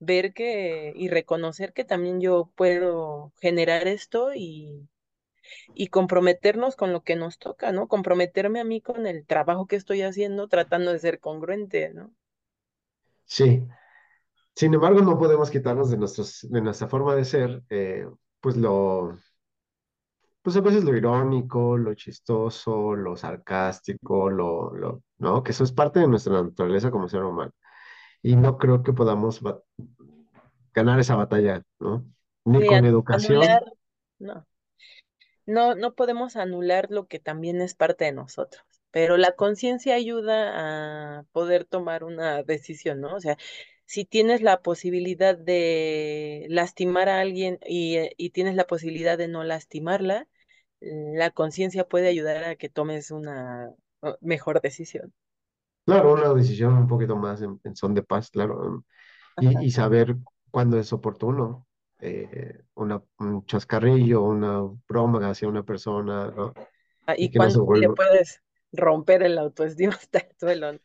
ver 0.00 0.34
que 0.34 0.92
y 0.96 1.08
reconocer 1.08 1.72
que 1.72 1.84
también 1.84 2.20
yo 2.20 2.50
puedo 2.56 3.32
generar 3.40 3.88
esto 3.88 4.34
y, 4.34 4.88
y 5.74 5.88
comprometernos 5.88 6.76
con 6.76 6.92
lo 6.92 7.02
que 7.04 7.16
nos 7.16 7.38
toca, 7.38 7.72
¿no? 7.72 7.88
Comprometerme 7.88 8.60
a 8.60 8.64
mí 8.64 8.80
con 8.82 9.06
el 9.06 9.26
trabajo 9.26 9.66
que 9.66 9.76
estoy 9.76 10.02
haciendo, 10.02 10.48
tratando 10.48 10.92
de 10.92 10.98
ser 11.00 11.20
congruente, 11.20 11.92
¿no? 11.94 12.14
sí. 13.24 13.62
Sin 14.56 14.74
embargo, 14.74 15.02
no 15.02 15.18
podemos 15.18 15.50
quitarnos 15.50 15.90
de 15.90 15.98
nuestros, 15.98 16.46
de 16.50 16.60
nuestra 16.62 16.88
forma 16.88 17.14
de 17.16 17.24
ser, 17.24 17.62
eh, 17.70 18.06
pues 18.40 18.56
lo, 18.56 19.18
pues 20.42 20.56
a 20.56 20.60
veces 20.60 20.84
lo 20.84 20.96
irónico, 20.96 21.76
lo 21.78 21.94
chistoso, 21.94 22.94
lo 22.96 23.16
sarcástico, 23.16 24.30
lo, 24.30 24.74
lo, 24.74 25.02
¿no? 25.18 25.42
Que 25.42 25.52
eso 25.52 25.64
es 25.64 25.72
parte 25.72 26.00
de 26.00 26.08
nuestra 26.08 26.42
naturaleza 26.42 26.90
como 26.90 27.08
ser 27.08 27.24
humano. 27.24 27.52
Y 28.22 28.36
no 28.36 28.58
creo 28.58 28.82
que 28.82 28.92
podamos 28.94 29.40
ganar 30.74 31.00
esa 31.00 31.16
batalla, 31.16 31.62
¿no? 31.80 32.04
Ni 32.44 32.62
Sí, 32.62 32.64
con 32.64 32.84
anular, 33.08 33.62
educación. 33.64 33.64
no, 34.18 34.46
no, 35.46 35.74
no 35.74 35.94
podemos 35.94 36.36
anular 36.36 36.88
lo 36.90 37.06
que 37.08 37.18
también 37.18 37.60
es 37.60 37.74
parte 37.74 38.04
de 38.04 38.12
nosotros. 38.12 38.64
Pero 38.90 39.16
la 39.16 39.32
conciencia 39.32 39.94
ayuda 39.94 41.18
a 41.20 41.24
poder 41.32 41.64
tomar 41.64 42.04
una 42.04 42.42
decisión, 42.42 43.00
¿no? 43.00 43.14
O 43.16 43.20
sea, 43.20 43.38
si 43.86 44.04
tienes 44.04 44.42
la 44.42 44.62
posibilidad 44.62 45.36
de 45.36 46.46
lastimar 46.50 47.08
a 47.08 47.20
alguien 47.20 47.58
y, 47.66 47.96
eh, 47.96 48.14
y 48.18 48.30
tienes 48.30 48.54
la 48.54 48.66
posibilidad 48.66 49.16
de 49.18 49.28
no 49.28 49.44
lastimarla, 49.44 50.28
la 50.82 51.30
conciencia 51.30 51.88
puede 51.88 52.08
ayudar 52.08 52.44
a 52.44 52.56
que 52.56 52.68
tomes 52.68 53.10
una 53.10 53.70
mejor 54.20 54.60
decisión. 54.60 55.12
Claro, 55.84 56.12
una 56.12 56.32
decisión 56.32 56.74
un 56.74 56.86
poquito 56.86 57.16
más 57.16 57.42
en, 57.42 57.60
en 57.64 57.74
son 57.74 57.92
de 57.94 58.02
paz, 58.04 58.30
claro, 58.30 58.84
y, 59.38 59.66
y 59.66 59.70
saber 59.72 60.16
cuándo 60.50 60.78
es 60.78 60.92
oportuno. 60.92 61.66
eh, 62.00 62.62
una, 62.74 63.02
un 63.20 63.44
chascarrillo, 63.46 64.22
una 64.22 64.62
broma 64.88 65.30
hacia 65.30 65.48
una 65.48 65.64
persona, 65.64 66.30
¿no? 66.32 66.54
Ah, 67.06 67.14
Y 67.16 67.30
Y 67.30 67.40
no 67.40 67.48
cuando 67.48 67.62
le 67.74 67.88
puedes 67.90 68.40
romper 68.72 69.22
el 69.22 69.38
autoestima 69.38 69.92
hasta 70.00 70.18
el 70.20 70.28
suelo, 70.38 70.72
¿no? 70.72 70.80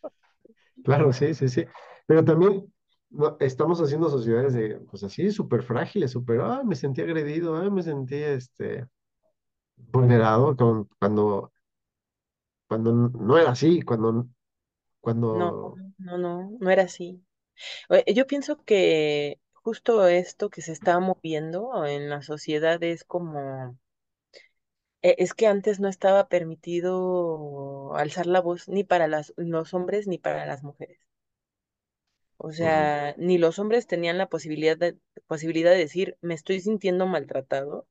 Claro, 0.84 1.12
sí, 1.14 1.34
sí, 1.34 1.50
sí. 1.50 1.66
Pero 2.06 2.24
también 2.24 2.72
no, 3.10 3.38
estamos 3.39 3.82
haciendo 3.82 4.10
sociedades 4.10 4.54
de, 4.54 4.80
pues 4.89 5.04
así, 5.04 5.32
súper 5.32 5.64
frágiles, 5.64 6.12
súper, 6.12 6.41
ah, 6.41 6.62
me 6.66 6.76
sentí 6.76 7.02
agredido, 7.02 7.56
ah, 7.56 7.70
me 7.70 7.84
sentí, 7.84 8.16
este, 8.16 8.86
vulnerado 9.78 10.55
con- 10.55 10.86
cuando, 10.99 11.51
cuando 12.67 12.91
no 12.93 13.38
era 13.38 13.51
así, 13.51 13.82
cuando, 13.82 14.28
No, 15.32 15.53
cuando, 15.53 15.82
no, 15.99 16.17
no, 16.17 16.57
no 16.59 16.69
era 16.71 16.84
así. 16.84 17.23
Eh, 17.89 18.13
Yo 18.15 18.28
pienso 18.28 18.63
que 18.65 19.39
justo 19.53 20.07
esto 20.07 20.49
que 20.51 20.61
se 20.63 20.71
está 20.73 20.99
moviendo 21.01 21.86
en 21.88 22.09
la 22.09 22.21
sociedad 22.23 22.82
es 22.84 23.03
como, 23.05 23.78
eh, 25.01 25.15
es 25.17 25.34
que 25.34 25.47
antes 25.47 25.80
no 25.80 25.88
estaba 25.89 26.30
permitido 26.30 27.95
alzar 27.95 28.28
la 28.28 28.41
voz 28.41 28.67
ni 28.69 28.84
para 28.84 29.07
las, 29.07 29.34
los 29.38 29.73
hombres 29.73 30.07
ni 30.07 30.17
para 30.19 30.45
las 30.45 30.63
mujeres. 30.63 30.99
O 32.38 32.51
ujú, 32.59 32.91
sea, 32.91 33.13
ni 33.17 33.38
los 33.38 33.59
hombres 33.59 33.86
tenían 33.88 34.17
la 34.17 34.28
posibilidad 34.30 34.75
de, 34.78 34.97
posibilidad 35.28 35.71
de 35.71 35.78
decir, 35.78 36.17
me 36.21 36.34
estoy 36.34 36.59
sintiendo 36.61 37.05
maltratado 37.05 37.88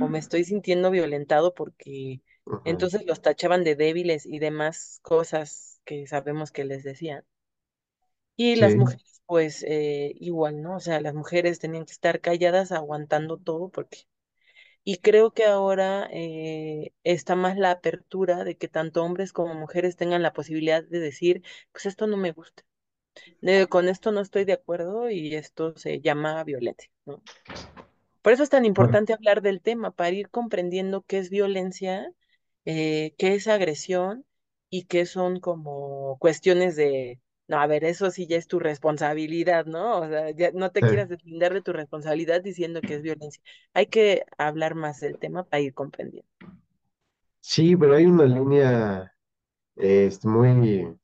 o 0.00 0.08
me 0.08 0.18
estoy 0.18 0.44
sintiendo 0.44 0.90
violentado 0.90 1.54
porque 1.54 2.22
entonces 2.64 3.04
los 3.06 3.22
tachaban 3.22 3.64
de 3.64 3.76
débiles 3.76 4.26
y 4.26 4.38
demás 4.38 5.00
cosas 5.02 5.80
que 5.84 6.06
sabemos 6.06 6.50
que 6.52 6.64
les 6.64 6.84
decían. 6.84 7.24
Y 8.36 8.56
las 8.56 8.74
mujeres, 8.74 9.22
pues 9.26 9.62
eh, 9.68 10.12
igual, 10.16 10.62
¿no? 10.62 10.76
O 10.76 10.80
sea, 10.80 11.00
las 11.00 11.14
mujeres 11.14 11.58
tenían 11.58 11.84
que 11.84 11.92
estar 11.92 12.20
calladas 12.20 12.72
aguantando 12.72 13.38
todo 13.38 13.68
porque... 13.70 14.06
Y 14.82 14.98
creo 14.98 15.32
que 15.32 15.44
ahora 15.44 16.08
eh, 16.12 16.92
está 17.04 17.36
más 17.36 17.56
la 17.58 17.70
apertura 17.72 18.44
de 18.44 18.56
que 18.56 18.68
tanto 18.68 19.04
hombres 19.04 19.32
como 19.32 19.54
mujeres 19.54 19.96
tengan 19.96 20.22
la 20.22 20.32
posibilidad 20.32 20.82
de 20.82 21.00
decir, 21.00 21.42
pues 21.72 21.86
esto 21.86 22.06
no 22.06 22.16
me 22.16 22.32
gusta, 22.32 22.62
con 23.68 23.88
esto 23.88 24.12
no 24.12 24.20
estoy 24.20 24.44
de 24.44 24.54
acuerdo 24.54 25.10
y 25.10 25.34
esto 25.34 25.76
se 25.76 26.00
llama 26.00 26.42
violencia, 26.44 26.90
¿no? 27.04 27.22
Por 28.22 28.32
eso 28.32 28.42
es 28.42 28.50
tan 28.50 28.64
bueno, 28.74 28.96
importante 28.96 29.12
hablar 29.12 29.42
del 29.42 29.60
tema, 29.62 29.90
para 29.92 30.10
ir 30.10 30.28
comprendiendo 30.30 31.02
qué 31.02 31.18
es 31.18 31.30
violencia, 31.30 32.12
eh, 32.64 33.14
qué 33.18 33.34
es 33.34 33.48
agresión 33.48 34.24
y 34.70 34.84
qué 34.86 35.06
son 35.06 35.40
como 35.40 36.18
cuestiones 36.20 36.76
de, 36.76 37.20
no, 37.48 37.58
a 37.60 37.66
ver, 37.66 37.84
eso 37.84 38.10
sí 38.10 38.26
ya 38.26 38.36
es 38.36 38.46
tu 38.48 38.58
responsabilidad, 38.60 39.66
¿no? 39.66 40.00
O 40.00 40.08
sea, 40.08 40.30
ya 40.30 40.50
no 40.52 40.70
te 40.72 40.82
sí. 40.82 40.86
quieras 40.86 41.08
deslindar 41.08 41.54
de 41.54 41.62
tu 41.62 41.72
responsabilidad 41.72 42.42
diciendo 42.42 42.82
que 42.84 42.94
es 42.96 43.02
violencia. 43.02 43.42
Hay 43.74 43.86
que 43.86 44.24
hablar 44.38 44.74
más 44.74 45.00
del 45.00 45.18
tema 45.18 45.44
para 45.44 45.60
ir 45.62 45.74
comprendiendo. 45.74 46.28
Sí, 47.40 47.76
pero 47.76 47.94
hay 47.96 48.06
una 48.06 48.24
línea, 48.24 49.14
este, 49.76 50.28
muy, 50.28 50.96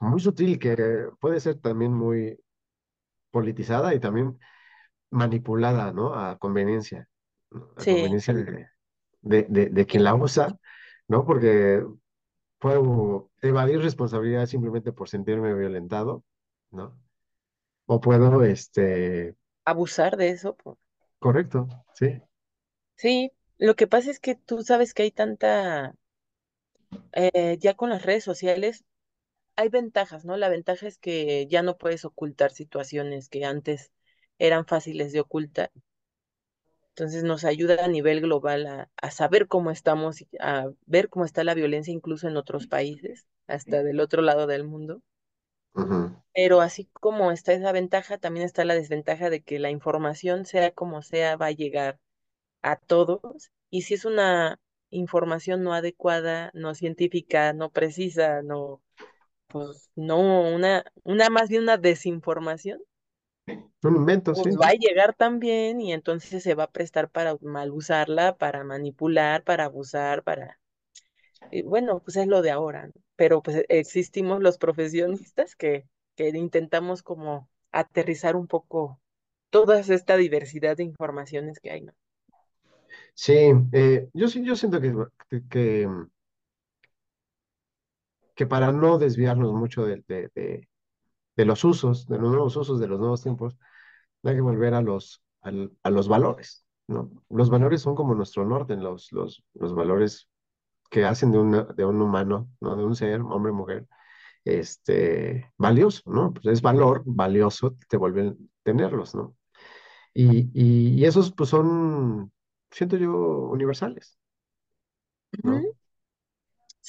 muy 0.00 0.20
sutil 0.20 0.58
que 0.58 0.76
puede 1.20 1.40
ser 1.40 1.60
también 1.60 1.92
muy 1.94 2.38
politizada 3.30 3.94
y 3.94 4.00
también 4.00 4.38
manipulada, 5.12 5.92
¿no? 5.94 6.14
A 6.14 6.38
conveniencia, 6.38 7.08
¿no? 7.52 7.72
A 7.78 7.86
Sí, 7.86 7.88
conveniencia 7.88 8.34
de, 8.34 8.68
de, 9.22 9.46
de, 9.50 9.66
de 9.70 9.86
quien 9.86 10.04
la 10.04 10.14
usa, 10.16 10.58
¿no? 11.08 11.24
Porque 11.26 11.84
puedo 12.58 13.30
evadir 13.42 13.80
responsabilidad 13.82 14.46
simplemente 14.46 14.92
por 14.92 15.08
sentirme 15.10 15.54
violentado, 15.54 16.24
¿no? 16.72 16.98
O 17.86 18.00
puedo, 18.00 18.44
este, 18.44 19.36
abusar 19.64 20.16
de 20.16 20.28
eso. 20.30 20.56
correcto, 21.18 21.66
sí. 21.94 22.20
Sí, 22.96 23.32
lo 23.58 23.76
que 23.76 23.86
pasa 23.86 24.10
es 24.10 24.18
que 24.20 24.34
tú 24.34 24.62
sabes 24.62 24.94
que 24.94 25.02
hay 25.02 25.10
tanta, 25.10 25.94
eh, 27.12 27.58
ya 27.60 27.74
con 27.74 27.90
las 27.90 28.02
redes 28.04 28.24
sociales 28.24 28.84
hay 29.56 29.68
ventajas, 29.68 30.24
¿no? 30.24 30.36
La 30.36 30.48
ventaja 30.50 30.86
es 30.88 30.98
que 30.98 31.46
ya 31.48 31.62
no 31.62 31.78
puedes 31.78 32.04
ocultar 32.04 32.52
situaciones 32.52 33.28
que 33.28 33.44
antes 33.44 33.92
eran 34.42 34.66
fáciles 34.66 35.12
de 35.12 35.20
ocultar. 35.20 35.70
Entonces 36.90 37.22
nos 37.22 37.44
ayuda 37.44 37.84
a 37.84 37.88
nivel 37.88 38.20
global 38.20 38.66
a, 38.66 38.90
a 38.96 39.10
saber 39.10 39.46
cómo 39.46 39.70
estamos, 39.70 40.24
a 40.40 40.70
ver 40.86 41.08
cómo 41.08 41.24
está 41.24 41.44
la 41.44 41.54
violencia 41.54 41.92
incluso 41.92 42.28
en 42.28 42.36
otros 42.36 42.66
países, 42.66 43.26
hasta 43.46 43.82
del 43.82 44.00
otro 44.00 44.20
lado 44.20 44.46
del 44.46 44.64
mundo. 44.64 45.00
Pero 46.34 46.60
así 46.60 46.88
como 46.92 47.30
está 47.30 47.52
esa 47.52 47.72
ventaja, 47.72 48.18
también 48.18 48.44
está 48.44 48.64
la 48.64 48.74
desventaja 48.74 49.30
de 49.30 49.42
que 49.42 49.58
la 49.58 49.70
información, 49.70 50.44
sea 50.44 50.72
como 50.72 51.02
sea, 51.02 51.36
va 51.36 51.46
a 51.46 51.52
llegar 51.52 52.00
a 52.62 52.76
todos. 52.76 53.52
Y 53.70 53.82
si 53.82 53.94
es 53.94 54.04
una 54.04 54.58
información 54.90 55.62
no 55.62 55.74
adecuada, 55.74 56.50
no 56.54 56.74
científica, 56.74 57.52
no 57.52 57.70
precisa, 57.70 58.42
no 58.42 58.82
pues 59.48 59.90
no, 59.96 60.18
una, 60.54 60.84
una 61.04 61.30
más 61.30 61.48
bien 61.50 61.62
una 61.64 61.76
desinformación, 61.78 62.80
Un 63.84 63.96
invento, 63.96 64.34
pues 64.34 64.56
sí, 64.56 64.56
va 64.56 64.68
a 64.68 64.72
llegar 64.74 65.14
también 65.14 65.80
y 65.80 65.92
entonces 65.92 66.42
se 66.42 66.54
va 66.54 66.64
a 66.64 66.70
prestar 66.72 67.10
para 67.10 67.36
mal 67.40 67.70
usarla, 67.72 68.36
para 68.36 68.64
manipular, 68.64 69.44
para 69.44 69.64
abusar, 69.66 70.22
para... 70.22 70.60
y 71.50 71.62
bueno, 71.62 72.00
pues 72.04 72.16
es 72.18 72.26
lo 72.28 72.42
de 72.42 72.50
ahora, 72.52 72.88
¿no? 72.88 72.94
Pero 73.16 73.42
pues 73.42 73.64
existimos 73.68 74.40
los 74.42 74.58
profesionistas 74.58 75.56
que, 75.56 75.86
que 76.16 76.28
intentamos 76.30 77.02
como 77.02 77.50
aterrizar 77.72 78.36
un 78.36 78.48
poco 78.48 79.00
toda 79.50 79.80
esta 79.80 80.16
diversidad 80.18 80.76
de 80.78 80.84
informaciones 80.84 81.60
que 81.60 81.70
hay, 81.72 81.82
¿no? 81.82 81.94
Sí, 83.14 83.32
eh, 83.72 84.08
yo 84.14 84.28
sí, 84.28 84.44
yo 84.44 84.56
siento 84.56 84.80
que, 84.80 84.92
que, 85.28 85.42
que, 85.48 85.88
que 88.34 88.46
para 88.46 88.72
no 88.72 88.98
desviarnos 88.98 89.52
mucho 89.52 89.84
de, 89.84 90.02
de, 90.08 90.30
de, 90.34 90.68
de 91.42 91.46
los 91.46 91.64
usos, 91.64 92.06
de 92.06 92.18
los 92.18 92.30
nuevos 92.30 92.56
usos, 92.56 92.80
de 92.80 92.86
los 92.88 92.98
nuevos 93.00 93.22
tiempos, 93.22 93.56
hay 94.24 94.34
que 94.36 94.40
volver 94.40 94.74
a 94.74 94.80
los, 94.82 95.22
a 95.42 95.90
los 95.90 96.08
valores, 96.08 96.66
¿no? 96.88 97.10
Los 97.30 97.50
valores 97.50 97.82
son 97.82 97.94
como 97.94 98.14
nuestro 98.14 98.44
norte, 98.44 98.76
los, 98.76 99.12
los, 99.12 99.44
los 99.54 99.74
valores 99.74 100.28
que 100.90 101.04
hacen 101.04 101.32
de, 101.32 101.38
una, 101.38 101.64
de 101.64 101.84
un 101.84 102.00
humano, 102.02 102.50
¿no? 102.60 102.76
De 102.76 102.84
un 102.84 102.96
ser, 102.96 103.20
hombre, 103.22 103.52
mujer, 103.52 103.86
este, 104.44 105.52
valioso, 105.58 106.02
¿no? 106.06 106.32
Pues 106.34 106.46
es 106.46 106.62
valor, 106.62 107.02
valioso, 107.06 107.76
te 107.88 107.96
vuelven 107.98 108.50
tenerlos, 108.64 109.14
¿no? 109.14 109.36
Y, 110.14 110.50
y, 110.54 111.00
y 111.00 111.04
esos, 111.06 111.32
pues 111.32 111.50
son, 111.50 112.32
siento 112.70 112.96
yo, 112.98 113.12
universales, 113.50 114.18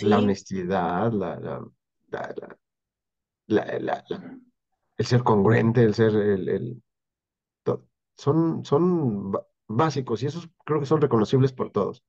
La 0.01 0.19
honestidad, 0.19 1.11
la, 1.13 1.39
la, 1.39 1.65
la, 2.11 2.57
el 4.97 5.05
ser 5.05 5.23
congruente, 5.23 5.83
el 5.83 5.93
ser, 5.93 6.15
el, 6.15 6.81
son, 8.17 8.63
son 8.65 9.31
básicos 9.67 10.23
y 10.23 10.27
esos 10.27 10.49
creo 10.65 10.79
que 10.79 10.85
son 10.85 11.01
reconocibles 11.01 11.53
por 11.53 11.71
todos. 11.71 12.03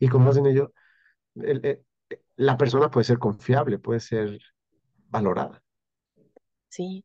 Y 0.00 0.08
como 0.08 0.30
hacen 0.30 0.46
ello, 0.46 0.72
el- 1.36 1.64
el- 1.66 1.86
la 2.36 2.58
persona 2.58 2.90
puede 2.90 3.04
ser 3.04 3.18
confiable, 3.20 3.78
puede 3.80 4.00
ser 4.00 4.40
valorada. 5.10 5.62
sí. 6.68 7.04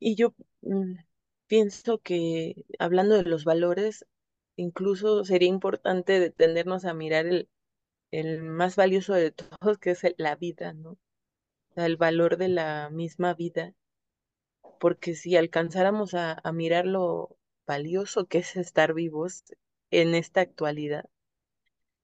Y 0.00 0.16
yo 0.16 0.34
mm, 0.62 0.94
pienso 1.48 1.98
que 2.00 2.66
hablando 2.78 3.16
de 3.16 3.24
los 3.24 3.44
valores, 3.44 4.06
incluso 4.56 5.24
sería 5.24 5.48
importante 5.48 6.20
detenernos 6.20 6.84
a 6.84 6.94
mirar 6.94 7.26
el, 7.26 7.50
el 8.12 8.42
más 8.42 8.76
valioso 8.76 9.14
de 9.14 9.32
todos, 9.32 9.78
que 9.78 9.92
es 9.92 10.02
la 10.18 10.36
vida, 10.36 10.72
¿no? 10.74 10.98
El 11.84 11.96
valor 11.96 12.36
de 12.36 12.48
la 12.48 12.90
misma 12.90 13.34
vida, 13.34 13.74
porque 14.80 15.14
si 15.14 15.36
alcanzáramos 15.36 16.14
a, 16.14 16.38
a 16.42 16.52
mirar 16.52 16.86
lo 16.86 17.36
valioso 17.66 18.26
que 18.26 18.38
es 18.38 18.56
estar 18.56 18.94
vivos 18.94 19.44
en 19.90 20.14
esta 20.14 20.40
actualidad, 20.40 21.08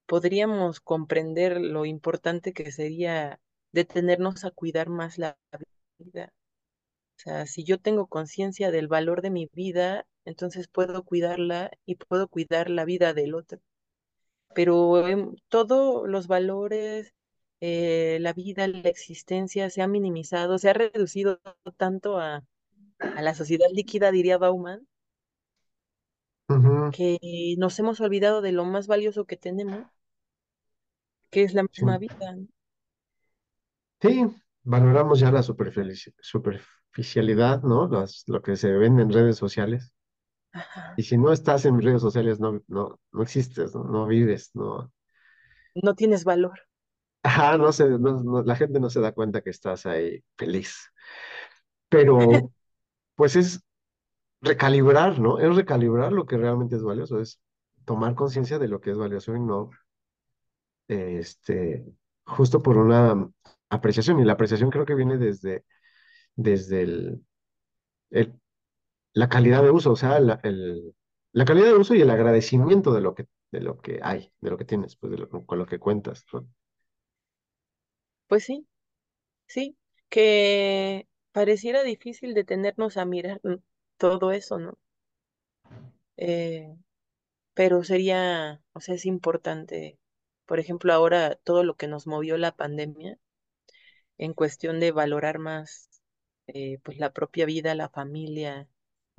podríamos 0.06 0.80
comprender 0.80 1.60
lo 1.60 1.84
importante 1.86 2.52
que 2.52 2.70
sería 2.72 3.40
detenernos 3.72 4.44
a 4.44 4.50
cuidar 4.50 4.88
más 4.88 5.18
la 5.18 5.36
vida. 5.98 6.32
O 7.16 7.20
sea, 7.20 7.46
si 7.46 7.64
yo 7.64 7.78
tengo 7.80 8.06
conciencia 8.06 8.70
del 8.70 8.88
valor 8.88 9.22
de 9.22 9.30
mi 9.30 9.48
vida, 9.52 10.06
entonces 10.24 10.68
puedo 10.68 11.04
cuidarla 11.04 11.70
y 11.86 11.96
puedo 11.96 12.28
cuidar 12.28 12.70
la 12.70 12.84
vida 12.84 13.14
del 13.14 13.34
otro. 13.34 13.60
Pero 14.54 15.06
em, 15.08 15.34
todos 15.48 16.08
los 16.08 16.26
valores, 16.28 17.12
eh, 17.60 18.18
la 18.20 18.32
vida, 18.32 18.68
la 18.68 18.88
existencia 18.88 19.70
se 19.70 19.82
ha 19.82 19.88
minimizado, 19.88 20.58
se 20.58 20.70
ha 20.70 20.74
reducido 20.74 21.40
tanto 21.76 22.18
a, 22.20 22.44
a 23.14 23.22
la 23.22 23.34
sociedad 23.34 23.66
líquida, 23.72 24.12
diría 24.12 24.38
Bauman, 24.38 24.86
que 26.90 27.18
nos 27.58 27.78
hemos 27.78 28.00
olvidado 28.00 28.40
de 28.40 28.52
lo 28.52 28.64
más 28.64 28.86
valioso 28.86 29.26
que 29.26 29.36
tenemos, 29.36 29.86
que 31.30 31.42
es 31.42 31.52
la 31.52 31.64
sí. 31.72 31.84
misma 31.84 31.98
vida. 31.98 32.32
¿no? 32.34 32.46
Sí, 34.00 34.24
valoramos 34.62 35.18
ya 35.20 35.30
la 35.32 35.42
superfici- 35.42 36.14
superficialidad, 36.20 37.62
¿no? 37.62 37.88
Las- 37.88 38.22
lo 38.28 38.40
que 38.42 38.56
se 38.56 38.70
ven 38.72 39.00
en 39.00 39.10
redes 39.12 39.36
sociales. 39.36 39.92
Ajá. 40.52 40.96
Y 40.96 41.02
si 41.04 41.16
no 41.18 41.32
estás 41.32 41.64
en 41.66 41.80
redes 41.80 42.02
sociales, 42.02 42.40
no, 42.40 42.60
no, 42.68 42.98
no 43.12 43.22
existes, 43.22 43.74
¿no? 43.74 43.84
No 43.84 44.06
vives, 44.06 44.50
no. 44.54 44.92
No 45.76 45.94
tienes 45.94 46.24
valor. 46.24 46.66
Ajá, 47.24 47.56
no 47.58 47.72
no- 48.22 48.42
la 48.44 48.54
gente 48.56 48.78
no 48.80 48.90
se 48.90 49.00
da 49.00 49.12
cuenta 49.12 49.40
que 49.42 49.50
estás 49.50 49.86
ahí 49.86 50.22
feliz. 50.36 50.92
Pero, 51.88 52.18
pues 53.16 53.36
es 53.36 53.62
recalibrar, 54.42 55.18
¿no? 55.20 55.38
Es 55.40 55.56
recalibrar 55.56 56.12
lo 56.12 56.26
que 56.26 56.38
realmente 56.38 56.76
es 56.76 56.82
valioso, 56.84 57.20
es 57.20 57.40
tomar 57.86 58.14
conciencia 58.14 58.58
de 58.60 58.68
lo 58.68 58.80
que 58.82 58.92
es 58.92 58.98
valioso 58.98 59.34
y 59.36 59.40
no, 59.40 59.70
este, 60.88 61.84
justo 62.24 62.62
por 62.62 62.76
una 62.78 63.28
apreciación. 63.70 64.20
Y 64.20 64.24
la 64.24 64.34
apreciación 64.34 64.70
creo 64.70 64.86
que 64.86 64.94
viene 64.94 65.18
desde, 65.18 65.64
desde 66.36 66.82
el, 66.82 67.26
el- 68.10 68.34
la 69.14 69.28
calidad 69.30 69.62
de 69.62 69.70
uso, 69.70 69.92
o 69.92 69.96
sea, 69.96 70.20
la, 70.20 70.40
el- 70.44 70.94
la 71.32 71.44
calidad 71.46 71.66
de 71.68 71.74
uso 71.74 71.94
y 71.96 72.02
el 72.02 72.10
agradecimiento 72.10 72.92
de 72.94 73.00
lo 73.02 73.14
que, 73.14 73.28
de 73.52 73.60
lo 73.62 73.78
que 73.80 74.00
hay, 74.02 74.32
de 74.40 74.50
lo 74.50 74.58
que 74.58 74.64
tienes, 74.66 74.96
pues 74.96 75.12
de 75.12 75.18
lo, 75.18 75.28
con 75.30 75.58
lo 75.58 75.66
que 75.66 75.78
cuentas, 75.80 76.26
¿no? 76.32 76.48
Pues 78.34 78.46
sí, 78.46 78.66
sí, 79.46 79.76
que 80.10 81.08
pareciera 81.32 81.82
difícil 81.84 82.34
detenernos 82.34 82.96
a 82.98 83.04
mirar 83.06 83.40
mm, 83.44 83.56
todo 83.98 84.32
eso, 84.32 84.58
¿no? 84.58 84.78
Eh, 86.16 86.76
pero 87.54 87.84
sería, 87.84 88.62
o 88.74 88.80
sea, 88.80 88.94
es 88.96 89.06
importante, 89.06 89.98
por 90.46 90.60
ejemplo, 90.60 90.92
ahora 90.94 91.36
todo 91.44 91.64
lo 91.64 91.76
que 91.76 91.88
nos 91.88 92.06
movió 92.08 92.38
la 92.38 92.52
pandemia 92.56 93.18
en 94.18 94.34
cuestión 94.34 94.80
de 94.80 94.90
valorar 94.92 95.38
más, 95.38 95.88
eh, 96.48 96.78
pues 96.82 96.98
la 96.98 97.12
propia 97.12 97.46
vida, 97.46 97.74
la 97.76 97.88
familia, 97.88 98.68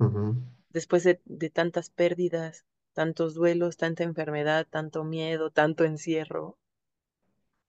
Ujú, 0.00 0.36
después 0.68 1.02
de, 1.02 1.20
de 1.24 1.50
tantas 1.50 1.90
pérdidas, 1.90 2.64
tantos 2.92 3.34
duelos, 3.34 3.76
tanta 3.76 4.04
enfermedad, 4.04 4.64
tanto 4.70 5.02
miedo, 5.02 5.50
tanto 5.50 5.82
encierro, 5.84 6.56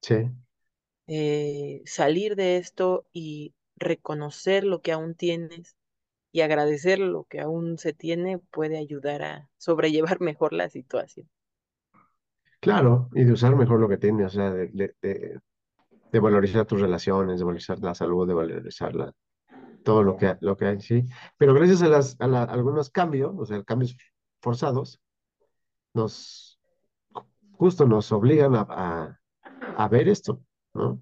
Sí, 0.01 0.15
eh, 1.07 1.81
salir 1.85 2.35
de 2.35 2.57
esto 2.57 3.05
y 3.13 3.53
reconocer 3.77 4.63
lo 4.63 4.81
que 4.81 4.91
aún 4.91 5.15
tienes 5.15 5.75
y 6.31 6.41
agradecer 6.41 6.99
lo 6.99 7.25
que 7.25 7.41
aún 7.41 7.77
se 7.77 7.93
tiene 7.93 8.39
puede 8.39 8.77
ayudar 8.77 9.23
a 9.23 9.49
sobrellevar 9.57 10.21
mejor 10.21 10.53
la 10.53 10.69
situación. 10.69 11.29
claro, 12.59 13.09
y 13.13 13.23
de 13.23 13.31
usar 13.31 13.55
mejor 13.55 13.79
lo 13.79 13.89
que 13.89 13.97
tienes, 13.97 14.27
o 14.27 14.29
sea, 14.29 14.51
de, 14.51 16.19
valorizar 16.19 16.65
tus 16.65 16.81
relaciones, 16.81 17.39
de 17.39 17.45
valorizar 17.45 17.79
la 17.79 17.93
salud, 17.93 18.27
de 18.27 18.33
valorizar 18.33 19.13
todo 19.83 20.03
lo 20.03 20.17
que, 20.17 20.35
lo 20.41 20.57
que 20.57 20.65
hay, 20.65 20.81
sí. 20.81 21.05
Pero 21.37 21.53
gracias 21.53 21.81
a, 21.81 21.87
las, 21.87 22.15
a 22.19 22.27
la- 22.27 22.43
algunos 22.43 22.89
cambios, 22.89 23.33
o 23.37 23.45
sea, 23.45 23.63
cambios 23.63 23.95
forzados, 24.41 24.99
nos, 25.93 26.59
justo 27.53 27.85
nos 27.85 28.11
obligan 28.11 28.53
a 28.55 29.87
ver 29.89 30.09
esto, 30.09 30.41
¿no? 30.73 30.99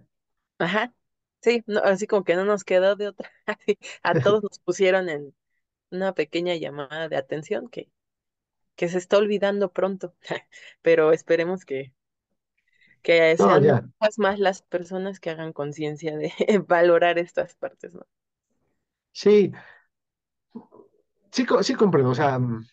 Ajá, 0.59 0.93
sí, 1.41 1.63
no, 1.67 1.79
así 1.81 2.07
como 2.07 2.23
que 2.23 2.35
no 2.35 2.45
nos 2.45 2.63
quedó 2.63 2.95
de 2.95 3.07
otra. 3.09 3.29
a 4.03 4.15
todos 4.15 4.43
nos 4.43 4.59
pusieron 4.59 5.09
en 5.09 5.35
una 5.91 6.13
pequeña 6.15 6.55
llamada 6.55 7.09
de 7.09 7.17
atención 7.17 7.69
que, 7.69 7.91
que 8.75 8.89
se 8.89 8.99
está 8.99 9.17
olvidando 9.19 9.73
pronto, 9.73 10.15
pero 10.83 11.13
esperemos 11.13 11.65
que, 11.65 11.93
que 13.01 13.37
No, 13.37 13.59
sean 13.59 13.63
más 14.17 14.37
las 14.39 14.61
personas 14.61 15.19
que 15.21 15.29
hagan 15.29 15.53
conciencia 15.53 16.17
de 16.17 16.33
valorar 16.67 17.17
estas 17.19 17.55
partes, 17.55 17.93
¿no? 17.93 18.05
sí, 19.13 19.51
sí, 21.31 21.45
sí 21.61 21.75
comprendo, 21.75 22.11
o 22.11 22.15
sea, 22.15 22.39
mm, 22.39 22.65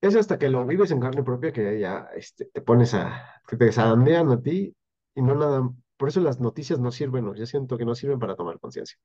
es 0.00 0.16
hasta 0.16 0.38
que 0.38 0.48
lo 0.50 0.66
vives 0.66 0.90
en 0.90 1.00
carne 1.00 1.22
propia 1.22 1.52
que 1.52 1.80
ya 1.80 2.08
este, 2.16 2.46
te 2.46 2.62
pones 2.62 2.94
a, 2.94 3.42
que 3.48 3.56
te 3.56 3.72
zarandean 3.72 4.30
a 4.32 4.42
ti 4.42 4.74
y 5.14 5.22
no 5.22 5.34
nada, 5.34 5.70
por 5.98 6.08
eso 6.10 6.20
las 6.22 6.40
noticias 6.40 6.80
no 6.80 6.92
sirven, 6.92 7.26
¿no? 7.26 7.34
Yo 7.36 7.46
siento 7.46 7.78
que 7.78 7.86
no 7.86 7.96
sirven 7.96 8.20
para 8.20 8.36
tomar 8.36 8.60
conciencia. 8.60 8.98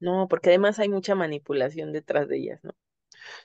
No, 0.00 0.26
porque 0.28 0.48
además 0.50 0.78
hay 0.80 0.88
mucha 0.88 1.14
manipulación 1.14 1.92
detrás 1.92 2.28
de 2.28 2.38
ellas, 2.38 2.60
¿no? 2.64 2.72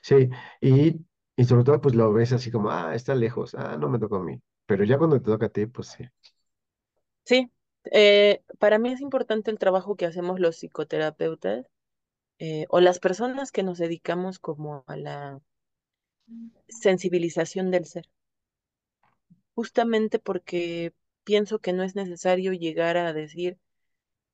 Sí, 0.02 0.28
y, 0.60 1.04
y 1.36 1.44
sobre 1.44 1.64
todo 1.64 1.80
pues 1.80 1.94
lo 1.94 2.12
ves 2.12 2.32
así 2.32 2.50
como, 2.50 2.70
ah, 2.70 2.94
está 2.94 3.14
lejos, 3.14 3.54
ah, 3.54 3.76
no 3.78 3.88
me 3.88 3.98
tocó 3.98 4.16
a 4.16 4.22
mí, 4.24 4.40
pero 4.66 4.84
ya 4.84 4.98
cuando 4.98 5.18
te 5.20 5.26
toca 5.26 5.46
a 5.46 5.48
ti, 5.48 5.66
pues 5.66 5.88
sí. 5.88 6.04
Sí, 7.24 7.50
eh, 7.92 8.42
para 8.58 8.78
mí 8.78 8.90
es 8.92 9.00
importante 9.00 9.50
el 9.50 9.58
trabajo 9.58 9.96
que 9.96 10.06
hacemos 10.06 10.40
los 10.40 10.56
psicoterapeutas 10.56 11.66
eh, 12.40 12.66
o 12.70 12.80
las 12.80 13.00
personas 13.00 13.52
que 13.52 13.62
nos 13.64 13.78
dedicamos 13.78 14.38
como 14.40 14.84
a 14.88 14.96
la 14.96 15.40
sensibilización 16.68 17.70
del 17.70 17.86
ser, 17.86 18.04
justamente 19.54 20.18
porque 20.18 20.94
pienso 21.24 21.58
que 21.60 21.72
no 21.72 21.82
es 21.82 21.96
necesario 21.96 22.52
llegar 22.52 22.96
a 22.96 23.12
decir 23.12 23.58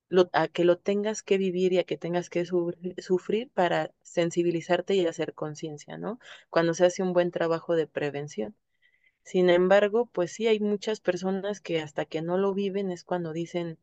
lo, 0.09 0.31
a 0.33 0.49
que 0.49 0.65
lo 0.65 0.79
tengas 0.79 1.23
que 1.23 1.39
vivir 1.39 1.73
y 1.73 1.79
a 1.79 1.85
que 1.85 1.97
tengas 1.97 2.31
que 2.31 2.45
sufrir, 2.45 2.95
sufrir 3.03 3.51
para 3.51 3.93
sensibilizarte 4.03 4.95
y 4.95 5.07
hacer 5.07 5.35
conciencia, 5.35 5.99
¿no? 5.99 6.19
Cuando 6.51 6.75
se 6.75 6.85
hace 6.87 7.03
un 7.03 7.13
buen 7.13 7.31
trabajo 7.31 7.77
de 7.77 7.87
prevención. 7.87 8.57
Sin 9.25 9.51
embargo, 9.51 10.07
pues 10.07 10.33
sí 10.33 10.49
hay 10.49 10.61
muchas 10.61 11.01
personas 11.01 11.61
que 11.61 11.81
hasta 11.83 12.05
que 12.07 12.23
no 12.23 12.39
lo 12.39 12.55
viven 12.55 12.91
es 12.91 13.05
cuando 13.05 13.33
dicen, 13.33 13.79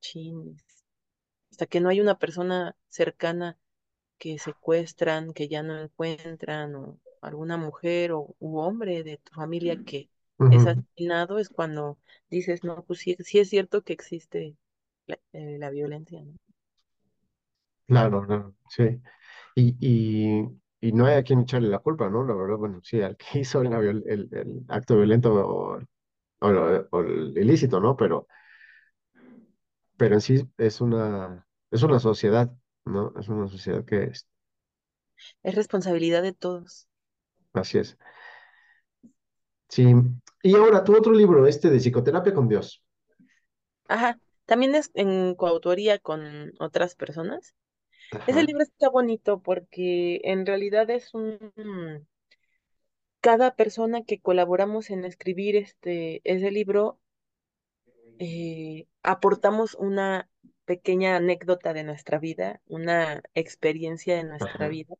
chin, 0.00 0.58
hasta 1.50 1.66
que 1.66 1.80
no 1.80 1.88
hay 1.88 2.00
una 2.00 2.18
persona 2.18 2.76
cercana 2.88 3.58
que 4.18 4.38
secuestran, 4.38 5.32
que 5.34 5.48
ya 5.48 5.62
no 5.62 5.78
encuentran, 5.80 6.74
o 6.74 7.00
alguna 7.22 7.56
mujer 7.56 8.12
o 8.12 8.34
u 8.40 8.58
hombre 8.58 9.02
de 9.04 9.18
tu 9.18 9.32
familia 9.34 9.78
que 9.84 10.08
es 10.48 10.66
Ujú, 10.66 10.68
asesinado, 10.68 11.38
es 11.38 11.50
cuando 11.50 11.98
dices, 12.30 12.64
no, 12.64 12.84
pues 12.84 13.00
sí, 13.00 13.16
sí 13.20 13.38
es 13.40 13.50
cierto 13.50 13.82
que 13.82 13.92
existe 13.94 14.56
la, 15.06 15.18
eh, 15.32 15.58
la 15.58 15.70
violencia, 15.70 16.22
¿no? 16.24 16.34
Claro, 17.86 18.26
claro, 18.26 18.54
sí. 18.70 18.84
Y, 19.56 19.76
y, 19.80 20.48
y 20.80 20.92
no 20.92 21.06
hay 21.06 21.16
a 21.16 21.24
quien 21.24 21.40
echarle 21.40 21.68
la 21.68 21.80
culpa, 21.80 22.10
¿no? 22.10 22.24
La 22.26 22.34
verdad, 22.34 22.56
bueno, 22.58 22.80
sí, 22.84 23.02
al 23.02 23.16
que 23.16 23.40
hizo 23.40 23.62
la 23.64 23.78
viol- 23.80 24.04
el, 24.06 24.28
el 24.32 24.64
acto 24.68 24.96
violento 24.96 25.34
o, 25.34 25.80
o, 26.40 26.50
lo- 26.52 26.88
o 26.92 27.00
el 27.02 27.36
ilícito, 27.38 27.80
¿no? 27.80 27.96
Pero, 27.96 28.28
pero 29.96 30.14
en 30.14 30.20
sí 30.20 30.48
es 30.58 30.80
una, 30.80 31.46
es 31.70 31.82
una 31.82 31.98
sociedad, 32.00 32.52
¿no? 32.84 33.12
Es 33.18 33.28
una 33.28 33.48
sociedad 33.48 33.84
que 33.84 34.04
es, 34.04 34.28
Es 35.44 35.54
responsabilidad 35.54 36.22
de 36.24 36.32
todos. 36.32 36.88
así 37.52 37.78
es. 37.78 37.98
Sí. 39.74 39.92
Y 40.40 40.54
ahora, 40.54 40.84
tu 40.84 40.96
otro 40.96 41.12
libro, 41.12 41.48
este 41.48 41.68
de 41.68 41.80
Psicoterapia 41.80 42.32
con 42.32 42.46
Dios. 42.46 42.80
Ajá, 43.88 44.20
también 44.46 44.76
es 44.76 44.92
en 44.94 45.34
coautoría 45.34 45.98
con 45.98 46.52
otras 46.60 46.94
personas. 46.94 47.56
Ese 48.28 48.44
libro 48.44 48.62
está 48.62 48.88
bonito 48.88 49.40
porque 49.40 50.20
en 50.22 50.46
realidad 50.46 50.88
es 50.90 51.12
un... 51.12 52.06
Cada 53.20 53.56
persona 53.56 54.04
que 54.04 54.20
colaboramos 54.20 54.90
en 54.90 55.04
escribir 55.04 55.56
este, 55.56 56.20
ese 56.22 56.52
libro 56.52 57.00
eh, 58.20 58.86
aportamos 59.02 59.74
una 59.74 60.28
pequeña 60.66 61.16
anécdota 61.16 61.72
de 61.72 61.82
nuestra 61.82 62.20
vida, 62.20 62.60
una 62.68 63.24
experiencia 63.34 64.14
de 64.14 64.22
nuestra 64.22 64.54
ajá, 64.54 64.68
vida 64.68 64.94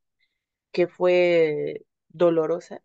que 0.72 0.88
fue 0.88 1.86
dolorosa. 2.08 2.82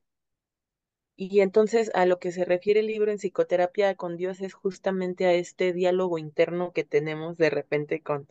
Y 1.21 1.41
entonces 1.41 1.91
a 1.95 2.05
lo 2.05 2.17
que 2.19 2.31
se 2.31 2.45
refiere 2.45 2.79
el 2.79 2.87
libro 2.87 3.11
en 3.11 3.17
psicoterapia 3.17 3.95
con 3.95 4.15
Dios 4.15 4.39
es 4.41 4.53
justamente 4.53 5.25
a 5.25 5.33
este 5.33 5.73
diálogo 5.73 6.17
interno 6.17 6.71
que 6.71 6.85
tenemos 6.85 7.37
de 7.37 7.49
repente 7.49 8.01
con 8.01 8.29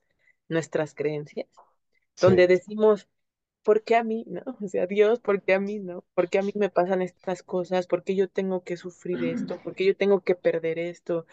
nuestras 0.48 0.94
creencias, 0.94 1.48
donde 2.20 2.46
decimos, 2.46 3.08
¿por 3.62 3.84
qué 3.84 3.96
a 3.96 4.04
mí, 4.04 4.24
no? 4.28 4.42
O 4.64 4.68
sea, 4.68 4.86
Dios, 4.86 5.20
¿por 5.20 5.42
qué 5.42 5.54
a 5.54 5.60
mí, 5.60 5.78
no? 5.80 6.04
¿Por 6.14 6.30
qué 6.30 6.38
a 6.38 6.42
mí 6.42 6.52
me 6.56 6.70
pasan 6.70 7.02
estas 7.02 7.42
cosas? 7.42 7.86
¿Por 7.86 8.04
qué 8.04 8.16
yo 8.16 8.28
tengo 8.28 8.64
que 8.64 8.76
sufrir 8.78 9.24
esto? 9.24 9.60
¿Por 9.62 9.74
qué 9.74 9.84
yo 9.86 9.96
tengo 9.96 10.20
que 10.22 10.34
perder 10.34 10.78
esto? 10.78 11.26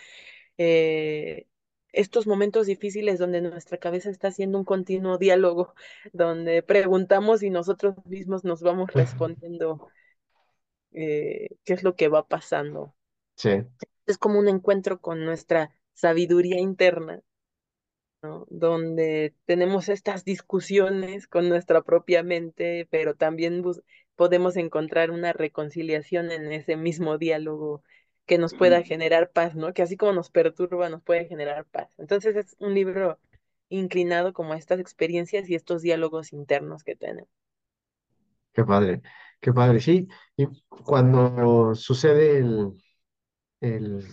eh, 0.57 1.47
estos 1.93 2.27
momentos 2.27 2.67
difíciles 2.67 3.19
donde 3.19 3.41
nuestra 3.41 3.77
cabeza 3.77 4.09
está 4.09 4.27
haciendo 4.29 4.57
un 4.57 4.65
continuo 4.65 5.17
diálogo, 5.17 5.73
donde 6.13 6.61
preguntamos 6.63 7.43
y 7.43 7.49
nosotros 7.49 7.95
mismos 8.05 8.43
nos 8.43 8.61
vamos 8.61 8.91
respondiendo 8.93 9.89
eh, 10.95 11.49
qué 11.65 11.73
es 11.73 11.83
lo 11.83 11.95
que 11.95 12.07
va 12.09 12.27
pasando. 12.27 12.95
Sí, 13.35 13.49
Es 14.07 14.17
como 14.17 14.39
un 14.39 14.47
encuentro 14.47 14.99
con 14.99 15.25
nuestra 15.25 15.71
sabiduría 15.93 16.59
interna, 16.59 17.21
¿no? 18.21 18.45
Donde 18.49 19.33
tenemos 19.45 19.89
estas 19.89 20.25
discusiones 20.25 21.27
con 21.27 21.49
nuestra 21.49 21.81
propia 21.83 22.23
mente, 22.23 22.87
pero 22.91 23.15
también 23.15 23.63
podemos 24.15 24.57
encontrar 24.57 25.11
una 25.11 25.33
reconciliación 25.33 26.31
en 26.31 26.51
ese 26.51 26.75
mismo 26.77 27.17
diálogo 27.17 27.83
que 28.25 28.37
nos 28.37 28.53
pueda 28.55 28.81
generar 28.83 29.31
paz, 29.31 29.55
¿no? 29.55 29.73
Que 29.73 29.83
así 29.83 29.97
como 29.97 30.13
nos 30.13 30.31
perturba, 30.31 30.89
nos 30.89 31.03
puede 31.03 31.25
generar 31.27 31.65
paz. 31.65 31.89
Entonces 31.97 32.35
es 32.35 32.55
un 32.59 32.73
libro 32.73 33.19
inclinado 33.69 34.33
como 34.33 34.53
a 34.53 34.57
estas 34.57 34.79
experiencias 34.79 35.49
y 35.49 35.55
estos 35.55 35.81
diálogos 35.81 36.33
internos 36.33 36.83
que 36.83 36.95
tenemos. 36.95 37.29
Qué 38.55 38.63
padre, 38.63 39.01
qué 39.41 39.53
padre, 39.53 39.81
sí. 39.81 40.07
Y 40.37 40.47
cuando 40.69 41.75
sucede 41.75 42.37
el, 42.39 42.71
el... 43.59 44.05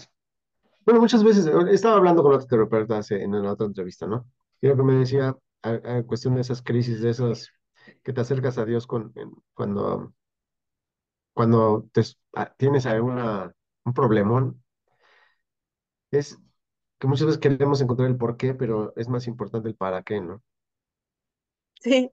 Bueno, 0.84 1.00
muchas 1.00 1.22
veces, 1.22 1.46
estaba 1.70 1.96
hablando 1.96 2.22
con 2.24 2.34
otro 2.34 2.46
terapeuta 2.48 2.98
hace, 2.98 3.22
en 3.22 3.34
una 3.34 3.52
otra 3.52 3.66
entrevista, 3.66 4.06
¿no? 4.06 4.28
Y 4.60 4.66
lo 4.66 4.76
que 4.76 4.82
me 4.82 4.94
decía, 4.94 5.36
a, 5.62 6.02
cuestión 6.02 6.34
de 6.34 6.40
esas 6.40 6.62
crisis, 6.62 7.00
de 7.02 7.10
esas 7.10 7.50
que 8.02 8.12
te 8.12 8.20
acercas 8.20 8.58
a 8.58 8.64
Dios 8.64 8.86
con, 8.86 9.12
cuando, 9.54 10.12
cuando 11.32 11.88
tienes 12.56 12.86
una, 12.86 13.54
un 13.84 13.94
problemón, 13.94 14.62
es 16.10 16.36
que 16.98 17.06
muchas 17.06 17.26
veces 17.26 17.40
queremos 17.40 17.80
encontrar 17.80 18.08
el 18.08 18.16
por 18.16 18.36
qué, 18.36 18.54
pero 18.54 18.92
es 18.96 19.08
más 19.08 19.28
importante 19.28 19.68
el 19.68 19.76
para 19.76 20.02
qué, 20.02 20.20
¿no? 20.20 20.42
Sí, 21.80 22.10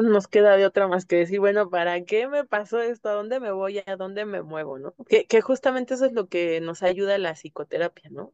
no 0.00 0.10
nos 0.10 0.28
queda 0.28 0.56
de 0.56 0.66
otra 0.66 0.88
más 0.88 1.06
que 1.06 1.16
decir, 1.16 1.40
bueno, 1.40 1.68
¿para 1.70 2.04
qué 2.04 2.28
me 2.28 2.44
pasó 2.44 2.80
esto? 2.80 3.08
¿A 3.08 3.12
dónde 3.14 3.40
me 3.40 3.52
voy? 3.52 3.82
¿A 3.86 3.96
dónde 3.96 4.24
me 4.24 4.42
muevo? 4.42 4.78
¿no? 4.78 4.94
Que, 5.08 5.26
que 5.26 5.40
justamente 5.40 5.94
eso 5.94 6.06
es 6.06 6.12
lo 6.12 6.28
que 6.28 6.60
nos 6.60 6.82
ayuda 6.82 7.18
la 7.18 7.34
psicoterapia, 7.34 8.10
¿no? 8.10 8.32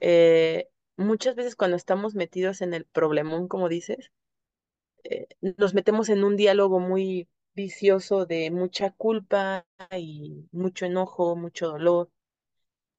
Eh, 0.00 0.68
muchas 0.96 1.36
veces 1.36 1.56
cuando 1.56 1.76
estamos 1.78 2.14
metidos 2.16 2.62
en 2.62 2.74
el 2.74 2.86
problemón, 2.86 3.48
como 3.48 3.68
dices, 3.68 4.12
eh, 5.04 5.28
nos 5.58 5.74
metemos 5.74 6.08
en 6.08 6.24
un 6.24 6.36
diálogo 6.36 6.80
muy 6.80 7.28
vicioso 7.54 8.26
de 8.26 8.50
mucha 8.50 8.90
culpa 8.92 9.66
y 9.96 10.48
mucho 10.52 10.86
enojo, 10.86 11.36
mucho 11.36 11.68
dolor, 11.68 12.10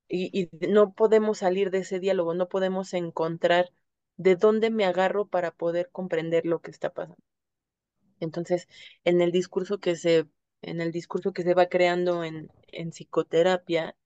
y, 0.07 0.49
y 0.61 0.67
no 0.69 0.93
podemos 0.93 1.39
salir 1.39 1.71
de 1.71 1.79
ese 1.79 1.99
diálogo, 1.99 2.33
no 2.35 2.49
podemos 2.49 2.93
encontrar 2.93 3.71
de 4.17 4.35
dónde 4.35 4.69
me 4.69 4.85
agarro 4.85 5.27
para 5.27 5.51
poder 5.51 5.89
comprender 5.91 6.45
lo 6.45 6.61
que 6.61 6.71
está 6.71 6.91
pasando. 6.93 7.17
Entonces, 8.21 8.69
en 9.03 9.21
el 9.21 9.31
discurso 9.33 9.79
que 9.79 9.97
se, 9.97 10.27
en 10.61 10.81
el 10.81 10.93
discurso 10.93 11.33
que 11.33 11.43
se 11.43 11.53
va 11.55 11.67
creando 11.67 12.23
en, 12.23 12.51
en 12.69 12.91
psicoterapia, 12.91 13.97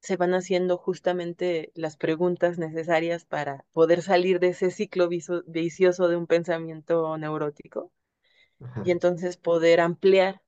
se 0.00 0.16
van 0.16 0.34
haciendo 0.34 0.78
justamente 0.78 1.72
las 1.74 1.96
preguntas 1.98 2.58
necesarias 2.58 3.24
para 3.26 3.64
poder 3.72 4.02
salir 4.02 4.40
de 4.40 4.48
ese 4.48 4.70
ciclo 4.70 5.08
vicioso 5.08 6.08
de 6.08 6.16
un 6.16 6.26
pensamiento 6.26 7.16
neurótico 7.18 7.92
y 8.82 8.90
entonces 8.92 9.36
poder 9.36 9.80
ampliar 9.80 10.42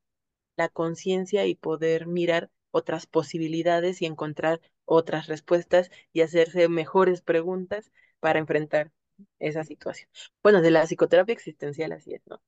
la 0.56 0.68
conciencia 0.68 1.46
y 1.46 1.54
poder 1.56 2.06
mirar 2.06 2.50
otras 2.70 3.06
posibilidades 3.06 4.02
y 4.02 4.06
encontrar 4.06 4.60
otras 4.86 5.26
respuestas 5.28 5.90
y 6.12 6.22
hacerse 6.22 6.68
mejores 6.68 7.22
preguntas 7.22 7.92
para 8.20 8.38
enfrentar 8.40 8.92
esa 9.40 9.64
situación. 9.64 10.10
Bueno, 10.42 10.62
de 10.62 10.70
la 10.70 10.86
psicoterapia 10.86 11.34
existencial 11.34 11.92
así 11.92 12.14
es, 12.14 12.22
¿no? 12.26 12.40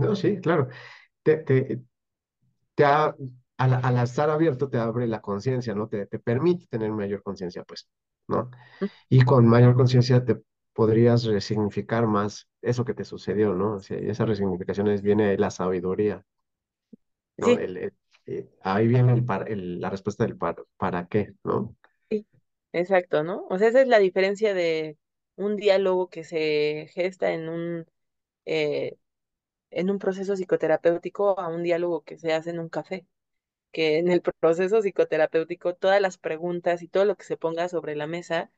No, 0.00 0.14
sí, 0.16 0.40
claro. 0.40 0.68
Te, 1.22 1.38
te, 1.38 1.82
te 2.74 2.84
al, 2.84 3.14
al, 3.58 3.98
estar 4.04 4.30
abierto 4.30 4.68
te 4.70 4.78
abre 4.78 5.06
la 5.06 5.20
conciencia, 5.20 5.74
¿no? 5.74 5.88
Te, 5.88 6.06
te 6.06 6.18
permite 6.18 6.66
tener 6.68 6.92
mayor 6.92 7.22
conciencia, 7.22 7.64
pues, 7.64 7.88
¿no? 8.28 8.50
Y 9.08 9.22
con 9.24 9.46
mayor 9.48 9.74
conciencia 9.76 10.24
te 10.24 10.40
podrías 10.74 11.24
resignificar 11.24 12.06
más 12.06 12.48
eso 12.62 12.84
que 12.84 12.94
te 12.94 13.04
sucedió, 13.04 13.54
¿no? 13.54 13.74
O 13.76 13.80
sea, 13.80 13.98
esa 13.98 14.26
resignificación 14.26 14.88
es, 14.88 15.02
viene 15.02 15.28
de 15.30 15.38
la 15.38 15.50
sabiduría, 15.50 16.24
¿no? 17.38 17.48
Sí. 17.48 17.58
El, 17.58 17.92
eh, 18.26 18.48
ahí 18.62 18.86
viene 18.88 19.12
el, 19.14 19.24
el, 19.48 19.80
la 19.80 19.90
respuesta 19.90 20.24
del 20.24 20.36
para, 20.36 20.62
para 20.76 21.06
qué, 21.08 21.34
¿no? 21.44 21.76
Sí, 22.10 22.26
exacto, 22.72 23.22
¿no? 23.22 23.46
O 23.50 23.58
sea, 23.58 23.68
esa 23.68 23.82
es 23.82 23.88
la 23.88 23.98
diferencia 23.98 24.54
de 24.54 24.98
un 25.36 25.56
diálogo 25.56 26.08
que 26.10 26.24
se 26.24 26.88
gesta 26.92 27.32
en 27.32 27.48
un 27.48 27.86
eh, 28.46 28.96
en 29.70 29.90
un 29.90 29.98
proceso 29.98 30.34
psicoterapéutico 30.34 31.38
a 31.38 31.48
un 31.48 31.62
diálogo 31.62 32.02
que 32.02 32.18
se 32.18 32.32
hace 32.32 32.50
en 32.50 32.60
un 32.60 32.68
café, 32.68 33.06
que 33.72 33.98
en 33.98 34.10
el 34.10 34.22
proceso 34.22 34.80
psicoterapéutico 34.82 35.74
todas 35.74 36.00
las 36.00 36.18
preguntas 36.18 36.82
y 36.82 36.88
todo 36.88 37.04
lo 37.04 37.16
que 37.16 37.24
se 37.24 37.36
ponga 37.36 37.68
sobre 37.68 37.96
la 37.96 38.06
mesa 38.06 38.50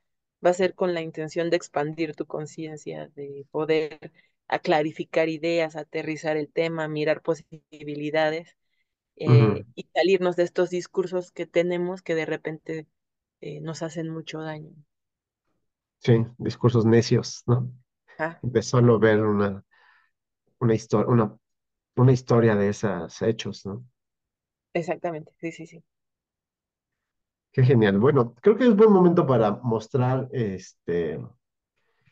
va 0.44 0.50
a 0.50 0.54
ser 0.54 0.74
con 0.74 0.94
la 0.94 1.02
intención 1.02 1.50
de 1.50 1.56
expandir 1.56 2.16
tu 2.16 2.26
conciencia, 2.26 3.08
de 3.14 3.46
poder 3.50 4.12
a 4.48 4.58
clarificar 4.58 5.28
ideas, 5.28 5.76
aterrizar 5.76 6.36
el 6.36 6.50
tema, 6.50 6.88
mirar 6.88 7.22
posibilidades 7.22 8.56
eh, 9.16 9.64
y 9.74 9.88
salirnos 9.94 10.36
de 10.36 10.42
estos 10.42 10.70
discursos 10.70 11.30
que 11.30 11.46
tenemos 11.46 12.02
que 12.02 12.14
de 12.14 12.26
repente 12.26 12.86
eh, 13.40 13.60
nos 13.60 13.82
hacen 13.82 14.08
mucho 14.10 14.40
daño. 14.40 14.72
Sí, 15.98 16.26
discursos 16.38 16.84
necios, 16.84 17.44
¿no? 17.46 17.72
Ah. 18.18 18.38
De 18.42 18.62
solo 18.62 18.98
ver 18.98 19.22
una, 19.22 19.64
una, 20.62 20.74
historia 20.74 21.08
una, 21.08 21.36
una 21.96 22.12
historia 22.12 22.54
de 22.54 22.68
esos 22.68 23.20
hechos, 23.22 23.66
¿no? 23.66 23.84
Exactamente, 24.72 25.32
sí, 25.38 25.52
sí, 25.52 25.66
sí. 25.66 25.84
Qué 27.52 27.62
genial. 27.64 27.98
Bueno, 27.98 28.34
creo 28.40 28.56
que 28.56 28.64
es 28.64 28.74
buen 28.74 28.90
momento 28.90 29.26
para 29.26 29.50
mostrar 29.50 30.28
este 30.32 31.20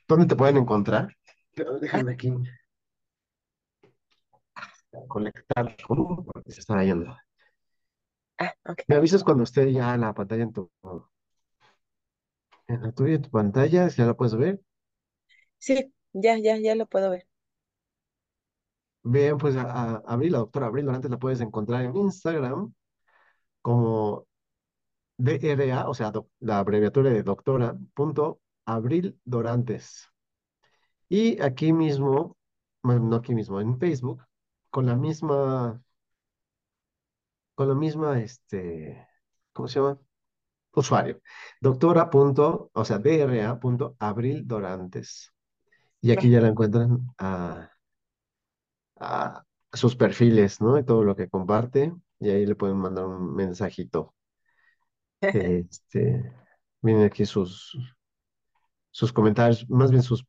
dónde 0.06 0.26
te 0.26 0.36
pueden 0.36 0.58
encontrar. 0.58 1.16
Déjame 1.80 2.12
aquí 2.12 2.32
conectar 5.08 5.76
porque 5.86 6.52
se 6.52 6.60
está 6.60 6.82
yendo. 6.82 7.16
Ah, 8.38 8.54
okay. 8.66 8.84
Me 8.88 8.96
avisas 8.96 9.22
cuando 9.22 9.44
esté 9.44 9.72
ya 9.72 9.96
la 9.96 10.12
pantalla 10.12 10.42
en 10.42 10.52
tu 10.52 10.70
en 12.66 12.82
la 12.82 12.92
tuya, 12.92 13.14
en 13.14 13.22
tu 13.22 13.30
pantalla, 13.30 13.88
si 13.90 13.98
ya 13.98 14.06
la 14.06 14.14
puedes 14.14 14.34
ver. 14.36 14.60
Sí, 15.58 15.92
ya, 16.12 16.38
ya, 16.38 16.56
ya 16.58 16.74
lo 16.74 16.86
puedo 16.86 17.10
ver. 17.10 17.26
Bien, 19.02 19.38
pues 19.38 19.56
a, 19.56 19.96
Abril, 20.06 20.32
la 20.32 20.38
doctora 20.38 20.66
Abril 20.66 20.86
Dorantes 20.86 21.10
la 21.10 21.18
puedes 21.18 21.40
encontrar 21.40 21.84
en 21.84 21.96
Instagram 21.96 22.72
como 23.62 24.26
DRA, 25.18 25.88
o 25.88 25.94
sea, 25.94 26.12
la 26.40 26.58
abreviatura 26.58 27.10
de 27.10 27.22
doctora, 27.22 27.76
punto 27.94 28.40
Abril 28.64 29.18
Dorantes. 29.24 30.08
Y 31.08 31.40
aquí 31.42 31.72
mismo, 31.72 32.36
bueno, 32.82 33.00
no 33.08 33.16
aquí 33.16 33.34
mismo, 33.34 33.60
en 33.60 33.78
Facebook, 33.78 34.24
con 34.70 34.86
la 34.86 34.96
misma, 34.96 35.82
con 37.54 37.68
la 37.68 37.74
misma, 37.74 38.20
este, 38.20 39.06
¿cómo 39.52 39.68
se 39.68 39.80
llama? 39.80 39.98
Usuario. 40.74 41.20
Doctora. 41.60 42.10
Punto, 42.10 42.70
o 42.72 42.84
sea, 42.84 42.98
DRA. 42.98 43.58
Punto 43.60 43.96
Abril 43.98 44.46
Dorantes. 44.46 45.32
Y 46.00 46.12
aquí 46.12 46.30
ya 46.30 46.40
la 46.40 46.48
encuentran 46.48 47.06
a 47.18 47.70
a 49.00 49.44
sus 49.72 49.96
perfiles, 49.96 50.60
¿no? 50.60 50.78
Y 50.78 50.84
todo 50.84 51.02
lo 51.02 51.16
que 51.16 51.28
comparte, 51.28 51.92
y 52.20 52.30
ahí 52.30 52.46
le 52.46 52.54
pueden 52.54 52.76
mandar 52.76 53.06
un 53.06 53.34
mensajito. 53.34 54.14
Este, 55.22 56.32
vienen 56.80 57.04
aquí 57.04 57.26
sus, 57.26 57.76
sus 58.90 59.12
comentarios, 59.12 59.68
más 59.68 59.90
bien 59.90 60.02
sus 60.02 60.24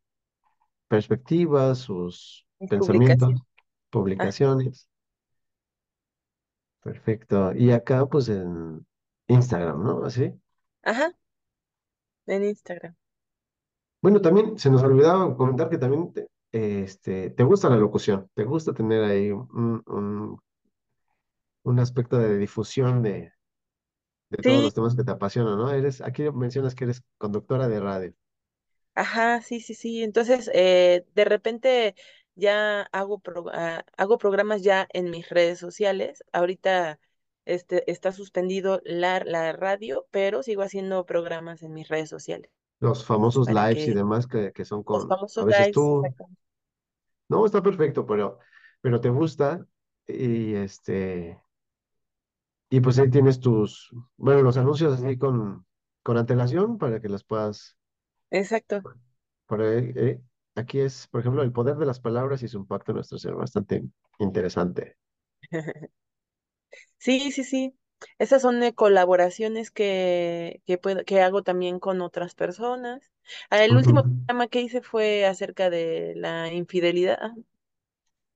perspectivas, 0.89 1.77
sus 1.77 2.45
pensamientos, 2.69 3.41
publicaciones. 3.89 4.89
Perfecto. 6.83 7.53
Y 7.55 7.71
acá, 7.71 8.05
pues 8.05 8.27
en 8.27 8.85
Instagram, 9.27 9.81
¿no? 9.81 10.03
¿Así? 10.03 10.33
Ajá. 10.83 11.13
En 12.25 12.43
Instagram. 12.43 12.95
Bueno, 14.01 14.19
también 14.19 14.57
se 14.57 14.69
nos 14.69 14.83
olvidaba 14.83 15.37
comentar 15.37 15.69
que 15.69 15.77
también 15.77 16.11
te, 16.11 16.27
este, 16.51 17.29
te 17.29 17.43
gusta 17.43 17.69
la 17.69 17.77
locución, 17.77 18.29
te 18.33 18.43
gusta 18.43 18.73
tener 18.73 19.03
ahí 19.03 19.31
un, 19.31 20.39
un, 21.63 21.79
aspecto 21.79 22.17
de 22.17 22.37
difusión 22.37 23.01
de, 23.01 23.31
de 24.29 24.37
todos 24.37 24.63
los 24.63 24.73
temas 24.73 24.95
que 24.95 25.03
te 25.03 25.11
apasionan, 25.11 25.57
¿no? 25.57 25.71
Eres, 25.71 26.01
aquí 26.01 26.29
mencionas 26.31 26.75
que 26.75 26.83
eres 26.83 27.03
conductora 27.17 27.67
de 27.67 27.79
radio. 27.79 28.13
Ajá, 28.95 29.41
sí, 29.41 29.61
sí, 29.61 29.73
sí. 29.73 30.03
Entonces, 30.03 30.51
eh, 30.53 31.05
de 31.15 31.25
repente 31.25 31.95
ya 32.35 32.81
hago, 32.91 33.21
ah, 33.53 33.85
hago 33.97 34.17
programas 34.17 34.61
ya 34.63 34.87
en 34.91 35.09
mis 35.09 35.29
redes 35.29 35.59
sociales. 35.59 36.23
Ahorita 36.33 36.99
este, 37.45 37.89
está 37.89 38.11
suspendido 38.11 38.81
la, 38.83 39.21
la 39.25 39.53
radio, 39.53 40.07
pero 40.11 40.43
sigo 40.43 40.61
haciendo 40.63 41.05
programas 41.05 41.63
en 41.63 41.73
mis 41.73 41.87
redes 41.87 42.09
sociales. 42.09 42.51
Los 42.81 43.05
famosos 43.05 43.49
lives 43.49 43.87
y 43.87 43.93
demás 43.93 44.27
que, 44.27 44.51
que 44.51 44.65
son 44.65 44.83
con, 44.83 45.09
a 45.37 45.45
veces 45.45 45.71
tú, 45.71 46.03
no, 47.29 47.45
está 47.45 47.61
perfecto, 47.63 48.05
pero, 48.05 48.39
pero 48.81 48.99
te 48.99 49.09
gusta 49.09 49.65
y 50.07 50.53
este, 50.55 51.39
y 52.69 52.79
pues 52.81 52.99
ahí 52.99 53.09
tienes 53.09 53.39
tus, 53.39 53.89
bueno, 54.17 54.41
los 54.41 54.57
anuncios 54.57 54.93
así 55.01 55.17
con, 55.17 55.65
con 56.03 56.17
antelación 56.17 56.77
para 56.77 56.99
que 57.01 57.09
las 57.09 57.23
puedas 57.23 57.77
exacto. 58.31 58.81
Por 59.45 59.61
ahí, 59.61 59.91
eh, 59.95 60.21
aquí 60.55 60.79
es, 60.79 61.07
por 61.07 61.21
ejemplo, 61.21 61.43
el 61.43 61.51
poder 61.51 61.75
de 61.77 61.85
las 61.85 61.99
palabras 61.99 62.41
y 62.43 62.47
su 62.47 62.57
impacto 62.57 62.91
en 62.91 62.95
nuestro 62.97 63.17
ser, 63.19 63.35
bastante 63.35 63.83
interesante. 64.19 64.97
Sí, 66.97 67.31
sí, 67.31 67.43
sí. 67.43 67.75
Esas 68.19 68.41
son 68.41 68.59
de 68.59 68.73
colaboraciones 68.73 69.71
que, 69.71 70.61
que, 70.65 70.77
puedo- 70.77 71.03
que 71.05 71.21
hago 71.21 71.43
también 71.43 71.79
con 71.79 72.01
otras 72.01 72.35
personas. 72.35 73.11
Ah, 73.49 73.63
El 73.63 73.77
último 73.77 74.03
programa 74.03 74.47
que 74.47 74.61
hice 74.61 74.81
fue 74.81 75.25
acerca 75.25 75.69
de 75.69 76.13
la 76.17 76.51
infidelidad. 76.53 77.33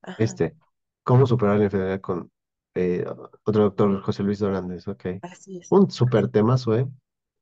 Ajá, 0.04 0.18
Este, 0.18 0.56
¿cómo 1.04 1.26
superar 1.28 1.58
la 1.58 1.66
infidelidad 1.66 2.02
con 2.02 2.32
eh, 2.76 3.06
otro 3.44 3.64
doctor, 3.64 4.02
José 4.02 4.24
Luis 4.24 4.40
Dorantes? 4.40 4.88
Ok. 4.88 5.06
así 5.22 5.58
es. 5.60 5.70
Un 5.70 5.90
súper 5.92 6.30
temazo, 6.30 6.76
¿eh? 6.76 6.88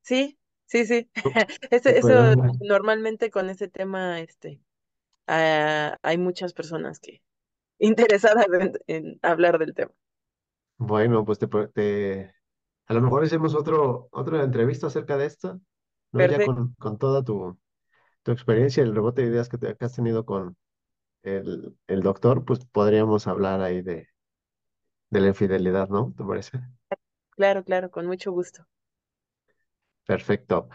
Sí, 0.02 0.38
sí, 0.66 0.84
sí. 0.86 1.10
Súper. 1.22 1.46
eso 1.70 2.36
normalmente 2.60 3.30
con 3.30 3.48
ese 3.50 3.68
tema, 3.68 4.20
este, 4.20 4.60
ah, 5.28 5.98
hay 6.02 6.18
muchas 6.18 6.54
personas 6.54 7.00
que 7.00 7.22
interesadas 7.78 8.46
en, 8.60 8.72
en 8.88 9.20
hablar 9.22 9.58
del 9.58 9.74
tema. 9.74 9.92
Bueno, 10.78 11.24
pues 11.24 11.38
te, 11.38 11.46
te- 11.48 12.34
a 12.86 12.94
lo 12.94 13.00
mejor 13.02 13.24
hacemos 13.24 13.54
otro, 13.54 14.08
otra 14.12 14.42
entrevista 14.44 14.88
acerca 14.88 15.16
de 15.16 15.26
esta, 15.26 15.58
¿no? 16.12 16.24
Ya 16.26 16.40
Perfecto. 16.40 16.42
con, 16.42 16.74
con 16.78 16.98
toda 16.98 17.22
tu, 17.24 17.58
tu 18.24 18.32
experiencia, 18.32 18.82
el 18.84 18.94
rebote 18.94 19.22
de 19.22 19.28
ideas 19.30 19.48
que, 19.50 19.58
te, 19.58 19.76
que 19.76 19.86
has 19.86 19.94
tenido 19.94 20.26
con 20.26 20.56
el, 21.22 21.76
el 21.88 22.02
doctor, 22.02 22.44
pues 22.46 22.64
podríamos 22.66 23.26
hablar 23.28 23.62
ahí 23.62 23.82
de, 23.82 24.08
de 25.10 25.20
la 25.20 25.28
infidelidad, 25.28 25.88
¿no? 25.88 26.12
¿Te 26.16 26.22
parece? 26.24 26.60
Claro, 27.36 27.62
claro, 27.62 27.92
con 27.92 28.06
mucho 28.06 28.32
gusto. 28.32 28.66
Perfecto. 30.06 30.68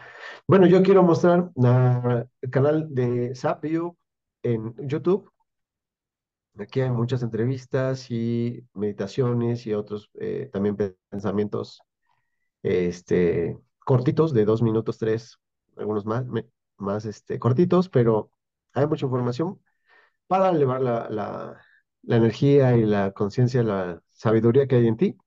Bueno, 0.48 0.66
yo 0.66 0.82
quiero 0.82 1.02
mostrar 1.04 1.50
la- 1.54 2.26
el 2.40 2.50
canal 2.50 2.88
de 2.94 3.34
Sapio 3.36 3.96
en 4.42 4.74
YouTube. 4.88 5.30
Aquí 6.58 6.80
hay 6.80 6.90
muchas 6.90 7.22
entrevistas 7.22 8.10
y 8.10 8.66
meditaciones 8.74 9.66
y 9.66 9.72
otros 9.74 10.10
eh, 10.20 10.50
también 10.52 10.76
pensamientos 11.08 11.80
este, 12.62 13.58
cortitos 13.80 14.34
de 14.34 14.44
dos 14.46 14.62
minutos, 14.62 14.98
tres, 14.98 15.38
algunos 15.76 16.06
más, 16.06 16.24
más 16.78 17.06
este, 17.06 17.38
cortitos, 17.40 17.88
pero 17.90 18.30
hay 18.74 18.86
mucha 18.86 19.06
información 19.06 19.60
para 20.28 20.50
elevar 20.50 20.82
la, 20.82 21.08
la, 21.10 21.60
la 22.02 22.16
energía 22.16 22.76
y 22.76 22.84
la 22.86 23.12
conciencia, 23.12 23.62
la 23.64 24.02
sabiduría 24.10 24.66
que 24.68 24.76
hay 24.76 24.88
en 24.88 24.96
ti. 24.98 25.18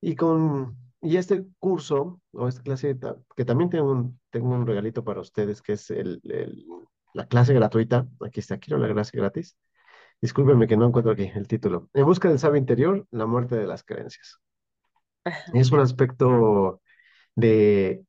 Y 0.00 0.16
con 0.16 0.76
y 1.00 1.16
este 1.16 1.46
curso 1.58 2.20
o 2.32 2.48
esta 2.48 2.62
clase, 2.62 2.96
que 3.36 3.44
también 3.44 3.70
tengo 3.70 3.90
un, 3.92 4.20
tengo 4.30 4.48
un 4.50 4.66
regalito 4.66 5.04
para 5.04 5.20
ustedes, 5.20 5.62
que 5.62 5.74
es 5.74 5.90
el, 5.90 6.20
el- 6.24 6.64
la 7.14 7.26
clase 7.26 7.54
gratuita. 7.54 8.06
Aquí 8.20 8.40
está, 8.40 8.58
quiero 8.58 8.78
la 8.78 8.92
clase 8.92 9.16
gratis. 9.16 9.56
Discúlpenme 10.20 10.66
que 10.68 10.76
no 10.76 10.86
encuentro 10.86 11.12
aquí 11.12 11.30
el 11.34 11.48
título. 11.48 11.90
En 11.92 12.04
busca 12.06 12.28
del 12.28 12.38
sabio 12.38 12.58
interior, 12.58 13.06
la 13.10 13.26
muerte 13.26 13.56
de 13.56 13.66
las 13.66 13.82
creencias. 13.84 14.40
Es 15.52 15.70
un 15.72 15.80
aspecto 15.80 16.80
de 17.36 18.04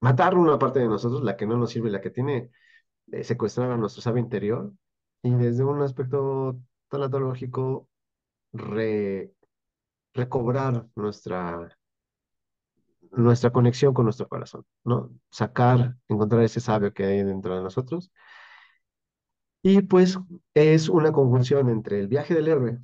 matar 0.00 0.36
una 0.36 0.58
parte 0.58 0.78
de 0.80 0.88
nosotros, 0.88 1.22
la 1.22 1.36
que 1.36 1.46
no 1.46 1.56
nos 1.56 1.70
sirve, 1.70 1.90
la 1.90 2.00
que 2.00 2.10
tiene 2.10 2.50
eh, 3.12 3.24
secuestrada 3.24 3.76
nuestro 3.78 4.02
sabio 4.02 4.22
interior, 4.22 4.72
y 5.22 5.32
desde 5.32 5.64
un 5.64 5.82
aspecto 5.82 6.58
tanatológico, 6.88 7.88
re- 8.52 9.32
recobrar 10.14 10.88
nuestra, 10.96 11.76
nuestra 13.12 13.50
conexión 13.50 13.92
con 13.94 14.04
nuestro 14.04 14.28
corazón, 14.28 14.64
¿no? 14.84 15.10
Sacar, 15.30 15.96
encontrar 16.08 16.42
ese 16.42 16.60
sabio 16.60 16.92
que 16.92 17.04
hay 17.04 17.22
dentro 17.22 17.56
de 17.56 17.62
nosotros. 17.62 18.12
Y 19.62 19.82
pues 19.82 20.18
es 20.54 20.88
una 20.88 21.12
conjunción 21.12 21.68
entre 21.70 22.00
el 22.00 22.08
viaje 22.08 22.34
del 22.34 22.48
héroe, 22.48 22.78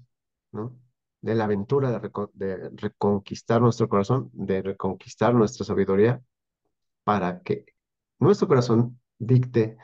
¿no? 0.53 0.77
De 1.22 1.35
la 1.35 1.45
aventura 1.45 1.91
de, 1.91 2.01
reco- 2.01 2.31
de 2.35 2.70
reconquistar 2.74 3.62
nuestro 3.62 3.89
corazón, 3.89 4.31
de 4.33 4.62
reconquistar 4.62 5.35
nuestra 5.35 5.64
sabiduría, 5.64 6.22
para 7.05 7.43
que 7.43 7.66
nuestro 8.20 8.49
corazón 8.49 9.01
dicte 9.18 9.79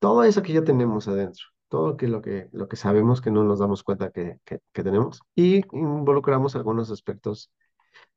todo 0.00 0.24
eso 0.24 0.42
que 0.42 0.52
ya 0.54 0.64
tenemos 0.64 1.08
adentro, 1.08 1.44
todo 1.68 1.96
que 1.96 2.08
lo 2.08 2.22
que, 2.22 2.48
lo 2.52 2.68
que 2.68 2.76
sabemos 2.76 3.20
que 3.20 3.30
no 3.30 3.44
nos 3.44 3.60
damos 3.60 3.82
cuenta 3.84 4.10
que, 4.10 4.38
que, 4.44 4.60
que 4.72 4.84
tenemos, 4.84 5.20
y 5.34 5.62
involucramos 5.76 6.56
algunos 6.56 6.90
aspectos 6.90 7.50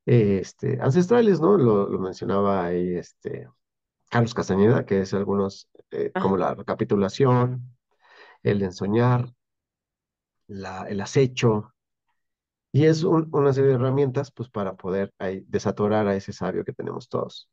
eh, 0.06 0.40
este, 0.42 0.80
ancestrales, 0.82 1.42
¿no? 1.42 1.58
Lo, 1.58 1.90
lo 1.90 2.00
mencionaba 2.00 2.66
ahí 2.66 2.96
este, 2.96 3.50
Carlos 4.10 4.34
Castañeda, 4.34 4.86
que 4.86 5.02
es 5.02 5.14
algunos, 5.14 5.70
eh, 5.92 6.12
como 6.22 6.38
la 6.38 6.56
recapitulación, 6.56 7.75
el 8.46 8.64
ensoñar, 8.64 9.34
la, 10.48 10.88
el 10.90 11.02
acecho, 11.02 11.72
y 12.72 12.86
es 12.86 13.04
un- 13.04 13.30
una 13.34 13.54
serie 13.54 13.70
de 13.70 13.76
herramientas, 13.76 14.32
pues, 14.32 14.50
para 14.50 14.76
poder 14.76 15.14
ahí 15.20 15.44
desatorar 15.48 16.08
a 16.08 16.16
ese 16.16 16.34
sabio 16.34 16.66
que 16.66 16.74
tenemos 16.74 17.08
todos. 17.10 17.50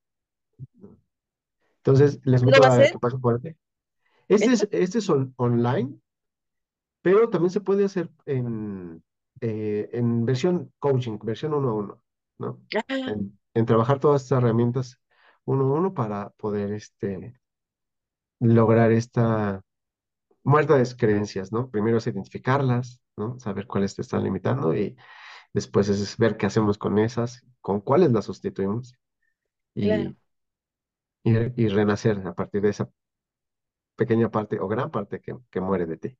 Entonces, 1.79 2.21
les 2.25 2.41
¿Lo 2.43 2.49
invito 2.49 2.65
a 2.65 2.77
que 2.91 2.99
pasen 2.99 3.21
aquí. 3.37 3.57
Este 4.29 4.53
es, 4.53 4.69
este 4.73 4.99
es 4.99 5.11
on- 5.11 5.35
online, 5.37 5.99
pero 7.03 7.29
también 7.31 7.51
se 7.51 7.61
puede 7.61 7.85
hacer 7.85 8.11
en, 8.27 9.03
eh, 9.41 9.89
en 9.93 10.25
versión 10.25 10.73
coaching, 10.79 11.19
versión 11.23 11.55
uno 11.55 11.71
a 11.71 11.75
uno, 11.75 12.03
¿no? 12.39 12.61
En, 13.07 13.39
en 13.55 13.67
trabajar 13.67 13.99
todas 14.01 14.23
estas 14.23 14.39
herramientas 14.39 14.99
uno 15.45 15.65
a 15.65 15.79
uno 15.81 15.95
para 15.95 16.31
poder 16.31 16.73
este, 16.73 17.35
lograr 18.41 18.93
esta 18.93 19.63
de 20.45 20.97
creencias, 20.97 21.53
¿no? 21.53 21.71
Primero 21.71 21.99
es 21.99 22.07
identificarlas, 22.07 23.01
¿no? 23.17 23.39
Saber 23.39 23.67
cuáles 23.67 23.95
te 23.95 24.03
están 24.03 24.25
limitando 24.25 24.75
y 24.75 24.97
después 25.53 25.89
es 25.89 26.17
ver 26.17 26.37
qué 26.37 26.47
hacemos 26.47 26.79
con 26.79 26.99
esas, 26.99 27.45
con 27.61 27.81
cuáles 27.81 28.13
las 28.13 28.25
sustituimos 28.25 28.95
claro, 29.75 30.15
y, 31.23 31.63
y, 31.63 31.69
renacer 31.69 32.27
a 32.27 32.35
partir 32.35 32.63
de 32.63 32.71
esa 32.71 32.91
pequeña 33.97 34.31
parte 34.31 34.59
o 34.59 34.69
gran 34.69 34.91
parte 34.91 35.21
que, 35.21 35.37
que 35.51 35.61
muere 35.61 35.87
de 35.87 35.97
ti 35.97 36.19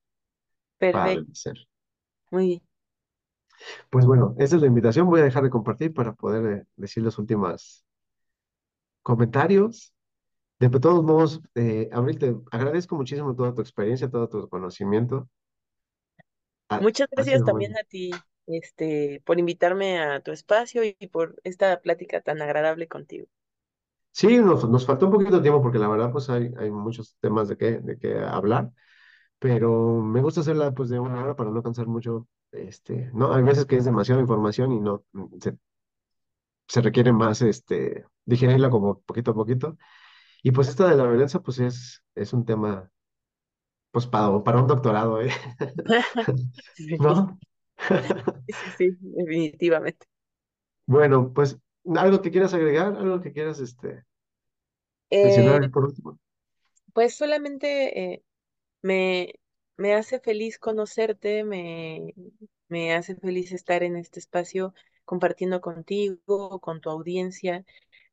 perfecto, 0.79 1.33
muy 2.31 2.47
bien. 2.47 2.63
Pues 3.91 4.07
bueno, 4.07 4.35
esa 4.39 4.57
es 4.57 4.63
la 4.63 4.67
invitación. 4.67 5.07
Voy 5.07 5.21
a 5.21 5.25
dejar 5.25 5.45
de 5.45 5.51
compartir 5.51 5.95
para 5.95 6.15
poder 6.15 6.61
eh, 6.61 6.67
decir 6.77 7.03
los 7.03 7.19
últimos 7.19 7.85
comentarios. 9.03 9.95
De 10.71 10.79
todos 10.79 11.03
modos, 11.03 11.41
eh, 11.57 11.89
Abril, 11.91 12.19
te 12.21 12.37
agradezco 12.53 12.95
muchísimo 12.95 13.35
toda 13.35 13.53
tu 13.53 13.61
experiencia, 13.63 14.09
todo 14.09 14.29
tu 14.29 14.49
conocimiento. 14.49 15.29
Ha, 16.69 16.79
Muchas 16.79 17.09
ha 17.11 17.17
gracias 17.17 17.41
sido 17.41 17.47
muy... 17.47 17.65
también 17.65 17.77
a 17.77 17.83
ti, 17.83 18.13
este, 18.47 19.21
por 19.25 19.41
invitarme 19.41 19.99
a 19.99 20.21
tu 20.21 20.31
espacio 20.31 20.85
y 20.85 20.95
por 21.09 21.35
esta 21.43 21.81
plática 21.81 22.21
tan 22.21 22.41
agradable 22.43 22.87
contigo. 22.87 23.27
Sí, 24.13 24.39
nos, 24.39 24.69
nos 24.69 24.87
faltó 24.87 25.07
un 25.07 25.13
poquito 25.13 25.37
de 25.37 25.43
tiempo 25.43 25.61
porque 25.63 25.79
la 25.81 25.89
verdad 25.89 26.13
pues 26.13 26.31
hay, 26.31 26.53
hay 26.57 26.71
muchos 26.71 27.17
temas 27.19 27.49
de 27.49 27.57
qué, 27.57 27.79
de 27.81 27.99
qué 27.99 28.19
hablar, 28.19 28.71
pero 29.41 30.01
me 30.01 30.23
gusta 30.23 30.43
hacerla 30.43 30.73
pues 30.73 30.91
de 30.91 31.01
una 31.01 31.25
hora 31.25 31.35
para 31.35 31.51
no 31.51 31.61
cansar 31.63 31.89
mucho. 31.89 32.29
Este, 32.53 33.11
no, 33.15 33.33
hay 33.35 33.43
veces 33.43 33.67
que 33.67 33.79
es 33.79 33.85
demasiada 33.85 34.21
información 34.21 34.71
y 34.71 34.79
no 34.79 35.05
se, 35.41 35.57
se 36.69 36.81
requiere 36.81 37.13
más 37.13 37.43
este, 37.43 38.05
digerirla 38.25 38.71
como 38.71 39.01
poquito 39.01 39.33
a 39.33 39.35
poquito. 39.35 39.77
Y 40.43 40.53
pues 40.53 40.69
esta 40.69 40.89
de 40.89 40.97
la 40.97 41.05
violencia 41.07 41.41
pues 41.41 41.59
es, 41.61 42.03
es 42.15 42.33
un 42.33 42.45
tema 42.45 42.91
pues 43.91 44.07
para, 44.07 44.43
para 44.45 44.61
un 44.61 44.67
doctorado, 44.67 45.21
¿eh? 45.23 45.31
Sí, 46.73 46.99
¿No? 46.99 47.39
sí, 48.47 48.53
sí, 48.55 48.71
sí, 48.73 48.97
definitivamente. 49.01 50.07
Bueno, 50.87 51.33
pues 51.35 51.59
algo 51.97 52.23
que 52.23 52.31
quieras 52.31 52.55
agregar, 52.55 52.97
algo 52.97 53.21
que 53.21 53.33
quieras 53.33 53.59
este, 53.61 54.05
Eh, 55.11 55.21
mencionar 55.23 55.71
por 55.71 55.85
último. 55.87 56.19
pues 56.93 57.15
solamente 57.17 58.13
eh, 58.15 58.25
me, 58.83 59.35
me 59.77 59.95
hace 59.95 60.21
feliz 60.21 60.59
conocerte, 60.59 61.45
me, 61.45 62.15
me 62.69 62.95
hace 62.95 63.17
feliz 63.17 63.53
estar 63.53 63.83
en 63.83 63.97
este 63.97 64.21
espacio 64.21 64.75
compartiendo 65.05 65.61
contigo, 65.61 66.61
con 66.61 66.81
tu 66.81 66.91
audiencia. 66.91 67.65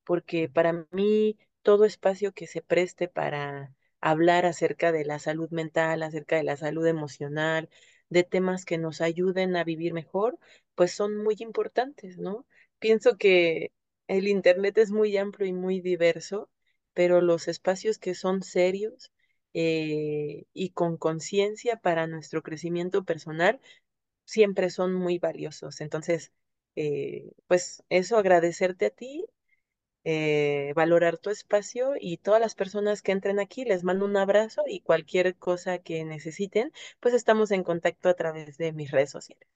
porque 0.06 0.50
para 0.50 0.88
mí 0.92 1.38
todo 1.62 1.86
espacio 1.86 2.34
que 2.34 2.48
se 2.48 2.62
preste 2.62 3.08
para 3.08 3.74
hablar 4.02 4.46
acerca 4.46 4.92
de 4.92 5.06
la 5.06 5.20
salud 5.20 5.50
mental, 5.52 6.04
acerca 6.04 6.38
de 6.38 6.44
la 6.44 6.58
salud 6.58 6.86
emocional, 6.88 7.70
de 8.10 8.24
temas 8.24 8.66
que 8.66 8.78
nos 8.78 9.02
ayuden 9.02 9.56
a 9.56 9.64
vivir 9.64 9.94
mejor, 9.94 10.40
pues 10.76 10.92
son 10.94 11.18
muy 11.18 11.36
importantes, 11.40 12.18
¿no? 12.18 12.46
Pienso 12.80 13.18
que 13.18 13.72
el 14.08 14.28
Internet 14.28 14.78
es 14.78 14.92
muy 14.92 15.18
amplio 15.18 15.48
y 15.48 15.54
muy 15.54 15.82
diverso, 15.82 16.50
pero 16.94 17.22
los 17.22 17.48
espacios 17.48 17.98
que 18.00 18.16
son 18.16 18.42
serios 18.44 19.12
eh, 19.54 20.46
y 20.54 20.72
con 20.72 20.98
conciencia 20.98 21.78
para 21.78 22.08
nuestro 22.08 22.42
crecimiento 22.44 23.04
personal 23.04 23.60
siempre 24.26 24.70
son 24.70 24.94
muy 24.96 25.20
valiosos. 25.20 25.82
Entonces, 25.82 26.32
eh, 26.76 27.32
pues 27.48 27.84
eso, 27.90 28.18
agradecerte 28.18 28.88
a 28.88 28.90
ti 28.92 29.26
eh, 30.04 30.74
valorar 30.76 31.18
tu 31.18 31.30
espacio 31.30 31.94
y 32.00 32.18
todas 32.18 32.40
las 32.40 32.56
personas 32.56 33.02
que 33.02 33.12
entren 33.12 33.40
aquí 33.40 33.66
les 33.66 33.84
mando 33.84 34.06
un 34.06 34.18
abrazo 34.18 34.64
y 34.68 34.82
cualquier 34.82 35.36
cosa 35.36 35.80
que 35.80 36.06
necesiten, 36.06 36.72
pues 37.00 37.14
estamos 37.14 37.52
en 37.52 37.64
contacto 37.64 38.10
a 38.10 38.14
través 38.14 38.58
de 38.58 38.72
mis 38.72 38.92
redes 38.92 39.12
sociales. 39.12 39.48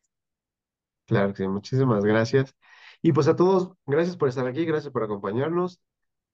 Claro 1.06 1.34
que 1.34 1.44
sí, 1.44 1.48
muchísimas 1.48 2.04
gracias. 2.04 2.56
Y 3.02 3.12
pues 3.12 3.28
a 3.28 3.36
todos, 3.36 3.74
gracias 3.86 4.18
por 4.18 4.30
estar 4.30 4.48
aquí, 4.48 4.66
gracias 4.66 4.92
por 4.92 5.04
acompañarnos. 5.04 5.80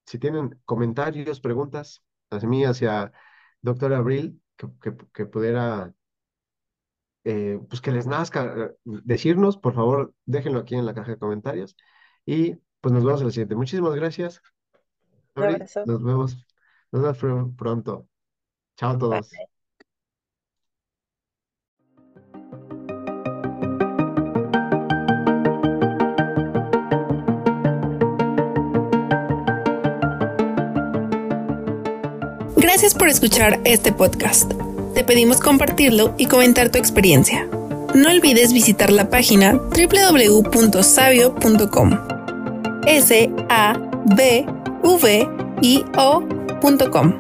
Si 0.06 0.20
tienen 0.20 0.60
comentarios, 0.66 1.40
preguntas 1.40 2.04
hacia 2.30 2.50
mí, 2.50 2.66
hacia 2.66 3.12
doctora 3.62 3.98
Abril, 3.98 4.42
que, 4.56 4.68
que, 5.14 5.26
pudiera, 5.26 5.94
eh, 7.24 7.60
pues 7.70 7.82
que 7.82 7.92
les 7.92 8.08
nazca 8.08 8.56
eh, 8.58 8.76
decirnos, 8.86 9.58
por 9.58 9.74
favor, 9.74 10.14
déjenlo 10.26 10.60
aquí 10.60 10.76
en 10.76 10.86
la 10.86 10.94
caja 10.94 11.12
de 11.12 11.18
comentarios. 11.18 11.76
Y 12.26 12.58
pues 12.82 12.94
nos 12.94 13.04
vemos 13.04 13.22
en 13.22 13.28
la 13.28 13.32
siguiente. 13.32 13.56
Muchísimas 13.56 13.96
gracias. 13.96 14.42
Nos 15.36 16.04
vemos, 16.04 16.46
nos 16.92 17.22
vemos 17.22 17.54
pronto. 17.56 18.08
Chao 18.78 18.92
a 18.92 18.98
todos. 18.98 19.32
Gracias 32.56 32.94
por 32.94 33.10
escuchar 33.10 33.60
este 33.66 33.92
podcast. 33.92 34.54
Te 34.94 35.04
pedimos 35.04 35.42
compartirlo 35.42 36.14
y 36.18 36.28
comentar 36.28 36.72
tu 36.72 36.78
experiencia. 36.78 37.46
No 37.96 38.10
olvides 38.10 38.54
visitar 38.54 38.92
la 38.92 39.10
página 39.10 39.54
www.sabio.com. 39.54 40.80
S 42.86 43.30
A 43.50 43.74
B 44.16 44.46
V 44.84 45.28
I 45.62 45.86
O.com, 45.98 47.20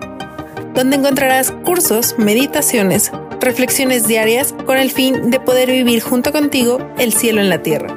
donde 0.73 0.95
encontrarás 0.95 1.51
cursos, 1.65 2.15
meditaciones, 2.17 3.11
reflexiones 3.41 4.07
diarias 4.07 4.53
con 4.65 4.77
el 4.77 4.91
fin 4.91 5.31
de 5.31 5.39
poder 5.39 5.71
vivir 5.71 6.01
junto 6.01 6.31
contigo 6.31 6.79
el 6.97 7.13
cielo 7.13 7.41
en 7.41 7.49
la 7.49 7.61
tierra. 7.61 7.95